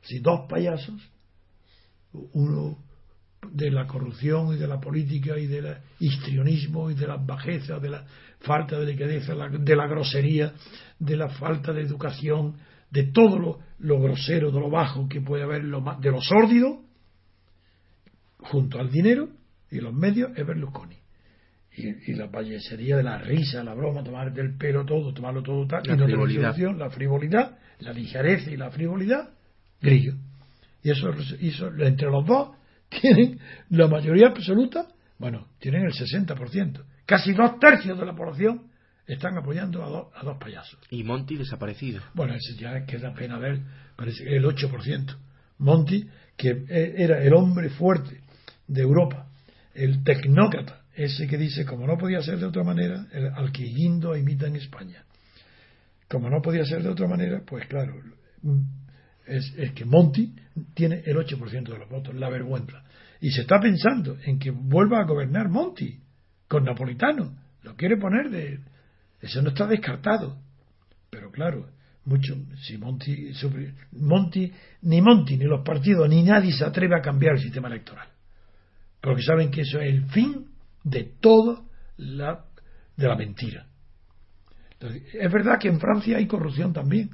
Si 0.04 0.20
dos 0.20 0.46
payasos, 0.48 1.00
uno 2.32 2.78
de 3.52 3.70
la 3.70 3.86
corrupción 3.86 4.54
y 4.54 4.58
de 4.58 4.66
la 4.66 4.80
política 4.80 5.38
y 5.38 5.46
del 5.46 5.76
histrionismo 5.98 6.90
y 6.90 6.94
de 6.94 7.06
las 7.06 7.24
bajezas, 7.24 7.80
de 7.80 7.90
la 7.90 8.04
falta 8.40 8.78
de 8.78 8.86
delicadeza, 8.86 9.34
de 9.34 9.76
la 9.76 9.86
grosería, 9.86 10.54
de 10.98 11.16
la 11.16 11.28
falta 11.28 11.72
de 11.72 11.82
educación, 11.82 12.56
de 12.90 13.04
todo 13.04 13.38
lo, 13.38 13.58
lo 13.78 14.00
grosero, 14.00 14.50
de 14.50 14.60
lo 14.60 14.70
bajo 14.70 15.08
que 15.08 15.20
puede 15.20 15.42
haber, 15.42 15.62
de 15.62 16.10
lo 16.10 16.20
sórdido, 16.20 16.82
junto 18.38 18.78
al 18.78 18.90
dinero 18.90 19.28
y 19.70 19.80
los 19.80 19.92
medios, 19.92 20.30
es 20.36 20.46
Berlusconi. 20.46 20.96
Y, 21.76 22.12
y 22.12 22.14
la 22.14 22.30
payasería 22.30 22.96
de 22.96 23.02
la 23.02 23.18
risa, 23.18 23.64
la 23.64 23.74
broma, 23.74 24.04
tomar 24.04 24.32
del 24.32 24.56
pelo 24.56 24.84
todo, 24.84 25.12
tomarlo 25.12 25.42
todo 25.42 25.66
tal, 25.66 25.82
la 25.84 25.96
frivolidad. 25.96 26.56
la 26.76 26.90
frivolidad, 26.90 27.58
la 27.80 27.92
ligereza 27.92 28.50
y 28.52 28.56
la 28.56 28.70
frivolidad, 28.70 29.33
grillo. 29.84 30.14
Y 30.82 30.90
eso, 30.90 31.10
eso 31.40 31.68
entre 31.78 32.10
los 32.10 32.26
dos 32.26 32.56
tienen 33.00 33.38
la 33.70 33.88
mayoría 33.88 34.28
absoluta, 34.28 34.88
bueno, 35.18 35.48
tienen 35.58 35.84
el 35.84 35.92
60%. 35.92 36.82
Casi 37.06 37.32
dos 37.32 37.58
tercios 37.58 37.98
de 37.98 38.06
la 38.06 38.14
población 38.14 38.62
están 39.06 39.36
apoyando 39.36 39.82
a, 39.82 40.20
a 40.20 40.24
dos 40.24 40.38
payasos. 40.38 40.78
Y 40.90 41.04
Monti 41.04 41.36
desaparecido. 41.36 42.00
Bueno, 42.14 42.34
ese 42.34 42.54
ya 42.56 42.84
queda 42.86 43.12
pena 43.12 43.38
ver, 43.38 43.60
parece 43.96 44.24
que 44.24 44.36
el 44.36 44.44
8%. 44.44 45.16
Monti, 45.58 46.08
que 46.36 46.64
e, 46.68 46.94
era 47.02 47.22
el 47.22 47.32
hombre 47.34 47.70
fuerte 47.70 48.20
de 48.66 48.82
Europa, 48.82 49.28
el 49.74 50.02
tecnócrata, 50.02 50.82
ese 50.94 51.26
que 51.26 51.36
dice, 51.36 51.64
como 51.64 51.86
no 51.86 51.98
podía 51.98 52.22
ser 52.22 52.38
de 52.38 52.46
otra 52.46 52.64
manera, 52.64 53.06
el, 53.12 53.26
al 53.26 53.52
que 53.52 53.64
Guindo 53.64 54.16
imita 54.16 54.46
en 54.46 54.56
España. 54.56 55.04
Como 56.08 56.30
no 56.30 56.40
podía 56.40 56.64
ser 56.64 56.82
de 56.82 56.88
otra 56.88 57.08
manera, 57.08 57.42
pues 57.46 57.66
claro, 57.66 57.94
es, 59.26 59.52
es 59.56 59.72
que 59.72 59.84
Monti 59.84 60.34
tiene 60.74 61.02
el 61.04 61.16
8% 61.16 61.72
de 61.72 61.78
los 61.78 61.88
votos, 61.88 62.14
la 62.14 62.28
vergüenza. 62.28 62.84
Y 63.20 63.30
se 63.30 63.42
está 63.42 63.58
pensando 63.60 64.18
en 64.24 64.38
que 64.38 64.50
vuelva 64.50 65.00
a 65.00 65.04
gobernar 65.04 65.48
Monti 65.48 65.98
con 66.48 66.64
Napolitano. 66.64 67.36
Lo 67.62 67.74
quiere 67.74 67.96
poner 67.96 68.30
de. 68.30 68.60
Eso 69.20 69.40
no 69.40 69.50
está 69.50 69.66
descartado. 69.66 70.36
Pero 71.10 71.30
claro, 71.30 71.68
mucho, 72.04 72.36
si 72.60 72.76
Monti, 72.76 73.32
Monti, 73.92 74.52
ni 74.82 75.00
Monti, 75.00 75.36
ni 75.36 75.44
los 75.44 75.64
partidos, 75.64 76.08
ni 76.08 76.22
nadie 76.22 76.52
se 76.52 76.64
atreve 76.64 76.96
a 76.96 77.00
cambiar 77.00 77.36
el 77.36 77.40
sistema 77.40 77.68
electoral. 77.68 78.08
Porque 79.00 79.22
saben 79.22 79.50
que 79.50 79.62
eso 79.62 79.80
es 79.80 79.94
el 79.94 80.06
fin 80.10 80.46
de 80.82 81.04
toda 81.20 81.62
la, 81.96 82.44
de 82.96 83.08
la 83.08 83.16
mentira. 83.16 83.66
es 84.80 85.32
verdad 85.32 85.58
que 85.58 85.68
en 85.68 85.80
Francia 85.80 86.18
hay 86.18 86.26
corrupción 86.26 86.72
también, 86.72 87.10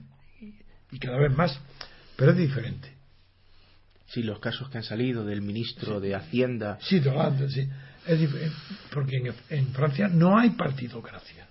y 0.91 0.99
cada 0.99 1.19
vez 1.19 1.37
más, 1.37 1.61
pero 2.21 2.33
es 2.33 2.37
diferente. 2.37 2.93
Sí, 4.09 4.23
los 4.23 4.41
casos 4.41 4.69
que 4.69 4.77
han 4.77 4.85
salido 4.85 5.25
del 5.25 5.41
ministro 5.41 6.01
de 6.01 6.15
Hacienda. 6.15 6.77
Sí, 6.83 7.01
sí. 7.49 7.67
Es 8.07 8.53
porque 8.93 9.17
en, 9.17 9.33
en, 9.49 9.69
Francia 9.69 10.07
no 10.07 10.39
hay 10.39 10.51
partidocracia. 10.51 11.49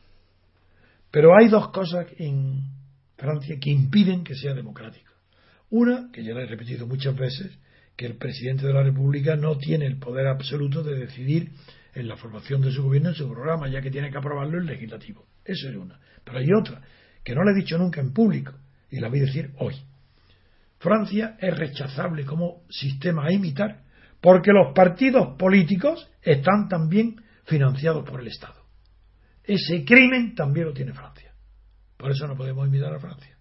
Pero 1.09 1.31
hay 1.35 1.47
dos 1.47 1.69
cosas 1.69 2.05
en 2.19 2.65
Francia 3.17 3.57
que 3.59 3.71
impiden 3.71 4.23
que 4.23 4.35
sea 4.35 4.53
democrático. 4.53 5.11
Una, 5.71 6.11
que 6.13 6.23
ya 6.23 6.35
la 6.35 6.43
he 6.43 6.45
repetido 6.45 6.85
muchas 6.85 7.15
veces, 7.15 7.57
que 7.95 8.05
el 8.05 8.17
presidente 8.17 8.67
de 8.67 8.73
la 8.73 8.83
República 8.83 9.35
no 9.35 9.57
tiene 9.57 9.87
el 9.87 9.97
poder 9.97 10.27
absoluto 10.27 10.83
de 10.83 10.99
decidir 10.99 11.51
en 11.95 12.07
la 12.07 12.15
formación 12.15 12.61
de 12.61 12.71
su 12.71 12.83
gobierno, 12.83 13.09
en 13.09 13.15
su 13.15 13.27
programa, 13.27 13.69
ya 13.69 13.81
que 13.81 13.89
tiene 13.89 14.11
que 14.11 14.19
aprobarlo 14.19 14.59
el 14.59 14.67
legislativo. 14.67 15.25
Eso 15.43 15.67
es 15.67 15.75
una. 15.75 15.99
Pero 16.23 16.37
hay 16.37 16.53
otra, 16.53 16.83
que 17.23 17.33
no 17.33 17.43
la 17.43 17.53
he 17.53 17.55
dicho 17.55 17.79
nunca 17.79 18.01
en 18.01 18.13
público, 18.13 18.53
y 18.91 18.99
la 18.99 19.09
voy 19.09 19.21
a 19.21 19.23
decir 19.23 19.49
hoy. 19.57 19.73
Francia 20.79 21.35
es 21.39 21.57
rechazable 21.57 22.25
como 22.25 22.63
sistema 22.69 23.25
a 23.25 23.31
imitar 23.31 23.83
porque 24.21 24.51
los 24.51 24.73
partidos 24.73 25.35
políticos 25.37 26.09
están 26.21 26.67
también 26.67 27.21
financiados 27.45 28.07
por 28.09 28.21
el 28.21 28.27
Estado. 28.27 28.55
Ese 29.43 29.83
crimen 29.83 30.35
también 30.35 30.67
lo 30.67 30.73
tiene 30.73 30.93
Francia. 30.93 31.33
Por 31.97 32.11
eso 32.11 32.27
no 32.27 32.35
podemos 32.35 32.67
imitar 32.67 32.93
a 32.93 32.99
Francia. 32.99 33.35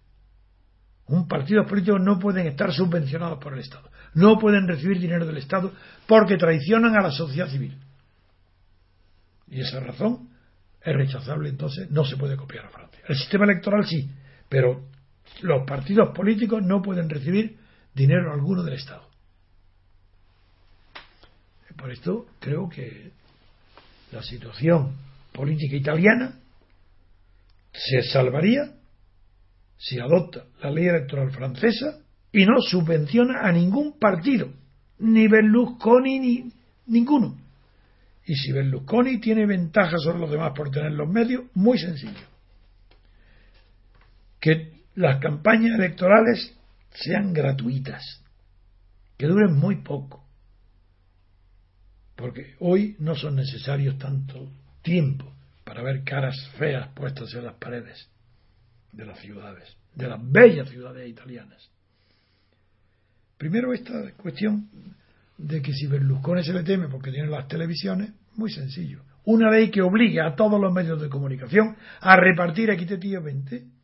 Un 1.05 1.27
partido 1.27 1.65
político 1.65 1.97
no 1.97 2.19
pueden 2.19 2.47
estar 2.47 2.71
subvencionados 2.73 3.39
por 3.39 3.53
el 3.53 3.59
Estado. 3.59 3.89
No 4.13 4.37
pueden 4.37 4.67
recibir 4.67 4.99
dinero 4.99 5.25
del 5.25 5.37
Estado 5.37 5.71
porque 6.07 6.37
traicionan 6.37 6.95
a 6.95 7.01
la 7.01 7.11
sociedad 7.11 7.47
civil. 7.47 7.77
Y 9.47 9.61
esa 9.61 9.79
razón 9.79 10.29
es 10.81 10.95
rechazable, 10.95 11.49
entonces 11.49 11.89
no 11.89 12.03
se 12.05 12.17
puede 12.17 12.35
copiar 12.35 12.65
a 12.65 12.69
Francia. 12.69 13.01
El 13.07 13.15
sistema 13.15 13.45
electoral 13.45 13.85
sí, 13.85 14.09
pero 14.47 14.83
los 15.41 15.65
partidos 15.65 16.09
políticos 16.15 16.63
no 16.63 16.81
pueden 16.81 17.09
recibir 17.09 17.57
dinero 17.93 18.33
alguno 18.33 18.63
del 18.63 18.75
Estado. 18.75 19.07
Por 21.77 21.91
esto 21.91 22.25
creo 22.39 22.67
que 22.67 23.11
la 24.11 24.21
situación 24.21 24.95
política 25.31 25.77
italiana 25.77 26.37
se 27.71 28.01
salvaría 28.01 28.73
si 29.77 29.97
adopta 29.99 30.43
la 30.61 30.71
ley 30.71 30.87
electoral 30.87 31.31
francesa 31.31 31.99
y 32.33 32.45
no 32.45 32.59
subvenciona 32.59 33.47
a 33.47 33.51
ningún 33.51 33.97
partido, 33.97 34.51
ni 34.99 35.27
Berlusconi 35.27 36.19
ni 36.19 36.51
ninguno. 36.87 37.37
Y 38.25 38.35
si 38.35 38.51
Berlusconi 38.51 39.19
tiene 39.19 39.45
ventaja 39.45 39.97
sobre 39.97 40.19
los 40.19 40.29
demás 40.29 40.51
por 40.55 40.69
tener 40.69 40.91
los 40.91 41.09
medios, 41.09 41.45
muy 41.53 41.79
sencillo. 41.79 42.27
Que 44.39 44.78
las 44.99 45.21
campañas 45.21 45.79
electorales 45.79 46.53
sean 46.91 47.31
gratuitas, 47.31 48.03
que 49.17 49.27
duren 49.27 49.55
muy 49.55 49.77
poco, 49.77 50.25
porque 52.17 52.55
hoy 52.59 52.97
no 52.99 53.15
son 53.15 53.37
necesarios 53.37 53.97
tanto 53.97 54.51
tiempo 54.81 55.33
para 55.63 55.83
ver 55.83 56.03
caras 56.03 56.35
feas 56.57 56.89
puestas 56.89 57.33
en 57.33 57.45
las 57.45 57.55
paredes 57.55 58.09
de 58.91 59.05
las 59.05 59.17
ciudades, 59.19 59.73
de 59.95 60.09
las 60.09 60.19
bellas 60.21 60.67
ciudades 60.67 61.07
italianas. 61.07 61.69
Primero 63.37 63.71
esta 63.71 64.11
cuestión 64.17 64.67
de 65.37 65.61
que 65.61 65.71
si 65.71 65.87
Berlusconi 65.87 66.43
se 66.43 66.51
le 66.51 66.63
teme 66.63 66.89
porque 66.89 67.11
tiene 67.11 67.29
las 67.29 67.47
televisiones, 67.47 68.11
muy 68.35 68.51
sencillo. 68.51 69.03
Una 69.23 69.49
ley 69.49 69.71
que 69.71 69.81
obligue 69.81 70.19
a 70.19 70.35
todos 70.35 70.59
los 70.59 70.73
medios 70.73 71.01
de 71.01 71.07
comunicación 71.07 71.77
a 72.01 72.17
repartir 72.17 72.69
equitativamente 72.69 73.78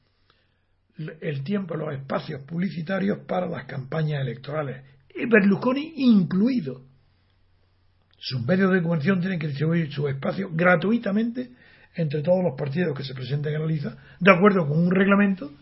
el 0.97 1.43
tiempo, 1.43 1.75
los 1.75 1.93
espacios 1.93 2.41
publicitarios 2.43 3.19
para 3.27 3.47
las 3.47 3.65
campañas 3.65 4.21
electorales, 4.21 4.83
Berlusconi 5.13 5.93
incluido. 5.97 6.81
Sus 8.17 8.45
medios 8.45 8.71
de 8.71 8.81
comunicación 8.81 9.19
tienen 9.19 9.39
que 9.39 9.47
distribuir 9.47 9.91
su 9.91 10.07
espacio 10.07 10.49
gratuitamente 10.51 11.51
entre 11.95 12.21
todos 12.21 12.43
los 12.43 12.57
partidos 12.57 12.97
que 12.97 13.03
se 13.03 13.13
presenten 13.13 13.53
en 13.53 13.61
la 13.61 13.67
lista, 13.67 13.97
de 14.19 14.31
acuerdo 14.31 14.67
con 14.67 14.77
un 14.79 14.91
reglamento, 14.91 15.53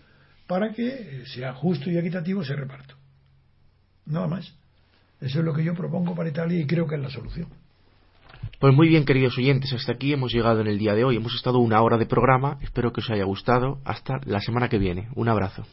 para 0.47 0.71
que 0.73 1.23
sea 1.25 1.53
justo 1.53 1.89
y 1.89 1.97
equitativo 1.97 2.41
ese 2.41 2.55
reparto. 2.55 2.95
Nada 4.05 4.27
más. 4.27 4.53
Eso 5.21 5.39
es 5.39 5.45
lo 5.45 5.53
que 5.53 5.63
yo 5.63 5.73
propongo 5.73 6.15
para 6.15 6.29
Italia 6.29 6.59
y 6.59 6.67
creo 6.67 6.85
que 6.85 6.95
es 6.95 7.01
la 7.01 7.09
solución. 7.09 7.47
Pues 8.59 8.73
muy 8.73 8.87
bien, 8.87 9.03
queridos 9.03 9.37
oyentes, 9.37 9.73
hasta 9.73 9.93
aquí 9.93 10.13
hemos 10.13 10.31
llegado 10.31 10.61
en 10.61 10.67
el 10.67 10.77
día 10.77 10.93
de 10.93 11.03
hoy. 11.03 11.17
Hemos 11.17 11.35
estado 11.35 11.59
una 11.59 11.81
hora 11.81 11.97
de 11.97 12.05
programa. 12.05 12.57
Espero 12.61 12.93
que 12.93 13.01
os 13.01 13.09
haya 13.09 13.25
gustado. 13.25 13.79
Hasta 13.83 14.21
la 14.25 14.39
semana 14.39 14.69
que 14.69 14.77
viene. 14.77 15.09
Un 15.15 15.27
abrazo. 15.27 15.65